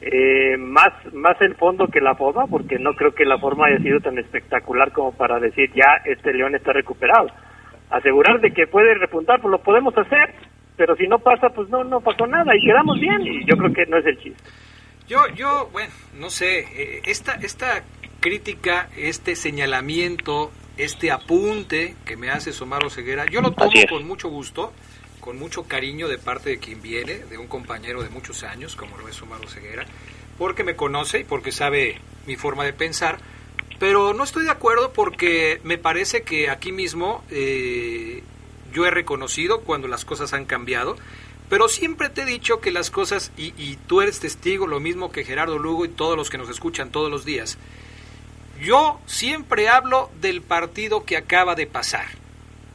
eh, 0.00 0.56
más 0.56 0.92
más 1.12 1.40
el 1.40 1.54
fondo 1.56 1.86
que 1.88 2.00
la 2.00 2.14
forma, 2.14 2.46
porque 2.46 2.78
no 2.78 2.94
creo 2.94 3.14
que 3.14 3.24
la 3.24 3.38
forma 3.38 3.66
haya 3.66 3.78
sido 3.78 4.00
tan 4.00 4.18
espectacular 4.18 4.92
como 4.92 5.12
para 5.12 5.38
decir 5.38 5.70
ya 5.74 6.02
este 6.04 6.32
León 6.32 6.54
está 6.54 6.72
recuperado. 6.72 7.28
Asegurar 7.90 8.40
de 8.40 8.52
que 8.52 8.66
puede 8.66 8.94
repuntar, 8.94 9.40
pues 9.40 9.50
lo 9.50 9.62
podemos 9.62 9.96
hacer, 9.96 10.34
pero 10.76 10.96
si 10.96 11.06
no 11.06 11.18
pasa, 11.18 11.48
pues 11.50 11.68
no 11.68 11.84
no 11.84 12.00
pasó 12.00 12.26
nada 12.26 12.56
y 12.56 12.64
quedamos 12.64 12.98
bien 12.98 13.20
y 13.26 13.44
yo 13.44 13.56
creo 13.56 13.72
que 13.72 13.86
no 13.86 13.98
es 13.98 14.06
el 14.06 14.18
chiste. 14.18 14.42
Yo, 15.06 15.18
yo, 15.34 15.68
bueno, 15.72 15.92
no 16.14 16.30
sé, 16.30 16.60
eh, 16.60 17.00
esta, 17.04 17.32
esta 17.34 17.82
crítica, 18.20 18.88
este 18.96 19.34
señalamiento, 19.34 20.52
este 20.76 21.10
apunte 21.10 21.96
que 22.06 22.16
me 22.16 22.30
hace 22.30 22.52
Somaro 22.52 22.90
Ceguera, 22.90 23.26
yo 23.26 23.40
lo 23.40 23.50
tomo 23.50 23.72
con 23.88 24.06
mucho 24.06 24.28
gusto, 24.28 24.72
con 25.20 25.38
mucho 25.38 25.64
cariño 25.64 26.08
de 26.08 26.18
parte 26.18 26.50
de 26.50 26.58
quien 26.58 26.82
viene, 26.82 27.18
de 27.18 27.38
un 27.38 27.46
compañero 27.46 28.02
de 28.02 28.08
muchos 28.08 28.42
años, 28.42 28.76
como 28.76 28.96
lo 28.98 29.08
es 29.08 29.16
Somaro 29.16 29.48
Ceguera, 29.48 29.86
porque 30.38 30.64
me 30.64 30.76
conoce 30.76 31.20
y 31.20 31.24
porque 31.24 31.52
sabe 31.52 32.00
mi 32.26 32.36
forma 32.36 32.64
de 32.64 32.72
pensar, 32.72 33.18
pero 33.78 34.14
no 34.14 34.24
estoy 34.24 34.44
de 34.44 34.50
acuerdo 34.50 34.92
porque 34.92 35.60
me 35.64 35.78
parece 35.78 36.22
que 36.22 36.50
aquí 36.50 36.72
mismo 36.72 37.24
eh, 37.30 38.22
yo 38.72 38.86
he 38.86 38.90
reconocido 38.90 39.60
cuando 39.60 39.88
las 39.88 40.04
cosas 40.04 40.32
han 40.32 40.44
cambiado, 40.44 40.96
pero 41.48 41.68
siempre 41.68 42.08
te 42.08 42.22
he 42.22 42.26
dicho 42.26 42.60
que 42.60 42.70
las 42.70 42.90
cosas, 42.90 43.32
y, 43.36 43.54
y 43.56 43.76
tú 43.86 44.00
eres 44.00 44.20
testigo, 44.20 44.66
lo 44.66 44.80
mismo 44.80 45.10
que 45.10 45.24
Gerardo 45.24 45.58
Lugo 45.58 45.84
y 45.84 45.88
todos 45.88 46.16
los 46.16 46.30
que 46.30 46.38
nos 46.38 46.48
escuchan 46.48 46.90
todos 46.90 47.10
los 47.10 47.24
días, 47.24 47.58
yo 48.60 49.00
siempre 49.06 49.68
hablo 49.68 50.10
del 50.20 50.42
partido 50.42 51.04
que 51.04 51.16
acaba 51.16 51.54
de 51.54 51.66
pasar. 51.66 52.06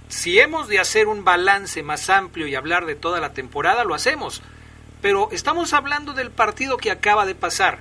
Si 0.08 0.39
hemos 0.39 0.68
de 0.68 0.80
hacer 0.80 1.08
un 1.08 1.24
balance 1.24 1.82
más 1.82 2.10
amplio 2.10 2.47
y 2.47 2.56
hablar 2.56 2.86
de 2.86 2.95
toda 2.95 3.20
la 3.20 3.34
temporada, 3.34 3.84
lo 3.84 3.95
hacemos. 3.95 4.41
Pero 5.01 5.30
estamos 5.32 5.74
hablando 5.74 6.14
del 6.14 6.32
partido 6.32 6.78
que 6.78 6.91
acaba 6.91 7.26
de 7.26 7.36
pasar. 7.36 7.80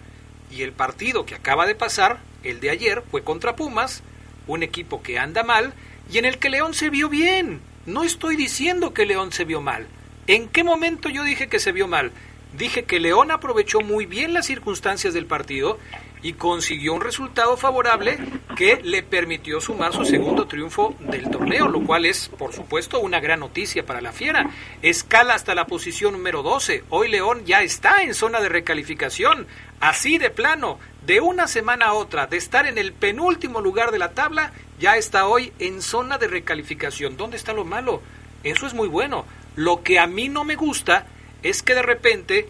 Y 0.51 0.63
el 0.63 0.73
partido 0.73 1.27
que 1.27 1.35
acaba 1.35 1.67
de 1.67 1.75
pasar, 1.75 2.19
el 2.43 2.61
de 2.61 2.71
ayer, 2.71 3.03
fue 3.11 3.23
contra 3.23 3.57
Pumas, 3.57 4.03
un 4.47 4.63
equipo 4.63 5.03
que 5.03 5.19
anda 5.19 5.43
mal 5.43 5.75
y 6.11 6.19
en 6.19 6.25
el 6.25 6.39
que 6.39 6.51
León 6.51 6.75
se 6.75 6.91
vio 6.91 7.09
bien. 7.09 7.61
No 7.87 8.05
estoy 8.05 8.37
diciendo 8.37 8.95
que 8.95 9.07
León 9.07 9.33
se 9.33 9.45
vio 9.45 9.61
mal. 9.61 9.87
¿En 10.27 10.49
qué 10.49 10.65
momento 10.65 11.09
yo 11.09 11.25
dije 11.25 11.49
que 11.49 11.61
se 11.61 11.73
vio 11.73 11.89
mal? 11.89 12.13
Dije 12.57 12.85
que 12.85 13.01
León 13.01 13.31
aprovechó 13.31 13.81
muy 13.81 14.07
bien 14.07 14.33
las 14.33 14.47
circunstancias 14.47 15.13
del 15.13 15.27
partido 15.27 15.79
y 16.25 16.33
consiguió 16.33 16.95
un 16.95 17.03
resultado 17.03 17.57
favorable 17.59 18.19
que 18.57 18.81
le 18.83 19.03
permitió 19.03 19.61
sumar 19.61 19.93
su 19.93 20.07
segundo 20.07 20.47
triunfo 20.47 20.95
del 20.99 21.31
torneo, 21.31 21.69
lo 21.69 21.85
cual 21.85 22.07
es, 22.07 22.31
por 22.31 22.55
supuesto, 22.55 22.99
una 22.99 23.21
gran 23.21 23.41
noticia 23.41 23.85
para 23.85 24.01
la 24.01 24.11
Fiera. 24.11 24.49
Escala 24.81 25.35
hasta 25.35 25.55
la 25.55 25.67
posición 25.67 26.15
número 26.15 26.43
12. 26.43 26.85
Hoy 26.89 27.11
León 27.11 27.45
ya 27.45 27.63
está 27.63 28.03
en 28.03 28.15
zona 28.15 28.41
de 28.41 28.49
recalificación. 28.49 29.47
Así 29.81 30.17
de 30.17 30.31
plano, 30.31 30.79
de 31.05 31.21
una 31.21 31.47
semana 31.47 31.89
a 31.89 31.93
otra, 31.93 32.27
de 32.27 32.39
estar 32.39 32.67
en 32.67 32.79
el 32.79 32.95
penúltimo 32.95 33.61
lugar 33.61 33.91
de 33.91 33.99
la 33.99 34.13
tabla, 34.13 34.55
ya 34.81 34.97
está 34.97 35.27
hoy 35.27 35.53
en 35.59 35.83
zona 35.83 36.17
de 36.17 36.29
recalificación. 36.29 37.19
¿Dónde 37.19 37.37
está 37.37 37.53
lo 37.53 37.67
malo? 37.67 38.01
Eso 38.45 38.67
es 38.67 38.73
muy 38.73 38.89
bueno. 38.89 39.27
Lo 39.57 39.83
que 39.83 39.99
a 39.99 40.07
mí 40.07 40.31
no 40.31 40.45
me 40.45 40.57
gusta 40.57 41.07
es 41.43 41.63
que 41.63 41.75
de 41.75 41.83
repente 41.83 42.49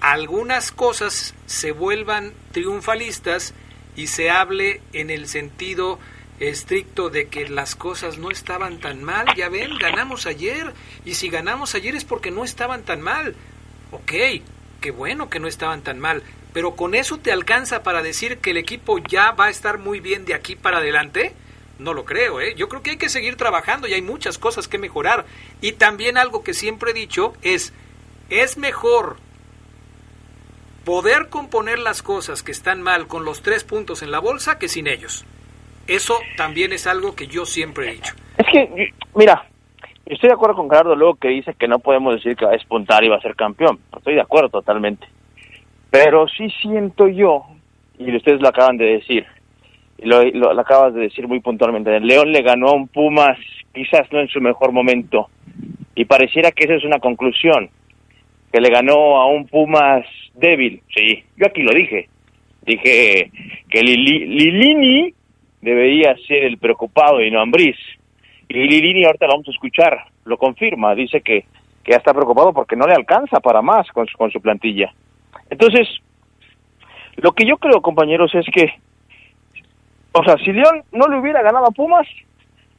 algunas 0.00 0.72
cosas 0.72 1.34
se 1.46 1.72
vuelvan 1.72 2.32
triunfalistas 2.52 3.54
y 3.96 4.08
se 4.08 4.30
hable 4.30 4.82
en 4.92 5.10
el 5.10 5.26
sentido 5.26 5.98
estricto 6.38 7.08
de 7.08 7.28
que 7.28 7.48
las 7.48 7.74
cosas 7.74 8.18
no 8.18 8.30
estaban 8.30 8.78
tan 8.78 9.02
mal. 9.02 9.26
Ya 9.36 9.48
ven, 9.48 9.78
ganamos 9.78 10.26
ayer 10.26 10.72
y 11.04 11.14
si 11.14 11.28
ganamos 11.28 11.74
ayer 11.74 11.94
es 11.94 12.04
porque 12.04 12.30
no 12.30 12.44
estaban 12.44 12.82
tan 12.82 13.00
mal. 13.00 13.34
Ok, 13.90 14.12
qué 14.80 14.90
bueno 14.90 15.30
que 15.30 15.40
no 15.40 15.48
estaban 15.48 15.82
tan 15.82 15.98
mal, 15.98 16.22
pero 16.52 16.76
con 16.76 16.94
eso 16.94 17.18
te 17.18 17.32
alcanza 17.32 17.82
para 17.82 18.02
decir 18.02 18.38
que 18.38 18.50
el 18.50 18.58
equipo 18.58 18.98
ya 18.98 19.30
va 19.32 19.46
a 19.46 19.50
estar 19.50 19.78
muy 19.78 20.00
bien 20.00 20.24
de 20.24 20.34
aquí 20.34 20.56
para 20.56 20.78
adelante. 20.78 21.32
No 21.78 21.92
lo 21.92 22.04
creo, 22.04 22.40
¿eh? 22.40 22.54
Yo 22.56 22.68
creo 22.68 22.82
que 22.82 22.92
hay 22.92 22.96
que 22.96 23.10
seguir 23.10 23.36
trabajando 23.36 23.86
y 23.86 23.92
hay 23.92 24.00
muchas 24.00 24.38
cosas 24.38 24.66
que 24.66 24.78
mejorar. 24.78 25.26
Y 25.60 25.72
también 25.72 26.16
algo 26.16 26.42
que 26.42 26.54
siempre 26.54 26.92
he 26.92 26.94
dicho 26.94 27.34
es, 27.42 27.74
es 28.30 28.56
mejor 28.56 29.18
poder 30.86 31.28
componer 31.28 31.78
las 31.80 32.00
cosas 32.02 32.42
que 32.42 32.52
están 32.52 32.80
mal 32.80 33.08
con 33.08 33.24
los 33.26 33.42
tres 33.42 33.64
puntos 33.64 34.02
en 34.02 34.10
la 34.12 34.20
bolsa 34.20 34.58
que 34.58 34.68
sin 34.68 34.86
ellos. 34.86 35.26
Eso 35.86 36.14
también 36.38 36.72
es 36.72 36.86
algo 36.86 37.14
que 37.14 37.26
yo 37.26 37.44
siempre 37.44 37.88
he 37.88 37.92
dicho. 37.94 38.14
Es 38.38 38.46
que, 38.52 38.92
mira, 39.14 39.44
estoy 40.06 40.28
de 40.28 40.34
acuerdo 40.34 40.56
con 40.56 40.70
Gerardo 40.70 40.94
luego 40.96 41.16
que 41.16 41.28
dice 41.28 41.54
que 41.58 41.68
no 41.68 41.80
podemos 41.80 42.14
decir 42.14 42.36
que 42.36 42.44
va 42.44 42.52
a 42.52 42.54
despuntar 42.54 43.04
y 43.04 43.08
va 43.08 43.16
a 43.16 43.20
ser 43.20 43.34
campeón. 43.36 43.78
Estoy 43.96 44.14
de 44.14 44.20
acuerdo 44.22 44.48
totalmente. 44.48 45.06
Pero 45.90 46.26
sí 46.28 46.48
siento 46.62 47.08
yo, 47.08 47.44
y 47.98 48.14
ustedes 48.16 48.40
lo 48.40 48.48
acaban 48.48 48.76
de 48.76 48.84
decir, 48.84 49.26
lo, 49.98 50.22
lo- 50.22 50.54
lo 50.54 50.60
acabas 50.60 50.94
de 50.94 51.02
decir 51.02 51.26
muy 51.26 51.40
puntualmente, 51.40 51.94
el 51.96 52.06
León 52.06 52.30
le 52.32 52.42
ganó 52.42 52.68
a 52.68 52.74
un 52.74 52.86
Pumas 52.88 53.38
quizás 53.74 54.06
no 54.12 54.20
en 54.20 54.28
su 54.28 54.40
mejor 54.40 54.70
momento. 54.72 55.28
Y 55.96 56.04
pareciera 56.04 56.52
que 56.52 56.64
esa 56.64 56.74
es 56.74 56.84
una 56.84 56.98
conclusión, 57.00 57.70
que 58.52 58.60
le 58.60 58.70
ganó 58.70 59.16
a 59.20 59.26
un 59.26 59.46
Pumas 59.46 60.04
débil. 60.34 60.80
Sí, 60.94 61.24
yo 61.36 61.46
aquí 61.46 61.62
lo 61.62 61.72
dije. 61.72 62.08
Dije 62.62 63.30
que 63.70 63.80
Lili- 63.80 64.26
Lilini 64.26 65.12
debería 65.60 66.16
ser 66.26 66.44
el 66.44 66.58
preocupado 66.58 67.22
y 67.22 67.30
no 67.30 67.40
Ambriz. 67.40 67.76
Y 68.48 68.54
Lilini 68.54 69.04
ahorita 69.04 69.26
lo 69.26 69.32
vamos 69.32 69.48
a 69.48 69.52
escuchar, 69.52 69.98
lo 70.24 70.36
confirma, 70.38 70.94
dice 70.94 71.20
que, 71.20 71.44
que 71.84 71.92
ya 71.92 71.96
está 71.98 72.12
preocupado 72.14 72.52
porque 72.52 72.76
no 72.76 72.86
le 72.86 72.94
alcanza 72.94 73.40
para 73.40 73.60
más 73.62 73.88
con 73.90 74.06
su, 74.06 74.16
con 74.16 74.30
su 74.30 74.40
plantilla. 74.40 74.92
Entonces, 75.50 75.88
lo 77.16 77.32
que 77.32 77.44
yo 77.46 77.56
creo, 77.58 77.80
compañeros, 77.82 78.34
es 78.34 78.46
que, 78.54 78.72
o 80.12 80.22
sea, 80.24 80.36
si 80.38 80.52
León 80.52 80.82
no 80.92 81.08
le 81.08 81.18
hubiera 81.18 81.42
ganado 81.42 81.66
a 81.66 81.70
Pumas, 81.72 82.06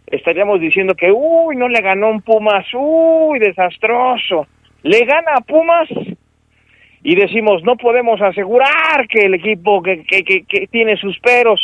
estaríamos 0.05 0.59
diciendo 0.59 0.95
que, 0.95 1.11
uy, 1.11 1.55
no 1.55 1.67
le 1.67 1.81
ganó 1.81 2.09
un 2.09 2.21
Pumas, 2.21 2.65
uy, 2.73 3.39
desastroso. 3.39 4.47
Le 4.83 5.05
gana 5.05 5.33
a 5.35 5.41
Pumas 5.41 5.89
y 7.03 7.15
decimos, 7.15 7.63
no 7.63 7.77
podemos 7.77 8.21
asegurar 8.21 9.07
que 9.09 9.25
el 9.25 9.35
equipo 9.35 9.81
que, 9.81 10.03
que, 10.03 10.23
que, 10.23 10.67
tiene 10.67 10.97
sus 10.97 11.17
peros. 11.19 11.59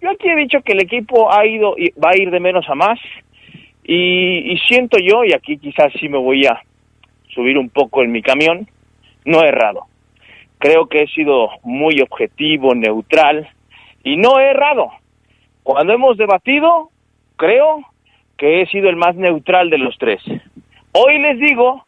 Yo 0.00 0.10
aquí 0.10 0.28
he 0.28 0.36
dicho 0.36 0.60
que 0.62 0.72
el 0.72 0.82
equipo 0.82 1.32
ha 1.32 1.46
ido 1.46 1.74
y 1.76 1.90
va 1.92 2.10
a 2.10 2.16
ir 2.16 2.30
de 2.30 2.40
menos 2.40 2.68
a 2.68 2.74
más 2.74 2.98
y, 3.84 4.52
y 4.52 4.58
siento 4.58 4.98
yo, 4.98 5.24
y 5.24 5.32
aquí 5.32 5.58
quizás 5.58 5.92
sí 5.98 6.08
me 6.08 6.18
voy 6.18 6.46
a 6.46 6.62
subir 7.28 7.56
un 7.58 7.70
poco 7.70 8.02
en 8.02 8.12
mi 8.12 8.22
camión, 8.22 8.68
no 9.24 9.42
he 9.42 9.48
errado. 9.48 9.86
Creo 10.58 10.88
que 10.88 11.02
he 11.02 11.06
sido 11.08 11.50
muy 11.62 12.00
objetivo, 12.00 12.74
neutral 12.74 13.48
y 14.04 14.16
no 14.16 14.38
he 14.38 14.50
errado. 14.50 14.90
Cuando 15.62 15.92
hemos 15.92 16.16
debatido, 16.16 16.90
creo 17.36 17.82
que 18.36 18.60
he 18.60 18.66
sido 18.66 18.88
el 18.88 18.96
más 18.96 19.16
neutral 19.16 19.70
de 19.70 19.78
los 19.78 19.96
tres. 19.98 20.22
Hoy 20.92 21.18
les 21.18 21.38
digo, 21.38 21.84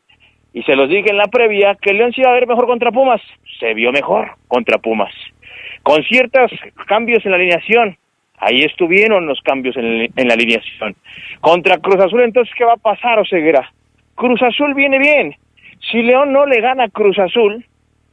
y 0.53 0.63
se 0.63 0.75
los 0.75 0.89
dije 0.89 1.11
en 1.11 1.17
la 1.17 1.29
previa, 1.29 1.77
que 1.81 1.93
León 1.93 2.13
se 2.13 2.23
iba 2.23 2.31
a 2.31 2.35
ver 2.35 2.47
mejor 2.47 2.67
contra 2.67 2.91
Pumas. 2.91 3.21
Se 3.59 3.73
vio 3.75 3.93
mejor 3.93 4.33
contra 4.49 4.79
Pumas. 4.79 5.13
Con 5.83 6.03
ciertos 6.05 6.51
cambios 6.87 7.25
en 7.25 7.31
la 7.31 7.37
alineación. 7.37 7.97
Ahí 8.39 8.63
estuvieron 8.63 9.27
los 9.27 9.41
cambios 9.43 9.77
en, 9.77 10.09
en 10.17 10.29
la 10.29 10.35
alineación. 10.35 10.97
Contra 11.41 11.79
Cruz 11.79 12.01
Azul, 12.01 12.23
entonces, 12.23 12.53
¿qué 12.57 12.65
va 12.65 12.73
a 12.73 12.77
pasar, 12.77 13.19
Oseguera? 13.19 13.71
Cruz 14.15 14.43
Azul 14.43 14.75
viene 14.75 14.99
bien. 14.99 15.37
Si 15.91 16.03
León 16.03 16.33
no 16.33 16.47
le 16.47 16.61
gana 16.61 16.85
a 16.85 16.89
Cruz 16.89 17.19
Azul, 17.19 17.65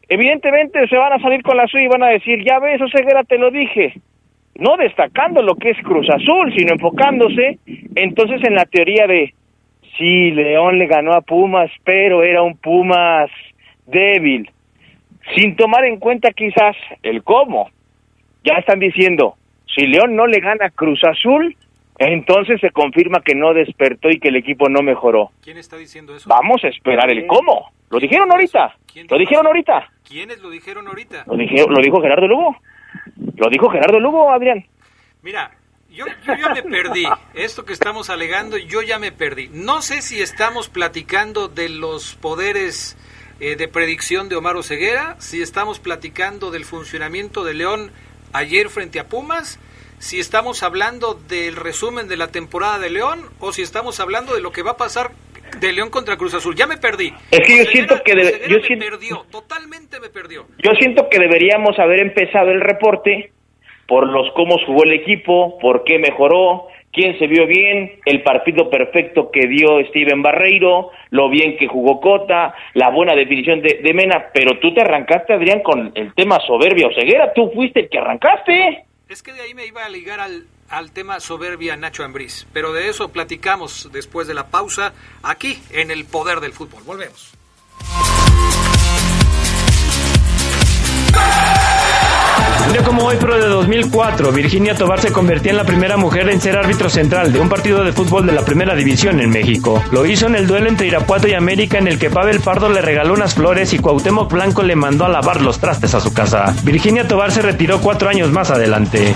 evidentemente 0.07 0.87
se 0.87 0.97
van 0.97 1.13
a 1.13 1.19
salir 1.19 1.41
con 1.43 1.57
la 1.57 1.67
suya 1.67 1.85
y 1.85 1.87
van 1.89 2.03
a 2.03 2.09
decir, 2.09 2.43
ya 2.43 2.59
ves, 2.59 2.81
Oseguera, 2.81 3.23
te 3.23 3.37
lo 3.37 3.51
dije. 3.51 3.93
No 4.55 4.75
destacando 4.77 5.41
lo 5.41 5.55
que 5.55 5.71
es 5.71 5.77
Cruz 5.83 6.07
Azul, 6.09 6.53
sino 6.55 6.73
enfocándose 6.73 7.59
entonces 7.95 8.43
en 8.43 8.55
la 8.55 8.65
teoría 8.65 9.07
de, 9.07 9.33
sí, 9.97 10.31
León 10.31 10.77
le 10.79 10.87
ganó 10.87 11.13
a 11.13 11.21
Pumas, 11.21 11.69
pero 11.83 12.23
era 12.23 12.41
un 12.43 12.57
Pumas 12.57 13.29
débil. 13.85 14.49
Sin 15.35 15.55
tomar 15.55 15.85
en 15.85 15.97
cuenta 15.99 16.31
quizás 16.31 16.75
el 17.03 17.23
cómo. 17.23 17.69
Ya 18.43 18.53
están 18.55 18.79
diciendo, 18.79 19.35
si 19.75 19.85
León 19.87 20.15
no 20.15 20.25
le 20.27 20.39
gana 20.39 20.67
a 20.67 20.69
Cruz 20.69 21.03
Azul, 21.03 21.55
entonces 21.99 22.61
se 22.61 22.69
confirma 22.71 23.21
que 23.21 23.35
no 23.35 23.53
despertó 23.53 24.09
y 24.09 24.19
que 24.19 24.29
el 24.29 24.35
equipo 24.37 24.69
no 24.69 24.81
mejoró. 24.81 25.31
¿Quién 25.43 25.57
está 25.57 25.75
diciendo 25.77 26.15
eso? 26.15 26.29
Vamos 26.29 26.63
a 26.63 26.67
esperar 26.69 27.09
el 27.09 27.25
cómo. 27.27 27.71
Lo 27.89 27.99
dijeron 27.99 28.31
ahorita. 28.31 28.75
Lo 29.09 29.17
dijeron 29.17 29.47
ahorita. 29.47 29.89
¿Quiénes 30.07 30.39
lo 30.41 30.49
dijeron 30.49 30.87
ahorita? 30.87 31.23
Lo, 31.27 31.35
dije- 31.35 31.65
lo 31.67 31.81
dijo 31.81 32.01
Gerardo 32.01 32.27
Lugo. 32.27 32.55
Lo 33.35 33.49
dijo 33.49 33.69
Gerardo 33.69 33.99
Lugo, 33.99 34.31
Adrián. 34.31 34.65
Mira, 35.23 35.51
yo, 35.97 36.05
yo 36.25 36.33
ya 36.35 36.53
me 36.53 36.63
perdí. 36.63 37.05
Esto 37.33 37.65
que 37.65 37.73
estamos 37.73 38.09
alegando, 38.09 38.57
yo 38.57 38.81
ya 38.81 38.99
me 38.99 39.11
perdí. 39.11 39.49
No 39.51 39.81
sé 39.81 40.01
si 40.01 40.21
estamos 40.21 40.69
platicando 40.69 41.47
de 41.47 41.69
los 41.69 42.15
poderes 42.15 42.97
eh, 43.39 43.55
de 43.55 43.67
predicción 43.67 44.29
de 44.29 44.35
Omar 44.35 44.61
Ceguera, 44.63 45.15
si 45.19 45.41
estamos 45.41 45.79
platicando 45.79 46.51
del 46.51 46.63
funcionamiento 46.65 47.43
de 47.43 47.53
León 47.53 47.91
ayer 48.33 48.69
frente 48.69 48.99
a 48.99 49.07
Pumas, 49.07 49.59
si 49.99 50.19
estamos 50.19 50.61
hablando 50.63 51.15
del 51.27 51.55
resumen 51.55 52.07
de 52.07 52.17
la 52.17 52.27
temporada 52.27 52.77
de 52.79 52.89
León 52.91 53.25
o 53.39 53.51
si 53.51 53.61
estamos 53.63 53.99
hablando 53.99 54.35
de 54.35 54.41
lo 54.41 54.51
que 54.51 54.61
va 54.61 54.71
a 54.71 54.77
pasar 54.77 55.11
de 55.59 55.71
León 55.71 55.89
contra 55.89 56.17
Cruz 56.17 56.33
Azul. 56.33 56.55
Ya 56.55 56.67
me 56.67 56.77
perdí. 56.77 57.13
Es 57.31 57.39
que 57.47 57.57
yo 57.57 57.65
siento 57.71 58.03
que 58.03 58.13
debe- 58.13 58.47
yo 58.49 58.57
me 58.57 58.63
siento- 58.67 58.85
perdió, 58.85 59.25
totalmente 59.31 59.99
me 59.99 60.09
perdió. 60.09 60.45
Yo 60.59 60.71
siento 60.79 61.07
que 61.09 61.17
deberíamos 61.19 61.79
haber 61.79 61.99
empezado 62.01 62.51
el 62.51 62.61
reporte 62.61 63.31
por 63.87 64.07
los 64.07 64.31
cómo 64.33 64.57
jugó 64.65 64.83
el 64.83 64.93
equipo, 64.93 65.57
por 65.59 65.83
qué 65.83 65.97
mejoró, 65.97 66.67
quién 66.91 67.17
se 67.19 67.27
vio 67.27 67.45
bien, 67.45 67.99
el 68.05 68.23
partido 68.23 68.69
perfecto 68.69 69.29
que 69.31 69.47
dio 69.47 69.79
Steven 69.89 70.21
Barreiro, 70.21 70.91
lo 71.11 71.29
bien 71.29 71.57
que 71.57 71.67
jugó 71.67 72.01
Cota, 72.01 72.53
la 72.73 72.89
buena 72.89 73.15
definición 73.15 73.61
de, 73.61 73.93
Mena, 73.93 74.27
pero 74.33 74.59
tú 74.59 74.73
te 74.73 74.81
arrancaste, 74.81 75.33
Adrián, 75.33 75.61
con 75.61 75.91
el 75.95 76.13
tema 76.13 76.39
soberbia 76.45 76.87
o 76.87 76.93
ceguera, 76.93 77.31
tú 77.33 77.51
fuiste 77.53 77.81
el 77.81 77.89
que 77.89 77.99
arrancaste. 77.99 78.83
Es 79.09 79.23
que 79.23 79.31
de 79.31 79.41
ahí 79.41 79.53
me 79.53 79.65
iba 79.65 79.85
a 79.85 79.89
ligar 79.89 80.19
al, 80.19 80.43
al 80.69 80.91
tema 80.91 81.19
soberbia 81.19 81.77
Nacho 81.77 82.03
Ambriz, 82.03 82.47
pero 82.51 82.73
de 82.73 82.89
eso 82.89 83.11
platicamos 83.11 83.89
después 83.93 84.27
de 84.27 84.33
la 84.33 84.47
pausa 84.47 84.93
aquí 85.23 85.57
en 85.71 85.91
el 85.91 86.05
poder 86.05 86.39
del 86.39 86.51
fútbol. 86.51 86.83
Volvemos. 86.85 87.33
Un 91.09 91.56
día 92.73 92.83
como 92.83 93.05
hoy, 93.05 93.17
pero 93.19 93.37
de 93.37 93.47
2004, 93.47 94.31
Virginia 94.31 94.75
Tobar 94.75 94.99
se 94.99 95.11
convertía 95.11 95.51
en 95.51 95.57
la 95.57 95.63
primera 95.63 95.95
mujer 95.95 96.29
en 96.29 96.41
ser 96.41 96.57
árbitro 96.57 96.89
central 96.89 97.31
de 97.31 97.39
un 97.39 97.49
partido 97.49 97.83
de 97.83 97.93
fútbol 97.93 98.25
de 98.25 98.33
la 98.33 98.43
primera 98.43 98.75
división 98.75 99.19
en 99.19 99.29
México. 99.29 99.83
Lo 99.91 100.05
hizo 100.05 100.27
en 100.27 100.35
el 100.35 100.47
duelo 100.47 100.67
entre 100.67 100.87
Irapuato 100.87 101.27
y 101.27 101.33
América 101.33 101.77
en 101.77 101.87
el 101.87 101.99
que 101.99 102.09
Pavel 102.09 102.39
Pardo 102.39 102.69
le 102.69 102.81
regaló 102.81 103.13
unas 103.13 103.35
flores 103.35 103.73
y 103.73 103.79
Cuauhtémoc 103.79 104.31
Blanco 104.31 104.63
le 104.63 104.75
mandó 104.75 105.05
a 105.05 105.09
lavar 105.09 105.41
los 105.41 105.59
trastes 105.59 105.93
a 105.93 106.01
su 106.01 106.13
casa. 106.13 106.53
Virginia 106.63 107.07
Tobar 107.07 107.31
se 107.31 107.41
retiró 107.41 107.79
cuatro 107.79 108.09
años 108.09 108.31
más 108.31 108.49
adelante. 108.49 109.13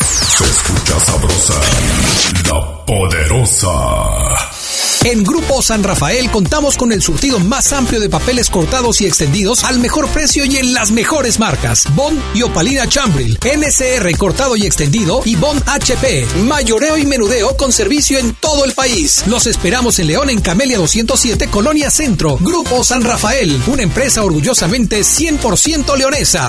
Se 0.00 0.44
escucha 0.44 1.00
sabrosa, 1.00 1.54
la 2.48 2.84
poderosa. 2.84 4.51
En 5.04 5.24
Grupo 5.24 5.60
San 5.62 5.82
Rafael 5.82 6.30
contamos 6.30 6.76
con 6.76 6.92
el 6.92 7.02
surtido 7.02 7.40
más 7.40 7.72
amplio 7.72 7.98
de 7.98 8.08
papeles 8.08 8.48
cortados 8.48 9.00
y 9.00 9.06
extendidos 9.06 9.64
al 9.64 9.80
mejor 9.80 10.08
precio 10.08 10.44
y 10.44 10.58
en 10.58 10.72
las 10.72 10.92
mejores 10.92 11.40
marcas. 11.40 11.88
Bond 11.96 12.20
y 12.34 12.42
Opalina 12.42 12.88
Chambril, 12.88 13.36
NSR 13.42 14.16
cortado 14.16 14.56
y 14.56 14.64
extendido 14.64 15.20
y 15.24 15.34
Bond 15.34 15.64
HP, 15.66 16.24
mayoreo 16.44 16.96
y 16.96 17.04
menudeo 17.04 17.56
con 17.56 17.72
servicio 17.72 18.16
en 18.16 18.32
todo 18.36 18.64
el 18.64 18.74
país. 18.74 19.24
Los 19.26 19.48
esperamos 19.48 19.98
en 19.98 20.06
León 20.06 20.30
en 20.30 20.40
Camelia 20.40 20.78
207, 20.78 21.48
Colonia 21.48 21.90
Centro. 21.90 22.36
Grupo 22.38 22.84
San 22.84 23.02
Rafael, 23.02 23.60
una 23.66 23.82
empresa 23.82 24.22
orgullosamente 24.22 25.00
100% 25.00 25.96
leonesa. 25.96 26.48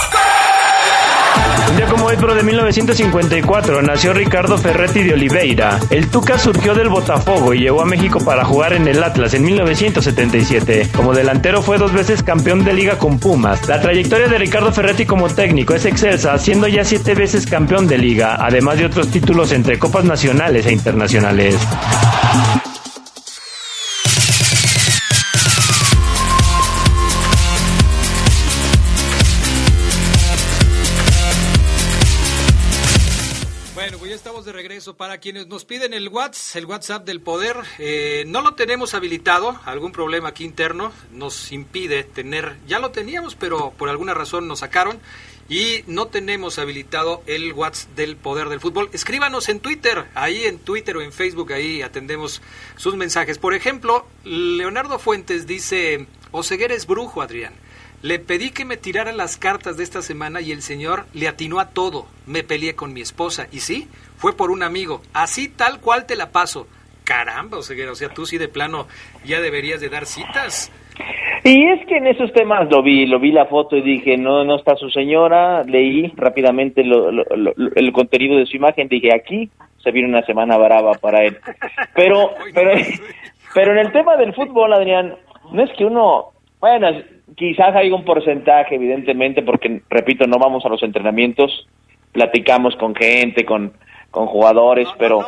Un 1.71 1.77
día 1.77 1.85
como 1.85 2.05
hoy, 2.07 2.17
de 2.17 2.43
1954, 2.43 3.81
nació 3.81 4.11
Ricardo 4.11 4.57
Ferretti 4.57 5.03
de 5.03 5.13
Oliveira. 5.13 5.79
El 5.89 6.09
Tuca 6.09 6.37
surgió 6.37 6.75
del 6.75 6.89
Botafogo 6.89 7.53
y 7.53 7.61
llegó 7.61 7.81
a 7.81 7.85
México 7.85 8.19
para 8.19 8.43
jugar 8.43 8.73
en 8.73 8.89
el 8.89 9.01
Atlas 9.01 9.33
en 9.35 9.45
1977. 9.45 10.89
Como 10.93 11.13
delantero 11.13 11.61
fue 11.61 11.77
dos 11.77 11.93
veces 11.93 12.23
campeón 12.23 12.65
de 12.65 12.73
liga 12.73 12.97
con 12.97 13.19
Pumas. 13.19 13.69
La 13.69 13.79
trayectoria 13.79 14.27
de 14.27 14.37
Ricardo 14.37 14.73
Ferretti 14.73 15.05
como 15.05 15.29
técnico 15.29 15.73
es 15.73 15.85
excelsa, 15.85 16.37
siendo 16.37 16.67
ya 16.67 16.83
siete 16.83 17.15
veces 17.15 17.45
campeón 17.45 17.87
de 17.87 17.97
liga, 17.97 18.35
además 18.37 18.77
de 18.77 18.87
otros 18.87 19.07
títulos 19.07 19.53
entre 19.53 19.79
copas 19.79 20.03
nacionales 20.03 20.65
e 20.65 20.73
internacionales. 20.73 21.55
Para 34.81 35.19
quienes 35.19 35.45
nos 35.45 35.63
piden 35.63 35.93
el 35.93 36.09
WhatsApp, 36.09 36.57
el 36.57 36.65
WhatsApp 36.65 37.05
del 37.05 37.21
poder, 37.21 37.55
eh, 37.77 38.23
no 38.25 38.41
lo 38.41 38.55
tenemos 38.55 38.95
habilitado. 38.95 39.59
Algún 39.65 39.91
problema 39.91 40.29
aquí 40.29 40.43
interno 40.43 40.91
nos 41.11 41.51
impide 41.51 42.03
tener, 42.03 42.57
ya 42.65 42.79
lo 42.79 42.89
teníamos, 42.89 43.35
pero 43.35 43.73
por 43.77 43.89
alguna 43.89 44.15
razón 44.15 44.47
nos 44.47 44.59
sacaron 44.59 44.99
y 45.47 45.83
no 45.85 46.07
tenemos 46.07 46.57
habilitado 46.57 47.21
el 47.27 47.53
WhatsApp 47.53 47.91
del 47.95 48.15
poder 48.15 48.49
del 48.49 48.59
fútbol. 48.59 48.89
Escríbanos 48.91 49.49
en 49.49 49.59
Twitter, 49.59 50.07
ahí 50.15 50.45
en 50.45 50.57
Twitter 50.57 50.97
o 50.97 51.01
en 51.03 51.13
Facebook, 51.13 51.53
ahí 51.53 51.83
atendemos 51.83 52.41
sus 52.75 52.95
mensajes. 52.95 53.37
Por 53.37 53.53
ejemplo, 53.53 54.07
Leonardo 54.23 54.97
Fuentes 54.97 55.45
dice, 55.45 56.07
Oseguera 56.31 56.73
es 56.73 56.87
brujo, 56.87 57.21
Adrián. 57.21 57.53
Le 58.03 58.17
pedí 58.19 58.49
que 58.51 58.65
me 58.65 58.77
tirara 58.77 59.11
las 59.11 59.37
cartas 59.37 59.77
de 59.77 59.83
esta 59.83 60.01
semana 60.01 60.41
y 60.41 60.51
el 60.51 60.61
señor 60.61 61.05
le 61.13 61.27
atinó 61.27 61.59
a 61.59 61.69
todo. 61.69 62.07
Me 62.25 62.43
peleé 62.43 62.73
con 62.75 62.93
mi 62.93 63.01
esposa. 63.01 63.47
Y 63.51 63.59
sí, 63.59 63.87
fue 64.17 64.35
por 64.35 64.49
un 64.49 64.63
amigo. 64.63 65.01
Así 65.13 65.49
tal 65.49 65.79
cual 65.79 66.05
te 66.07 66.15
la 66.15 66.31
paso. 66.31 66.67
Caramba, 67.03 67.57
Oseguera, 67.59 67.91
o 67.91 67.95
sea, 67.95 68.09
tú 68.09 68.25
sí 68.25 68.37
de 68.37 68.47
plano 68.47 68.87
ya 69.25 69.39
deberías 69.41 69.81
de 69.81 69.89
dar 69.89 70.05
citas. 70.05 70.71
Y 71.43 71.67
es 71.69 71.85
que 71.87 71.97
en 71.97 72.07
esos 72.07 72.31
temas 72.33 72.69
lo 72.69 72.83
vi, 72.83 73.05
lo 73.07 73.19
vi 73.19 73.31
la 73.31 73.45
foto 73.47 73.75
y 73.75 73.81
dije, 73.81 74.17
no, 74.17 74.43
no 74.45 74.55
está 74.57 74.75
su 74.75 74.89
señora, 74.91 75.63
leí 75.63 76.11
rápidamente 76.15 76.83
lo- 76.83 77.11
lo- 77.11 77.25
lo- 77.35 77.53
el 77.75 77.91
contenido 77.91 78.37
de 78.37 78.45
su 78.45 78.55
imagen, 78.57 78.87
dije, 78.87 79.09
aquí 79.13 79.49
se 79.83 79.89
viene 79.91 80.09
una 80.09 80.23
semana 80.25 80.57
brava 80.57 80.93
para 80.93 81.23
él. 81.23 81.37
Pero, 81.95 82.31
pero, 82.53 82.71
pero 83.55 83.71
en 83.73 83.79
el 83.79 83.91
tema 83.91 84.15
del 84.17 84.33
fútbol, 84.35 84.71
Adrián, 84.73 85.15
no 85.51 85.63
es 85.63 85.71
que 85.75 85.85
uno, 85.85 86.27
bueno, 86.59 86.87
quizás 87.35 87.75
hay 87.75 87.91
un 87.91 88.03
porcentaje, 88.03 88.75
evidentemente, 88.75 89.41
porque, 89.41 89.81
repito, 89.89 90.25
no 90.27 90.37
vamos 90.37 90.65
a 90.65 90.69
los 90.69 90.83
entrenamientos, 90.83 91.67
platicamos 92.11 92.75
con 92.75 92.95
gente, 92.95 93.45
con, 93.45 93.73
con 94.09 94.27
jugadores, 94.27 94.87
pero 94.97 95.21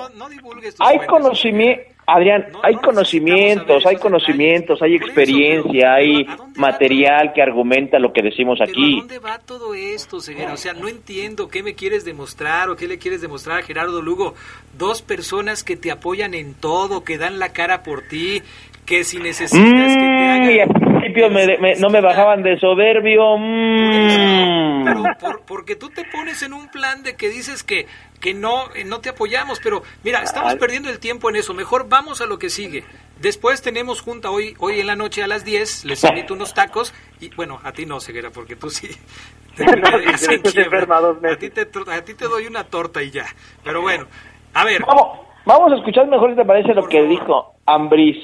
hay 0.79 0.99
conocimiento, 1.07 1.93
Adrián, 2.05 2.47
hay 2.61 2.75
conocimientos, 2.75 3.85
hay 3.85 3.95
conocimientos, 3.95 4.81
hay 4.81 4.95
experiencia, 4.95 5.93
hay 5.93 6.25
material 6.57 7.31
que 7.33 7.41
argumenta 7.41 7.97
lo 7.97 8.11
que 8.11 8.21
decimos 8.21 8.59
aquí. 8.61 8.99
¿Dónde 8.99 9.19
va 9.19 9.39
todo 9.39 9.73
esto, 9.73 10.19
Ceguera? 10.19 10.51
O 10.51 10.57
sea, 10.57 10.73
no 10.73 10.89
entiendo 10.89 11.47
qué 11.47 11.63
me 11.63 11.75
quieres 11.75 12.03
demostrar 12.03 12.69
o 12.69 12.75
qué 12.75 12.87
le 12.89 12.97
quieres 12.97 13.21
demostrar 13.21 13.59
a 13.59 13.63
Gerardo 13.63 14.01
Lugo. 14.01 14.33
Dos 14.77 15.01
personas 15.01 15.63
que 15.63 15.77
te 15.77 15.91
apoyan 15.91 16.33
en 16.33 16.55
todo, 16.55 17.05
que 17.05 17.17
dan 17.17 17.39
la 17.39 17.53
cara 17.53 17.83
por 17.83 18.01
ti, 18.01 18.41
que 18.85 19.03
si 19.03 19.17
necesitas 19.19 19.61
que 19.61 19.97
te 19.97 20.29
hagan... 20.29 20.51
Y 20.51 20.59
al 20.59 20.69
principio 20.69 21.29
me- 21.29 21.57
me- 21.57 21.75
no 21.75 21.89
me 21.89 22.01
bajaban 22.01 22.43
de 22.43 22.59
soberbio. 22.59 23.37
mm. 23.37 24.83
Pero 24.85 25.03
por- 25.19 25.41
porque 25.45 25.75
tú 25.75 25.89
te 25.89 26.03
pones 26.05 26.41
en 26.43 26.53
un 26.53 26.67
plan 26.69 27.03
de 27.03 27.15
que 27.15 27.29
dices 27.29 27.63
que, 27.63 27.87
que 28.19 28.33
no, 28.33 28.73
eh, 28.75 28.83
no 28.85 28.99
te 28.99 29.09
apoyamos, 29.09 29.59
pero 29.63 29.81
mira, 30.03 30.21
estamos 30.21 30.55
perdiendo 30.55 30.89
el 30.89 30.99
tiempo 30.99 31.29
en 31.29 31.37
eso. 31.37 31.53
Mejor 31.53 31.87
vamos 31.87 32.21
a 32.21 32.25
lo 32.25 32.37
que 32.37 32.49
sigue. 32.49 32.83
Después 33.21 33.61
tenemos 33.61 34.01
junta 34.01 34.29
hoy, 34.31 34.55
hoy 34.59 34.79
en 34.81 34.87
la 34.87 34.95
noche 34.95 35.23
a 35.23 35.27
las 35.27 35.45
10, 35.45 35.85
les 35.85 36.03
invito 36.03 36.33
unos 36.33 36.53
tacos 36.53 36.93
y 37.21 37.33
bueno, 37.35 37.59
a 37.63 37.71
ti 37.71 37.85
no, 37.85 37.99
Ceguera, 38.01 38.29
porque 38.31 38.55
tú 38.57 38.69
sí. 38.69 38.89
te 39.55 39.63
quiebra. 39.65 40.97
a, 41.31 41.35
ti 41.37 41.49
te, 41.49 41.61
a 41.91 42.01
ti 42.03 42.13
te 42.15 42.25
doy 42.25 42.47
una 42.47 42.65
torta 42.65 43.01
y 43.01 43.11
ya. 43.11 43.25
Pero 43.63 43.81
bueno, 43.81 44.05
a 44.53 44.65
ver. 44.65 44.81
Vamos, 44.85 45.19
vamos 45.45 45.71
a 45.71 45.75
escuchar 45.77 46.07
mejor 46.07 46.31
si 46.31 46.35
te 46.35 46.45
parece 46.45 46.73
lo 46.73 46.85
que 46.87 47.03
dijo 47.03 47.53
Ambris, 47.65 48.17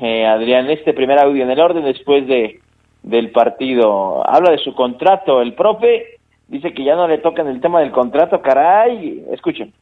eh, 0.00 0.26
Adrián, 0.26 0.70
este 0.70 0.92
primer 0.94 1.18
audio 1.18 1.42
en 1.44 1.50
el 1.50 1.60
orden 1.60 1.84
después 1.84 2.26
de 2.26 2.60
del 3.02 3.30
partido. 3.32 4.22
Habla 4.28 4.52
de 4.52 4.58
su 4.58 4.74
contrato, 4.74 5.42
el 5.42 5.54
profe 5.54 6.18
dice 6.46 6.72
que 6.72 6.84
ya 6.84 6.94
no 6.94 7.08
le 7.08 7.18
tocan 7.18 7.48
el 7.48 7.60
tema 7.60 7.80
del 7.80 7.90
contrato, 7.90 8.40
caray. 8.40 9.24
Escuchen. 9.32 9.72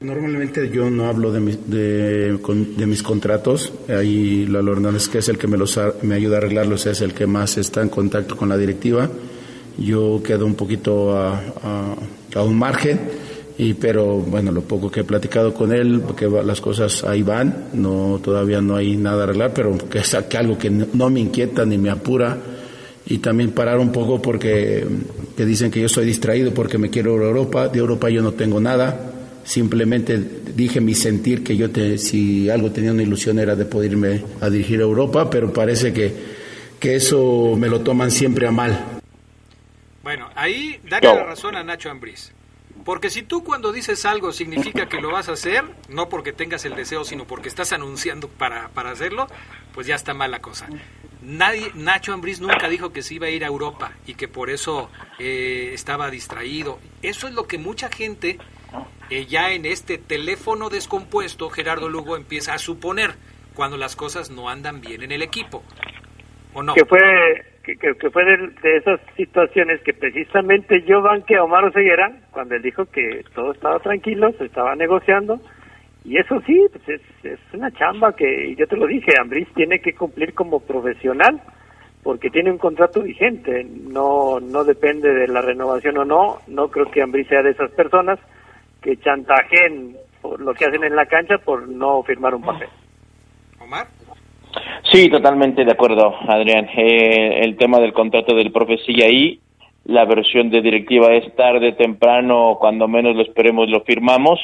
Normalmente 0.00 0.70
yo 0.70 0.88
no 0.90 1.04
hablo 1.06 1.30
de, 1.32 1.40
mi- 1.40 1.58
de, 1.66 2.32
de 2.38 2.86
mis 2.86 3.02
contratos. 3.02 3.72
Ahí 3.88 4.46
Lalo 4.46 4.72
Hernández, 4.72 5.08
que 5.08 5.18
es 5.18 5.28
el 5.28 5.36
que 5.38 5.46
me, 5.46 5.56
los 5.58 5.78
me 6.02 6.14
ayuda 6.14 6.36
a 6.36 6.38
arreglarlos, 6.38 6.86
es 6.86 7.00
el 7.02 7.12
que 7.14 7.26
más 7.26 7.56
está 7.58 7.82
en 7.82 7.88
contacto 7.90 8.36
con 8.36 8.48
la 8.48 8.56
directiva. 8.56 9.08
Yo 9.78 10.22
quedo 10.22 10.44
un 10.46 10.54
poquito 10.54 11.16
a- 11.18 11.40
a 12.34 12.42
un 12.42 12.58
margen, 12.58 13.00
y, 13.62 13.74
pero 13.74 14.16
bueno, 14.16 14.52
lo 14.52 14.62
poco 14.62 14.90
que 14.90 15.00
he 15.00 15.04
platicado 15.04 15.52
con 15.52 15.72
él, 15.72 16.00
porque 16.06 16.26
va- 16.26 16.42
las 16.42 16.60
cosas 16.60 17.04
ahí 17.04 17.22
van, 17.22 17.66
no, 17.74 18.18
todavía 18.24 18.60
no 18.62 18.74
hay 18.76 18.96
nada 18.96 19.20
a 19.20 19.24
arreglar, 19.24 19.52
pero 19.52 19.76
que 19.76 20.02
saque 20.02 20.38
algo 20.38 20.56
que 20.56 20.70
no, 20.70 21.10
me 21.10 21.20
inquieta 21.20 21.64
ni 21.66 21.76
me 21.76 21.90
apura. 21.90 22.38
Y 23.06 23.18
también 23.18 23.50
parar 23.50 23.78
un 23.78 23.90
poco 23.92 24.22
porque 24.22 24.86
que 25.36 25.44
dicen 25.44 25.70
que 25.70 25.80
yo 25.80 25.88
soy 25.88 26.06
distraído 26.06 26.54
porque 26.54 26.78
me 26.78 26.90
quiero 26.90 27.16
ir 27.16 27.22
a 27.22 27.26
Europa. 27.26 27.68
De 27.68 27.78
Europa 27.80 28.08
yo 28.08 28.22
no 28.22 28.32
tengo 28.32 28.60
nada 28.60 29.06
simplemente 29.42 30.16
dije 30.54 30.80
mi 30.80 30.94
sentir 30.94 31.42
que 31.42 31.56
yo 31.56 31.70
te, 31.70 31.98
si 31.98 32.48
algo 32.50 32.70
tenía 32.70 32.92
una 32.92 33.02
ilusión 33.02 33.38
era 33.38 33.56
de 33.56 33.64
poder 33.64 33.92
irme 33.92 34.22
a 34.40 34.48
dirigir 34.48 34.78
a 34.80 34.82
Europa, 34.84 35.28
pero 35.28 35.52
parece 35.52 35.92
que, 35.92 36.12
que 36.78 36.94
eso 36.94 37.56
me 37.58 37.68
lo 37.68 37.80
toman 37.80 38.10
siempre 38.10 38.46
a 38.46 38.52
mal. 38.52 39.00
Bueno, 40.04 40.28
ahí 40.36 40.76
dale 40.88 41.06
la 41.14 41.24
razón 41.24 41.56
a 41.56 41.64
Nacho 41.64 41.90
Ambriz. 41.90 42.32
Porque 42.84 43.10
si 43.10 43.22
tú 43.22 43.44
cuando 43.44 43.72
dices 43.72 44.04
algo 44.06 44.32
significa 44.32 44.88
que 44.88 45.00
lo 45.00 45.10
vas 45.10 45.28
a 45.28 45.32
hacer, 45.32 45.64
no 45.88 46.08
porque 46.08 46.32
tengas 46.32 46.64
el 46.64 46.74
deseo, 46.74 47.04
sino 47.04 47.26
porque 47.26 47.48
estás 47.48 47.72
anunciando 47.72 48.28
para, 48.28 48.68
para 48.68 48.90
hacerlo, 48.90 49.26
pues 49.74 49.86
ya 49.86 49.94
está 49.94 50.14
mal 50.14 50.30
la 50.30 50.40
cosa. 50.40 50.68
Nadie, 51.22 51.70
Nacho 51.74 52.14
Ambriz 52.14 52.40
nunca 52.40 52.68
dijo 52.68 52.92
que 52.92 53.02
se 53.02 53.14
iba 53.14 53.26
a 53.26 53.30
ir 53.30 53.44
a 53.44 53.48
Europa 53.48 53.92
y 54.06 54.14
que 54.14 54.26
por 54.26 54.48
eso 54.48 54.90
eh, 55.18 55.70
estaba 55.74 56.10
distraído. 56.10 56.78
Eso 57.02 57.28
es 57.28 57.34
lo 57.34 57.46
que 57.46 57.58
mucha 57.58 57.90
gente 57.90 58.38
eh, 59.10 59.26
ya 59.26 59.52
en 59.52 59.66
este 59.66 59.98
teléfono 59.98 60.70
descompuesto, 60.70 61.50
Gerardo 61.50 61.88
Lugo 61.88 62.16
empieza 62.16 62.54
a 62.54 62.58
suponer 62.58 63.16
cuando 63.54 63.76
las 63.76 63.96
cosas 63.96 64.30
no 64.30 64.48
andan 64.48 64.80
bien 64.80 65.02
en 65.02 65.12
el 65.12 65.22
equipo. 65.22 65.62
¿O 66.54 66.62
no? 66.62 66.74
que 66.74 66.84
fue 66.84 66.98
que, 67.74 67.76
que- 67.76 67.94
que 67.98 68.10
fue 68.10 68.24
de, 68.24 68.36
de 68.62 68.76
esas 68.76 69.00
situaciones 69.16 69.80
que 69.82 69.92
precisamente 69.92 70.82
yo 70.82 71.02
banqué 71.02 71.36
a 71.36 71.44
Omar 71.44 71.72
Ceguera 71.72 72.10
cuando 72.30 72.54
él 72.54 72.62
dijo 72.62 72.84
que 72.86 73.24
todo 73.34 73.52
estaba 73.52 73.78
tranquilo, 73.80 74.32
se 74.38 74.46
estaba 74.46 74.74
negociando 74.76 75.40
y 76.04 76.16
eso 76.18 76.40
sí, 76.46 76.66
pues 76.72 76.88
es, 77.00 77.24
es 77.24 77.38
una 77.52 77.70
chamba 77.72 78.14
que 78.16 78.54
yo 78.56 78.66
te 78.66 78.76
lo 78.76 78.86
dije, 78.86 79.12
Ambriz 79.20 79.48
tiene 79.54 79.80
que 79.80 79.92
cumplir 79.94 80.34
como 80.34 80.60
profesional 80.60 81.40
porque 82.02 82.30
tiene 82.30 82.50
un 82.50 82.56
contrato 82.58 83.02
vigente, 83.02 83.64
no 83.64 84.40
no 84.40 84.64
depende 84.64 85.12
de 85.12 85.28
la 85.28 85.42
renovación 85.42 85.98
o 85.98 86.04
no, 86.04 86.38
no 86.48 86.68
creo 86.68 86.90
que 86.90 87.02
Ambriz 87.02 87.28
sea 87.28 87.42
de 87.42 87.50
esas 87.50 87.70
personas 87.72 88.18
que 88.80 88.96
chantajeen 88.96 89.96
por 90.22 90.40
lo 90.40 90.54
que 90.54 90.64
hacen 90.64 90.84
en 90.84 90.96
la 90.96 91.04
cancha 91.06 91.36
por 91.38 91.68
no 91.68 92.02
firmar 92.02 92.34
un 92.34 92.42
papel. 92.42 92.68
Omar. 93.60 93.86
Sí, 94.92 95.08
totalmente 95.08 95.64
de 95.64 95.72
acuerdo, 95.72 96.14
Adrián. 96.28 96.68
Eh, 96.76 97.40
el 97.42 97.56
tema 97.56 97.78
del 97.78 97.92
contrato 97.92 98.34
del 98.34 98.50
profe 98.50 98.78
sigue 98.78 99.04
ahí. 99.04 99.40
La 99.84 100.04
versión 100.04 100.50
de 100.50 100.60
directiva 100.60 101.12
es 101.14 101.34
tarde, 101.36 101.72
temprano, 101.72 102.56
cuando 102.60 102.88
menos 102.88 103.14
lo 103.16 103.22
esperemos, 103.22 103.68
lo 103.68 103.80
firmamos. 103.82 104.40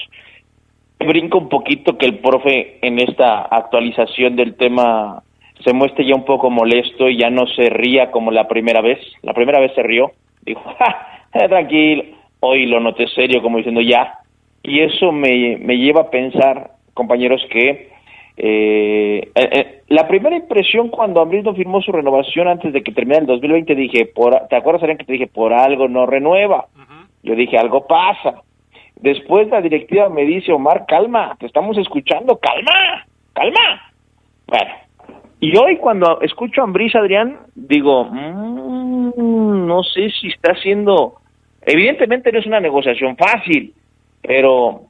Brinco 0.99 1.39
un 1.39 1.49
poquito 1.49 1.99
que 1.99 2.07
el 2.07 2.19
profe 2.19 2.79
en 2.83 2.99
esta 2.99 3.43
actualización 3.43 4.35
del 4.37 4.57
tema 4.57 5.23
se 5.65 5.73
muestre 5.73 6.07
ya 6.07 6.15
un 6.15 6.25
poco 6.25 6.51
molesto 6.51 7.09
y 7.09 7.19
ya 7.19 7.31
no 7.31 7.47
se 7.49 7.69
ría 7.71 8.11
como 8.11 8.31
la 8.31 8.49
primera 8.49 8.81
vez. 8.81 8.99
La 9.23 9.35
primera 9.35 9.61
vez 9.61 9.73
se 9.75 9.83
rió, 9.83 10.13
dijo, 10.43 10.63
"Ja, 10.79 11.29
eh, 11.35 11.49
tranquilo. 11.49 12.05
Hoy 12.41 12.67
lo 12.67 12.81
noté 12.81 13.09
serio, 13.09 13.43
como 13.43 13.59
diciendo 13.59 13.81
ya. 13.81 14.19
Y 14.63 14.81
eso 14.81 15.13
me, 15.13 15.57
me 15.59 15.77
lleva 15.77 16.03
a 16.03 16.11
pensar, 16.11 16.71
compañeros, 16.95 17.45
que 17.51 17.96
eh, 18.37 19.31
eh, 19.35 19.49
eh, 19.53 19.83
la 19.89 20.07
primera 20.07 20.37
impresión 20.37 20.89
cuando 20.89 21.23
Ambriz 21.23 21.43
no 21.43 21.55
firmó 21.55 21.81
su 21.81 21.91
renovación 21.91 22.49
antes 22.49 22.73
de 22.73 22.83
que 22.83 22.93
terminara 22.93 23.23
el 23.23 23.27
2020 23.27 23.75
dije, 23.75 24.07
por, 24.07 24.47
¿te 24.49 24.57
acuerdas, 24.57 24.83
Adrián, 24.83 24.99
que 24.99 25.05
te 25.05 25.13
dije, 25.15 25.27
por 25.27 25.55
algo 25.55 25.89
no 25.89 26.07
renueva? 26.07 26.67
Yo 27.23 27.35
dije, 27.35 27.57
algo 27.57 27.87
pasa. 27.87 28.43
Después 28.97 29.49
la 29.49 29.61
directiva 29.61 30.09
me 30.09 30.25
dice, 30.25 30.53
Omar, 30.53 30.85
calma, 30.87 31.37
te 31.39 31.47
estamos 31.47 31.79
escuchando, 31.79 32.39
calma, 32.39 33.07
calma. 33.33 33.93
Bueno, 34.47 34.71
y 35.41 35.57
hoy 35.57 35.77
cuando 35.79 36.21
escucho 36.21 36.61
a 36.61 36.65
Ambriz, 36.65 36.95
Adrián, 36.95 37.39
digo, 37.55 38.05
"Mm, 38.05 39.67
no 39.67 39.83
sé 39.83 40.11
si 40.11 40.29
está 40.29 40.53
haciendo, 40.53 41.15
evidentemente 41.63 42.33
no 42.33 42.39
es 42.39 42.47
una 42.47 42.61
negociación 42.61 43.17
fácil, 43.17 43.75
pero 44.23 44.83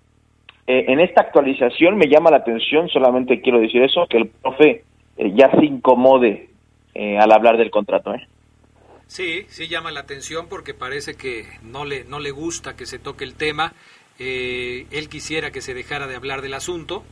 eh, 0.67 0.87
en 0.89 1.01
esta 1.01 1.23
actualización 1.23 1.97
me 1.97 2.09
llama 2.09 2.31
la 2.31 2.39
atención, 2.39 2.89
solamente 2.89 3.41
quiero 3.41 3.61
decir 3.61 3.83
eso, 3.83 4.07
que 4.09 4.17
el 4.17 4.29
profe 4.29 4.85
eh, 5.17 5.33
ya 5.35 5.51
se 5.53 5.65
incomode 5.65 6.51
eh, 6.95 7.19
al 7.19 7.31
hablar 7.31 7.57
del 7.57 7.71
contrato. 7.71 8.13
¿eh? 8.15 8.27
Sí, 9.07 9.47
sí 9.49 9.69
llama 9.69 9.93
la 9.93 10.01
atención 10.01 10.49
porque 10.49 10.75
parece 10.75 11.15
que 11.15 11.47
no 11.63 11.85
le, 11.85 12.05
no 12.05 12.19
le 12.19 12.33
gusta 12.33 12.75
que 12.75 12.87
se 12.87 12.99
toque 12.99 13.25
el 13.25 13.35
tema. 13.35 13.75
Él 14.19 15.09
quisiera 15.11 15.51
que 15.51 15.61
se 15.61 15.75
dejara 15.75 16.07
de 16.07 16.17
hablar 16.17 16.41
del 16.41 16.55
asunto. 16.55 17.05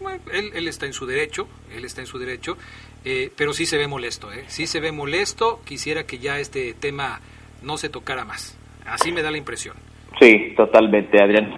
Bueno, 0.00 0.20
él, 0.32 0.50
él 0.54 0.68
está 0.68 0.84
en 0.84 0.92
su 0.92 1.06
derecho, 1.06 1.48
él 1.74 1.84
está 1.84 2.00
en 2.00 2.08
su 2.08 2.18
derecho, 2.18 2.58
pero 3.36 3.52
sí 3.52 3.64
se 3.64 3.78
ve 3.78 3.86
molesto, 3.86 4.32
¿eh? 4.32 4.44
Sí 4.48 4.66
se 4.66 4.80
ve 4.80 4.90
molesto, 4.90 5.60
quisiera 5.64 6.04
que 6.04 6.18
ya 6.18 6.40
este 6.40 6.74
tema 6.74 7.20
no 7.62 7.78
se 7.78 7.88
tocara 7.88 8.24
más. 8.24 8.58
Así 8.84 9.12
me 9.12 9.22
da 9.22 9.30
la 9.30 9.38
impresión. 9.38 9.76
Sí, 10.20 10.54
totalmente, 10.56 11.22
Adrián. 11.22 11.54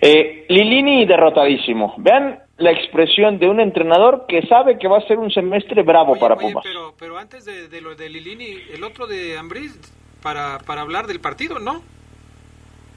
Eh, 0.00 0.46
Lilini 0.48 1.04
derrotadísimo. 1.04 1.94
Vean 1.98 2.38
la 2.56 2.70
expresión 2.72 3.38
de 3.38 3.48
un 3.48 3.60
entrenador 3.60 4.24
que 4.26 4.46
sabe 4.46 4.78
que 4.78 4.88
va 4.88 4.98
a 4.98 5.06
ser 5.06 5.18
un 5.18 5.30
semestre 5.30 5.82
bravo 5.82 6.18
para 6.18 6.36
Pumas. 6.36 6.64
Pero, 6.64 6.94
pero 6.98 7.18
antes 7.18 7.44
de, 7.44 7.68
de 7.68 7.80
lo 7.80 7.94
de 7.94 8.08
Lilini, 8.08 8.56
el 8.74 8.82
otro 8.84 9.06
de 9.06 9.36
Ambriz, 9.36 9.78
para, 10.22 10.58
para 10.66 10.82
hablar 10.82 11.06
del 11.06 11.20
partido, 11.20 11.58
¿no? 11.58 11.82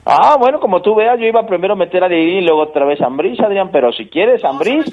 Ah, 0.05 0.35
bueno, 0.37 0.59
como 0.59 0.81
tú 0.81 0.95
veas, 0.95 1.17
yo 1.17 1.25
iba 1.25 1.45
primero 1.47 1.73
a 1.73 1.77
meter 1.77 2.03
a 2.03 2.09
Lilini 2.09 2.39
y 2.39 2.41
luego 2.41 2.63
otra 2.63 2.85
vez 2.85 2.99
a 3.01 3.05
Ambriz, 3.05 3.39
Adrián, 3.39 3.69
pero 3.71 3.91
si 3.93 4.07
quieres, 4.07 4.43
Ambriz, 4.43 4.85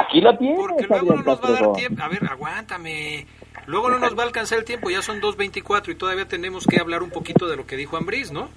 aquí 0.00 0.20
lo 0.20 0.36
tienes, 0.36 0.90
Adrián 0.90 1.22
Castro. 1.22 1.74
A 2.02 2.08
ver, 2.08 2.24
aguántame. 2.30 3.26
Luego 3.66 3.88
no 3.88 3.98
nos 3.98 4.18
va 4.18 4.22
a 4.22 4.26
alcanzar 4.26 4.58
el 4.58 4.64
tiempo, 4.64 4.90
ya 4.90 5.00
son 5.00 5.20
2.24 5.20 5.92
y 5.92 5.94
todavía 5.94 6.26
tenemos 6.26 6.66
que 6.66 6.78
hablar 6.78 7.02
un 7.02 7.10
poquito 7.10 7.46
de 7.46 7.56
lo 7.56 7.66
que 7.66 7.76
dijo 7.76 7.96
Ambriz, 7.96 8.32
¿no? 8.32 8.48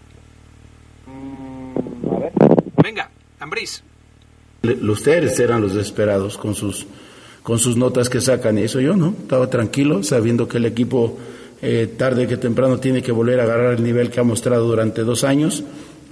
Venga, 2.83 3.09
Ambriz. 3.39 3.83
Le- 4.63 4.75
Ustedes 4.89 5.39
eran 5.39 5.61
los 5.61 5.73
desesperados 5.73 6.37
con 6.37 6.55
sus, 6.55 6.85
con 7.41 7.59
sus 7.59 7.75
notas 7.77 8.09
que 8.09 8.21
sacan, 8.21 8.57
y 8.57 8.63
eso 8.63 8.79
yo 8.79 8.95
no, 8.95 9.13
estaba 9.21 9.49
tranquilo, 9.49 10.03
sabiendo 10.03 10.47
que 10.47 10.57
el 10.57 10.65
equipo 10.65 11.17
eh, 11.61 11.93
tarde 11.97 12.27
que 12.27 12.37
temprano 12.37 12.79
tiene 12.79 13.01
que 13.01 13.11
volver 13.11 13.39
a 13.39 13.43
agarrar 13.43 13.73
el 13.75 13.83
nivel 13.83 14.09
que 14.09 14.19
ha 14.19 14.23
mostrado 14.23 14.67
durante 14.67 15.01
dos 15.03 15.23
años, 15.23 15.63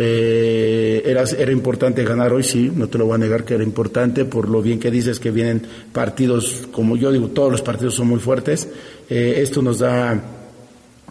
Eh, 0.03 1.03
era, 1.05 1.23
era 1.37 1.51
importante 1.51 2.03
ganar 2.03 2.33
hoy, 2.33 2.41
sí, 2.43 2.71
no 2.73 2.87
te 2.87 2.97
lo 2.97 3.05
voy 3.05 3.15
a 3.15 3.17
negar 3.19 3.43
que 3.43 3.53
era 3.53 3.63
importante, 3.63 4.25
por 4.25 4.49
lo 4.49 4.61
bien 4.63 4.79
que 4.79 4.89
dices 4.89 5.19
que 5.19 5.29
vienen 5.29 5.61
partidos, 5.93 6.65
como 6.71 6.95
yo 6.97 7.11
digo, 7.11 7.27
todos 7.27 7.51
los 7.51 7.61
partidos 7.61 7.95
son 7.95 8.07
muy 8.07 8.19
fuertes. 8.19 8.67
Eh, 9.09 9.41
esto 9.43 9.61
nos 9.61 9.77
da, 9.79 10.40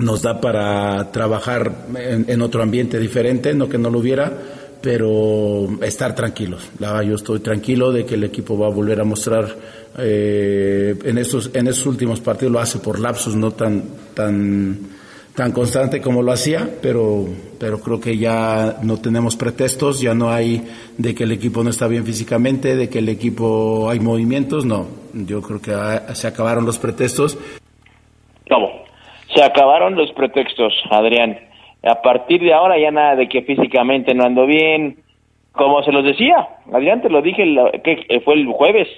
nos 0.01 0.23
da 0.23 0.41
para 0.41 1.13
trabajar 1.13 1.87
en, 1.97 2.25
en, 2.29 2.43
otro 2.43 2.63
ambiente 2.63 2.99
diferente, 2.99 3.55
no 3.55 3.69
que 3.69 3.79
no 3.79 3.91
lo 3.91 3.99
hubiera, 3.99 4.33
pero 4.81 5.69
estar 5.83 6.15
tranquilos. 6.15 6.71
La, 6.79 7.03
yo 7.03 7.15
estoy 7.15 7.41
tranquilo 7.41 7.93
de 7.93 8.05
que 8.05 8.15
el 8.15 8.25
equipo 8.25 8.59
va 8.59 8.67
a 8.67 8.71
volver 8.71 9.01
a 9.01 9.05
mostrar 9.05 9.55
eh, 9.99 10.97
en, 11.05 11.19
estos, 11.19 11.51
en 11.55 11.69
estos 11.69 11.87
últimos 11.87 12.21
partidos, 12.21 12.53
lo 12.53 12.61
hace 12.61 12.79
por 12.79 12.99
lapsos 12.99 13.37
no 13.37 13.53
tan, 13.53 13.85
tan 14.15 14.79
tan 15.35 15.53
constante 15.53 16.01
como 16.01 16.23
lo 16.23 16.33
hacía, 16.33 16.69
pero, 16.83 17.27
pero 17.59 17.81
creo 17.81 18.01
que 18.01 18.19
ya 18.19 18.79
no 18.83 18.99
tenemos 18.99 19.37
pretextos, 19.37 20.01
ya 20.01 20.13
no 20.13 20.31
hay 20.31 20.67
de 20.99 21.15
que 21.15 21.25
el 21.25 21.33
equipo 21.33 21.63
no 21.63 21.71
está 21.71 21.87
bien 21.87 22.05
físicamente, 22.05 22.77
de 22.77 22.89
que 22.89 22.99
el 22.99 23.09
equipo 23.09 23.89
hay 23.89 24.01
movimientos, 24.01 24.67
no. 24.67 24.87
Yo 25.15 25.41
creo 25.41 25.61
que 25.61 26.15
se 26.15 26.27
acabaron 26.27 26.67
los 26.67 26.79
pretextos. 26.79 27.39
¿Cómo? 28.49 28.80
Se 29.35 29.43
acabaron 29.43 29.95
los 29.95 30.13
pretextos, 30.13 30.75
Adrián. 30.91 31.39
A 31.83 32.03
partir 32.03 32.41
de 32.41 32.53
ahora 32.53 32.79
ya 32.79 32.91
nada 32.91 33.17
de 33.17 33.29
que 33.29 33.43
físicamente 33.43 34.15
no 34.15 34.25
ando 34.25 34.47
bien. 34.47 34.99
Como 35.53 35.83
se 35.83 35.93
los 35.93 36.05
decía, 36.05 36.49
Adrián, 36.73 37.03
te 37.03 37.11
lo 37.11 37.23
dije 37.23 37.43
que 37.83 38.21
fue 38.25 38.35
el 38.35 38.47
jueves, 38.47 38.89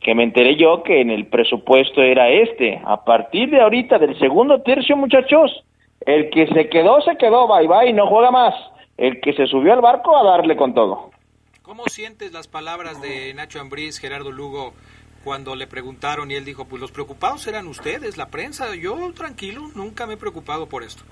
que 0.00 0.14
me 0.14 0.24
enteré 0.24 0.56
yo 0.56 0.82
que 0.82 1.00
en 1.00 1.10
el 1.10 1.26
presupuesto 1.26 2.02
era 2.02 2.28
este. 2.30 2.80
A 2.84 3.04
partir 3.04 3.50
de 3.50 3.60
ahorita, 3.60 3.98
del 3.98 4.18
segundo 4.18 4.62
tercio, 4.62 4.96
muchachos, 4.96 5.64
el 6.00 6.30
que 6.30 6.46
se 6.48 6.68
quedó, 6.68 7.00
se 7.02 7.16
quedó, 7.16 7.46
bye 7.46 7.66
bye, 7.66 7.92
no 7.92 8.06
juega 8.06 8.30
más. 8.30 8.54
El 8.96 9.20
que 9.20 9.32
se 9.32 9.46
subió 9.46 9.72
al 9.72 9.80
barco 9.80 10.16
a 10.16 10.24
darle 10.24 10.56
con 10.56 10.74
todo. 10.74 11.10
¿Cómo 11.62 11.84
sientes 11.86 12.32
las 12.32 12.46
palabras 12.46 13.00
de 13.00 13.32
Nacho 13.34 13.60
Ambriz, 13.60 13.98
Gerardo 13.98 14.30
Lugo, 14.30 14.74
cuando 15.24 15.56
le 15.56 15.66
preguntaron 15.66 16.30
y 16.30 16.34
él 16.34 16.44
dijo, 16.44 16.68
pues 16.68 16.80
los 16.80 16.92
preocupados 16.92 17.46
eran 17.46 17.66
ustedes, 17.66 18.16
la 18.18 18.26
prensa, 18.26 18.76
yo 18.76 18.96
tranquilo, 19.14 19.62
nunca 19.74 20.06
me 20.06 20.14
he 20.14 20.16
preocupado 20.18 20.68
por 20.68 20.82
esto? 20.82 21.02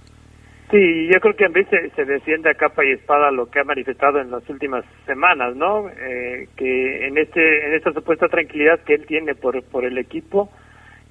Sí, 0.70 1.08
yo 1.12 1.20
creo 1.20 1.36
que 1.36 1.44
Ambriz 1.44 1.68
se, 1.68 1.90
se, 1.90 2.04
defiende 2.04 2.50
a 2.50 2.54
capa 2.54 2.84
y 2.84 2.92
espada 2.92 3.30
lo 3.30 3.50
que 3.50 3.60
ha 3.60 3.64
manifestado 3.64 4.20
en 4.20 4.30
las 4.30 4.48
últimas 4.48 4.84
semanas, 5.04 5.54
¿no? 5.54 5.88
Eh, 5.88 6.48
que 6.56 7.06
en 7.06 7.18
este 7.18 7.66
en 7.66 7.74
esta 7.74 7.92
supuesta 7.92 8.28
tranquilidad 8.28 8.80
que 8.80 8.94
él 8.94 9.04
tiene 9.06 9.34
por 9.34 9.62
por 9.64 9.84
el 9.84 9.98
equipo, 9.98 10.50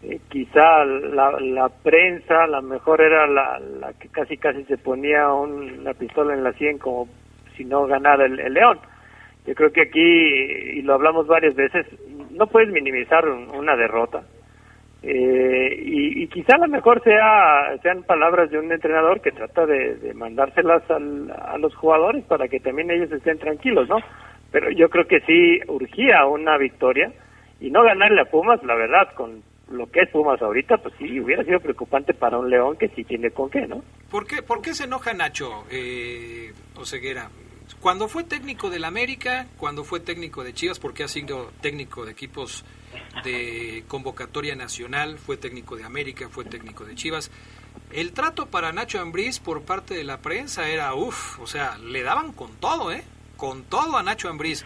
eh, 0.01 0.19
quizá 0.29 0.83
la, 0.83 1.39
la 1.39 1.69
prensa, 1.69 2.47
la 2.47 2.61
mejor 2.61 3.01
era 3.01 3.27
la, 3.27 3.59
la 3.59 3.93
que 3.93 4.07
casi 4.07 4.35
casi 4.37 4.63
se 4.63 4.79
ponía 4.79 5.31
un, 5.31 5.83
la 5.83 5.93
pistola 5.93 6.33
en 6.33 6.43
la 6.43 6.53
sien 6.53 6.79
como 6.79 7.07
si 7.55 7.63
no 7.63 7.85
ganara 7.85 8.25
el, 8.25 8.39
el 8.39 8.53
León. 8.53 8.79
Yo 9.45 9.53
creo 9.53 9.71
que 9.71 9.81
aquí, 9.81 9.99
y 10.01 10.81
lo 10.81 10.95
hablamos 10.95 11.27
varias 11.27 11.55
veces, 11.55 11.85
no 12.33 12.47
puedes 12.47 12.69
minimizar 12.69 13.27
una 13.27 13.75
derrota. 13.75 14.23
Eh, 15.03 15.81
y, 15.83 16.23
y, 16.23 16.27
quizá 16.27 16.55
a 16.55 16.59
lo 16.59 16.67
mejor 16.67 17.01
sea, 17.03 17.75
sean 17.81 18.03
palabras 18.03 18.51
de 18.51 18.59
un 18.59 18.71
entrenador 18.71 19.19
que 19.19 19.31
trata 19.31 19.65
de, 19.65 20.13
mandárselas 20.13 20.89
al, 20.91 21.31
a 21.31 21.57
los 21.57 21.73
jugadores 21.75 22.23
para 22.25 22.47
que 22.47 22.59
también 22.59 22.91
ellos 22.91 23.11
estén 23.11 23.39
tranquilos, 23.39 23.89
¿no? 23.89 23.97
Pero 24.51 24.69
yo 24.69 24.89
creo 24.89 25.07
que 25.07 25.21
sí 25.21 25.59
urgía 25.67 26.25
una 26.27 26.57
victoria 26.57 27.11
y 27.59 27.71
no 27.71 27.83
ganarle 27.83 28.21
a 28.21 28.25
Pumas, 28.25 28.61
la 28.63 28.75
verdad, 28.75 29.11
con 29.15 29.41
lo 29.71 29.89
que 29.89 30.01
es 30.01 30.09
Pumas 30.09 30.39
ahorita, 30.41 30.77
pues 30.77 30.93
sí, 30.99 31.19
hubiera 31.19 31.43
sido 31.43 31.59
preocupante 31.59 32.13
para 32.13 32.37
un 32.37 32.49
León 32.49 32.77
que 32.77 32.89
sí 32.89 33.03
tiene 33.03 33.31
con 33.31 33.49
qué, 33.49 33.65
¿no? 33.65 33.81
¿Por 34.11 34.27
qué, 34.27 34.43
por 34.43 34.61
qué 34.61 34.73
se 34.73 34.83
enoja 34.83 35.13
Nacho 35.13 35.65
eh, 35.71 36.51
Oseguera? 36.75 37.29
Cuando 37.79 38.07
fue 38.07 38.23
técnico 38.23 38.69
del 38.69 38.83
América, 38.83 39.47
cuando 39.57 39.83
fue 39.83 39.99
técnico 39.99 40.43
de 40.43 40.53
Chivas, 40.53 40.79
porque 40.79 41.03
ha 41.03 41.07
sido 41.07 41.51
técnico 41.61 42.05
de 42.05 42.11
equipos 42.11 42.63
de 43.23 43.83
convocatoria 43.87 44.55
nacional, 44.55 45.17
fue 45.17 45.37
técnico 45.37 45.75
de 45.75 45.83
América, 45.83 46.29
fue 46.29 46.45
técnico 46.45 46.85
de 46.85 46.95
Chivas. 46.95 47.31
El 47.91 48.13
trato 48.13 48.47
para 48.47 48.71
Nacho 48.71 48.99
Ambriz 48.99 49.39
por 49.39 49.63
parte 49.63 49.93
de 49.93 50.03
la 50.03 50.21
prensa 50.21 50.69
era, 50.69 50.93
uff, 50.93 51.39
o 51.39 51.47
sea, 51.47 51.77
le 51.77 52.03
daban 52.03 52.33
con 52.33 52.51
todo, 52.55 52.91
¿eh? 52.91 53.03
Con 53.37 53.63
todo 53.63 53.97
a 53.97 54.03
Nacho 54.03 54.29
Ambriz. 54.29 54.63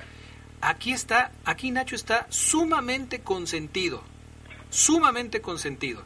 Aquí 0.61 0.91
está, 0.91 1.31
aquí 1.43 1.71
Nacho 1.71 1.95
está 1.95 2.27
sumamente 2.29 3.21
consentido, 3.21 4.03
sumamente 4.69 5.41
consentido. 5.41 6.03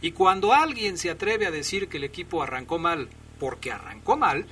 Y 0.00 0.12
cuando 0.12 0.52
alguien 0.52 0.98
se 0.98 1.10
atreve 1.10 1.46
a 1.46 1.50
decir 1.50 1.88
que 1.88 1.96
el 1.96 2.04
equipo 2.04 2.42
arrancó 2.42 2.78
mal 2.78 3.08
porque 3.38 3.72
arrancó 3.72 4.16
mal, 4.16 4.46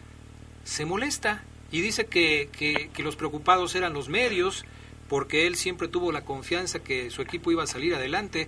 se 0.65 0.85
molesta 0.85 1.43
y 1.71 1.81
dice 1.81 2.07
que, 2.07 2.49
que, 2.57 2.91
que 2.95 3.03
los 3.03 3.17
preocupados 3.17 3.75
eran 3.75 3.95
los 3.95 4.09
medios, 4.09 4.65
porque 5.09 5.47
él 5.47 5.55
siempre 5.57 5.89
tuvo 5.89 6.13
la 6.13 6.25
confianza 6.25 6.83
que 6.83 7.11
su 7.11 7.23
equipo 7.23 7.51
iba 7.51 7.63
a 7.63 7.67
salir 7.67 7.95
adelante. 7.95 8.47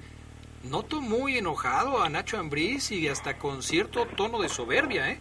Noto 0.70 1.00
muy 1.00 1.36
enojado 1.38 2.02
a 2.02 2.08
Nacho 2.08 2.38
Ambriz 2.38 2.92
y 2.92 3.08
hasta 3.08 3.38
con 3.38 3.62
cierto 3.62 4.06
tono 4.16 4.40
de 4.40 4.48
soberbia, 4.48 5.10
¿eh? 5.10 5.18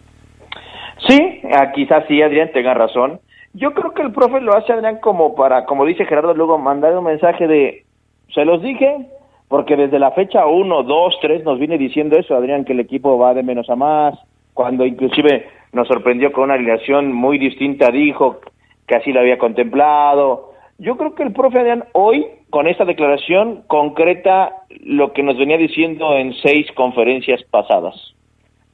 Sí, 1.08 1.42
quizás 1.74 2.04
sí, 2.06 2.22
Adrián, 2.22 2.52
tenga 2.52 2.74
razón. 2.74 3.20
Yo 3.54 3.72
creo 3.74 3.92
que 3.92 4.02
el 4.02 4.12
profe 4.12 4.40
lo 4.40 4.56
hace, 4.56 4.72
Adrián, 4.72 4.98
como 5.00 5.34
para, 5.34 5.64
como 5.64 5.84
dice 5.84 6.06
Gerardo, 6.06 6.32
luego 6.32 6.58
mandar 6.58 6.96
un 6.96 7.04
mensaje 7.04 7.46
de, 7.46 7.84
se 8.32 8.44
los 8.44 8.62
dije, 8.62 9.08
porque 9.48 9.76
desde 9.76 9.98
la 9.98 10.12
fecha 10.12 10.46
1, 10.46 10.82
2, 10.84 11.14
3 11.20 11.44
nos 11.44 11.58
viene 11.58 11.76
diciendo 11.76 12.16
eso, 12.16 12.34
Adrián, 12.34 12.64
que 12.64 12.72
el 12.72 12.80
equipo 12.80 13.18
va 13.18 13.34
de 13.34 13.42
menos 13.42 13.68
a 13.68 13.76
más, 13.76 14.14
cuando 14.54 14.86
inclusive 14.86 15.46
nos 15.72 15.88
sorprendió 15.88 16.32
con 16.32 16.44
una 16.44 16.54
alineación 16.54 17.12
muy 17.12 17.38
distinta, 17.38 17.90
dijo 17.90 18.40
que 18.86 18.96
así 18.96 19.12
lo 19.12 19.20
había 19.20 19.38
contemplado, 19.38 20.52
yo 20.78 20.96
creo 20.96 21.14
que 21.14 21.22
el 21.22 21.32
profe 21.32 21.60
Adrián 21.60 21.84
hoy, 21.92 22.26
con 22.50 22.66
esta 22.66 22.84
declaración, 22.84 23.62
concreta 23.68 24.52
lo 24.84 25.12
que 25.12 25.22
nos 25.22 25.38
venía 25.38 25.56
diciendo 25.56 26.16
en 26.16 26.34
seis 26.42 26.66
conferencias 26.72 27.40
pasadas. 27.44 27.94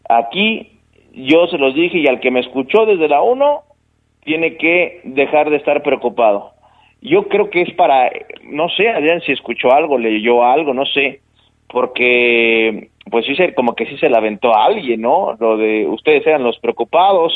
Aquí 0.09 0.79
yo 1.13 1.47
se 1.49 1.59
los 1.59 1.75
dije 1.75 1.99
y 1.99 2.07
al 2.07 2.21
que 2.21 2.31
me 2.31 2.41
escuchó 2.41 2.87
desde 2.87 3.09
la 3.09 3.21
1 3.21 3.63
tiene 4.25 4.57
que 4.57 5.03
dejar 5.05 5.51
de 5.51 5.57
estar 5.57 5.83
preocupado. 5.83 6.53
Yo 7.03 7.29
creo 7.29 7.51
que 7.51 7.61
es 7.61 7.75
para, 7.75 8.11
no 8.43 8.71
sé, 8.71 8.89
Adrián, 8.89 9.21
si 9.21 9.33
escuchó 9.33 9.73
algo, 9.73 9.99
leyó 9.99 10.45
algo, 10.45 10.73
no 10.73 10.87
sé, 10.87 11.21
porque 11.69 12.89
pues 13.11 13.27
sí, 13.27 13.35
se, 13.35 13.55
como 13.55 13.75
que 13.75 13.87
sí 13.87 13.97
se 13.99 14.11
la 14.11 14.19
aventó 14.19 14.55
a 14.55 14.65
alguien, 14.65 15.01
¿no? 15.01 15.37
Lo 15.39 15.57
de 15.57 15.87
ustedes 15.87 16.27
eran 16.27 16.43
los 16.43 16.59
preocupados, 16.59 17.33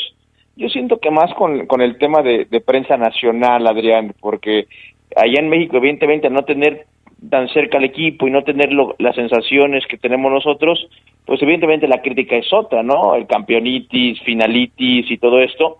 yo 0.55 0.69
siento 0.69 0.99
que 0.99 1.09
más 1.09 1.33
con, 1.33 1.65
con 1.65 1.81
el 1.81 1.97
tema 1.97 2.21
de, 2.21 2.45
prensa 2.65 2.95
nacional, 2.97 3.65
Adrián, 3.65 4.13
porque 4.19 4.67
allá 5.15 5.39
en 5.39 5.49
México, 5.49 5.77
evidentemente, 5.77 6.29
no 6.29 6.43
tener 6.43 6.85
tan 7.29 7.47
cerca 7.49 7.77
al 7.77 7.85
equipo 7.85 8.27
y 8.27 8.31
no 8.31 8.43
tener 8.43 8.71
lo, 8.71 8.95
las 8.99 9.15
sensaciones 9.15 9.85
que 9.87 9.97
tenemos 9.97 10.31
nosotros, 10.31 10.87
pues 11.25 11.41
evidentemente 11.41 11.87
la 11.87 12.01
crítica 12.01 12.35
es 12.35 12.51
otra, 12.53 12.83
¿no? 12.83 13.15
El 13.15 13.25
campeonitis, 13.25 14.21
finalitis 14.21 15.09
y 15.09 15.17
todo 15.17 15.39
esto. 15.41 15.77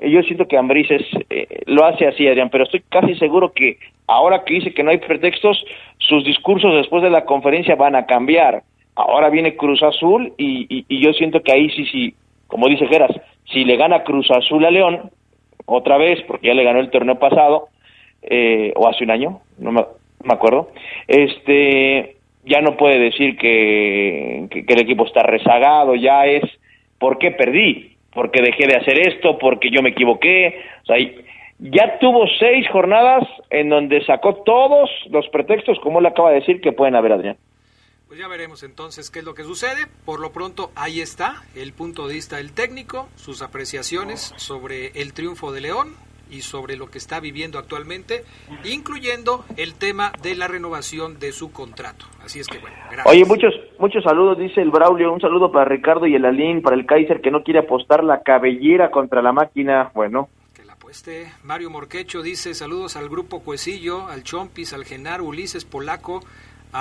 Yo 0.00 0.22
siento 0.22 0.48
que 0.48 0.58
Ambriz 0.58 0.88
eh, 0.90 1.62
lo 1.66 1.84
hace 1.84 2.06
así, 2.06 2.26
Adrián, 2.26 2.50
pero 2.50 2.64
estoy 2.64 2.82
casi 2.88 3.14
seguro 3.14 3.52
que 3.52 3.78
ahora 4.06 4.44
que 4.44 4.54
dice 4.54 4.74
que 4.74 4.82
no 4.82 4.90
hay 4.90 4.98
pretextos, 4.98 5.64
sus 5.98 6.24
discursos 6.24 6.74
después 6.74 7.02
de 7.02 7.10
la 7.10 7.24
conferencia 7.24 7.76
van 7.76 7.94
a 7.94 8.06
cambiar. 8.06 8.62
Ahora 8.96 9.28
viene 9.28 9.56
Cruz 9.56 9.82
Azul 9.82 10.32
y, 10.38 10.84
yo 10.88 11.12
siento 11.12 11.42
que 11.42 11.52
ahí 11.52 11.68
sí, 11.70 11.84
sí, 11.86 12.14
como 12.46 12.66
dice 12.66 12.86
Geras, 12.86 13.10
si 13.52 13.64
le 13.64 13.76
gana 13.76 14.04
Cruz 14.04 14.30
Azul 14.30 14.64
a 14.64 14.70
León, 14.70 15.10
otra 15.66 15.98
vez, 15.98 16.22
porque 16.26 16.48
ya 16.48 16.54
le 16.54 16.64
ganó 16.64 16.80
el 16.80 16.90
torneo 16.90 17.18
pasado, 17.18 17.68
eh, 18.22 18.72
o 18.74 18.88
hace 18.88 19.04
un 19.04 19.10
año, 19.10 19.40
no 19.58 19.72
me, 19.72 19.82
acuerdo, 20.28 20.70
este, 21.06 22.16
ya 22.44 22.62
no 22.62 22.76
puede 22.78 22.98
decir 22.98 23.36
que, 23.36 24.46
que, 24.50 24.64
que, 24.64 24.72
el 24.72 24.80
equipo 24.80 25.04
está 25.04 25.22
rezagado, 25.22 25.94
ya 25.94 26.24
es, 26.24 26.44
¿por 26.98 27.18
qué 27.18 27.32
perdí? 27.32 27.96
Porque 28.14 28.40
dejé 28.40 28.66
de 28.66 28.76
hacer 28.76 28.98
esto, 29.06 29.36
porque 29.36 29.70
yo 29.70 29.82
me 29.82 29.90
equivoqué, 29.90 30.58
o 30.82 30.86
sea, 30.86 30.96
ya 31.58 31.98
tuvo 31.98 32.26
seis 32.38 32.66
jornadas 32.70 33.24
en 33.50 33.68
donde 33.68 34.04
sacó 34.04 34.36
todos 34.36 34.90
los 35.10 35.28
pretextos, 35.28 35.78
como 35.80 35.98
él 35.98 36.06
acaba 36.06 36.30
de 36.30 36.40
decir, 36.40 36.62
que 36.62 36.72
pueden 36.72 36.94
haber, 36.94 37.12
Adrián. 37.12 37.36
Pues 38.08 38.20
ya 38.20 38.28
veremos 38.28 38.62
entonces 38.62 39.10
qué 39.10 39.18
es 39.18 39.24
lo 39.24 39.34
que 39.34 39.42
sucede. 39.42 39.88
Por 40.04 40.20
lo 40.20 40.30
pronto, 40.30 40.70
ahí 40.76 41.00
está 41.00 41.42
el 41.56 41.72
punto 41.72 42.06
de 42.06 42.14
vista 42.14 42.36
del 42.36 42.52
técnico, 42.52 43.08
sus 43.16 43.42
apreciaciones 43.42 44.32
sobre 44.36 44.92
el 45.00 45.12
triunfo 45.12 45.50
de 45.50 45.60
León 45.60 45.96
y 46.30 46.42
sobre 46.42 46.76
lo 46.76 46.88
que 46.88 46.98
está 46.98 47.18
viviendo 47.18 47.58
actualmente, 47.58 48.22
incluyendo 48.64 49.44
el 49.56 49.74
tema 49.74 50.12
de 50.22 50.36
la 50.36 50.46
renovación 50.46 51.18
de 51.18 51.32
su 51.32 51.50
contrato. 51.50 52.06
Así 52.24 52.38
es 52.38 52.46
que 52.46 52.58
bueno, 52.58 52.76
gracias. 52.84 53.06
Oye, 53.06 53.24
muchos 53.24 53.52
muchos 53.80 54.04
saludos, 54.04 54.38
dice 54.38 54.60
el 54.60 54.70
Braulio, 54.70 55.12
un 55.12 55.20
saludo 55.20 55.50
para 55.50 55.64
Ricardo 55.64 56.06
y 56.06 56.14
el 56.14 56.24
Alín, 56.24 56.62
para 56.62 56.76
el 56.76 56.86
Kaiser 56.86 57.20
que 57.20 57.32
no 57.32 57.42
quiere 57.42 57.58
apostar 57.58 58.04
la 58.04 58.22
cabellera 58.22 58.92
contra 58.92 59.20
la 59.20 59.32
máquina. 59.32 59.90
Bueno, 59.94 60.28
que 60.54 60.64
la 60.64 60.74
apueste. 60.74 61.32
Mario 61.42 61.70
Morquecho 61.70 62.22
dice 62.22 62.54
saludos 62.54 62.94
al 62.94 63.08
grupo 63.08 63.42
Cuecillo, 63.42 64.06
al 64.06 64.22
Chompis, 64.22 64.72
al 64.72 64.84
Genar, 64.84 65.22
Ulises 65.22 65.64
Polaco, 65.64 66.20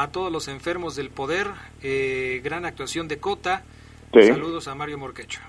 a 0.02 0.12
todos 0.12 0.32
los 0.32 0.48
enfermos 0.48 0.96
del 0.96 1.10
poder, 1.10 1.48
eh, 1.84 2.42
gran 2.44 2.66
actuación 2.66 3.08
de 3.08 3.20
Cota. 3.20 3.64
Sí. 4.14 4.24
Saludos 4.24 4.68
a 4.68 4.76
Mario 4.76 4.98
Morquecho. 4.98 5.42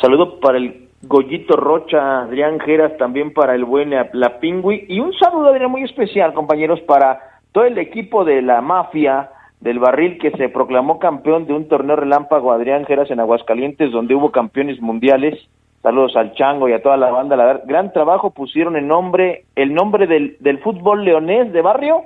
Saludo 0.00 0.40
para 0.40 0.58
el 0.58 0.88
Goyito 1.02 1.56
Rocha, 1.56 2.22
Adrián 2.22 2.60
Geras, 2.60 2.96
también 2.96 3.32
para 3.32 3.54
el 3.54 3.64
buen 3.64 3.90
La 3.90 4.38
Pingüi. 4.38 4.86
Y 4.88 5.00
un 5.00 5.12
saludo, 5.14 5.48
Adrián, 5.48 5.70
muy 5.70 5.82
especial, 5.82 6.32
compañeros, 6.32 6.80
para 6.82 7.20
todo 7.52 7.64
el 7.64 7.78
equipo 7.78 8.24
de 8.24 8.40
la 8.42 8.60
mafia 8.60 9.30
del 9.60 9.78
barril 9.78 10.18
que 10.18 10.30
se 10.32 10.48
proclamó 10.48 10.98
campeón 10.98 11.46
de 11.46 11.52
un 11.52 11.68
torneo 11.68 11.96
relámpago 11.96 12.52
Adrián 12.52 12.84
Geras 12.84 13.10
en 13.10 13.20
Aguascalientes, 13.20 13.92
donde 13.92 14.14
hubo 14.14 14.30
campeones 14.32 14.80
mundiales. 14.80 15.38
Saludos 15.82 16.16
al 16.16 16.34
Chango 16.34 16.68
y 16.68 16.72
a 16.72 16.82
toda 16.82 16.96
la 16.96 17.10
banda. 17.10 17.36
La 17.36 17.60
gran 17.64 17.92
trabajo 17.92 18.30
pusieron 18.30 18.76
el 18.76 18.86
nombre, 18.86 19.44
el 19.56 19.74
nombre 19.74 20.06
del, 20.06 20.36
del 20.38 20.58
fútbol 20.60 21.04
leonés 21.04 21.52
de 21.52 21.62
barrio 21.62 22.02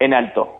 en 0.00 0.14
alto. 0.14 0.59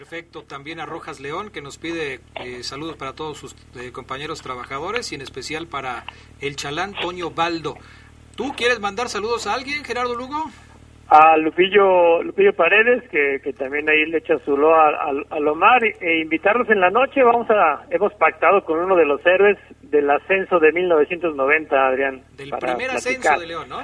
Perfecto, 0.00 0.44
también 0.44 0.80
a 0.80 0.86
Rojas 0.86 1.20
León 1.20 1.50
que 1.50 1.60
nos 1.60 1.76
pide 1.76 2.20
eh, 2.36 2.62
saludos 2.62 2.96
para 2.96 3.12
todos 3.12 3.36
sus 3.36 3.54
eh, 3.76 3.92
compañeros 3.92 4.40
trabajadores 4.40 5.12
y 5.12 5.14
en 5.14 5.20
especial 5.20 5.66
para 5.66 6.06
el 6.40 6.56
chalán 6.56 6.94
Toño 6.94 7.32
Baldo. 7.32 7.74
¿Tú 8.34 8.54
quieres 8.56 8.80
mandar 8.80 9.10
saludos 9.10 9.46
a 9.46 9.52
alguien, 9.52 9.84
Gerardo 9.84 10.14
Lugo? 10.14 10.42
A 11.08 11.36
Lupillo, 11.36 12.22
Lupillo 12.22 12.54
Paredes, 12.54 13.06
que, 13.10 13.42
que 13.44 13.52
también 13.52 13.90
ahí 13.90 14.06
le 14.06 14.16
echa 14.16 14.38
su 14.42 14.56
lo 14.56 14.74
a, 14.74 14.88
a, 15.28 15.38
Lomar, 15.38 15.84
e 15.84 16.20
invitarlos 16.22 16.70
en 16.70 16.80
la 16.80 16.88
noche. 16.88 17.22
Vamos 17.22 17.50
a, 17.50 17.84
hemos 17.90 18.14
pactado 18.14 18.64
con 18.64 18.78
uno 18.78 18.96
de 18.96 19.04
los 19.04 19.20
héroes 19.26 19.58
del 19.82 20.08
ascenso 20.08 20.58
de 20.60 20.72
1990, 20.72 21.76
Adrián. 21.76 22.22
Del 22.38 22.52
primer 22.52 22.92
ascenso 22.92 23.38
de 23.38 23.46
León, 23.46 23.68
¿no? 23.68 23.80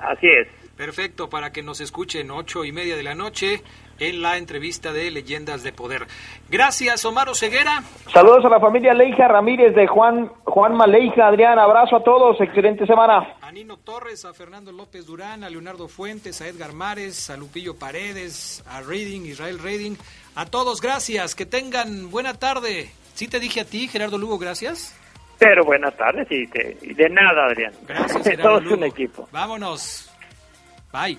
Así 0.00 0.26
es. 0.26 0.48
Perfecto, 0.76 1.28
para 1.28 1.52
que 1.52 1.62
nos 1.62 1.80
escuchen 1.80 2.30
ocho 2.30 2.64
y 2.64 2.72
media 2.72 2.96
de 2.96 3.02
la 3.02 3.14
noche 3.14 3.62
en 4.00 4.22
la 4.22 4.38
entrevista 4.38 4.92
de 4.92 5.10
Leyendas 5.10 5.62
de 5.62 5.72
Poder. 5.72 6.06
Gracias, 6.48 7.04
Omar 7.04 7.28
Ceguera. 7.34 7.82
Saludos 8.12 8.44
a 8.44 8.48
la 8.48 8.58
familia 8.58 8.94
Leija 8.94 9.28
Ramírez 9.28 9.74
de 9.74 9.86
Juan, 9.86 10.28
Juan 10.44 10.74
Maleija. 10.74 11.28
Adrián, 11.28 11.58
abrazo 11.58 11.96
a 11.96 12.02
todos, 12.02 12.40
excelente 12.40 12.86
semana. 12.86 13.36
A 13.42 13.52
Nino 13.52 13.76
Torres, 13.76 14.24
a 14.24 14.32
Fernando 14.32 14.72
López 14.72 15.06
Durán, 15.06 15.44
a 15.44 15.50
Leonardo 15.50 15.86
Fuentes, 15.86 16.40
a 16.40 16.48
Edgar 16.48 16.72
Mares, 16.72 17.30
a 17.30 17.36
Lupillo 17.36 17.78
Paredes, 17.78 18.64
a 18.68 18.80
Reading, 18.80 19.26
Israel 19.26 19.58
Reading. 19.58 19.96
A 20.34 20.46
todos, 20.46 20.80
gracias, 20.80 21.34
que 21.34 21.46
tengan 21.46 22.10
buena 22.10 22.34
tarde. 22.34 22.90
¿Sí 23.14 23.28
te 23.28 23.38
dije 23.38 23.60
a 23.60 23.64
ti, 23.64 23.86
Gerardo 23.86 24.16
Lugo, 24.16 24.38
gracias? 24.38 24.96
Pero 25.38 25.64
buenas 25.64 25.96
tardes 25.96 26.26
y, 26.30 26.46
de 26.46 27.08
nada, 27.10 27.46
Adrián. 27.46 27.72
Gracias, 27.86 28.22
Gerardo 28.24 28.60
Todos 28.60 28.72
un 28.72 28.84
equipo. 28.84 29.28
Vámonos. 29.30 30.10
Bye. 30.92 31.18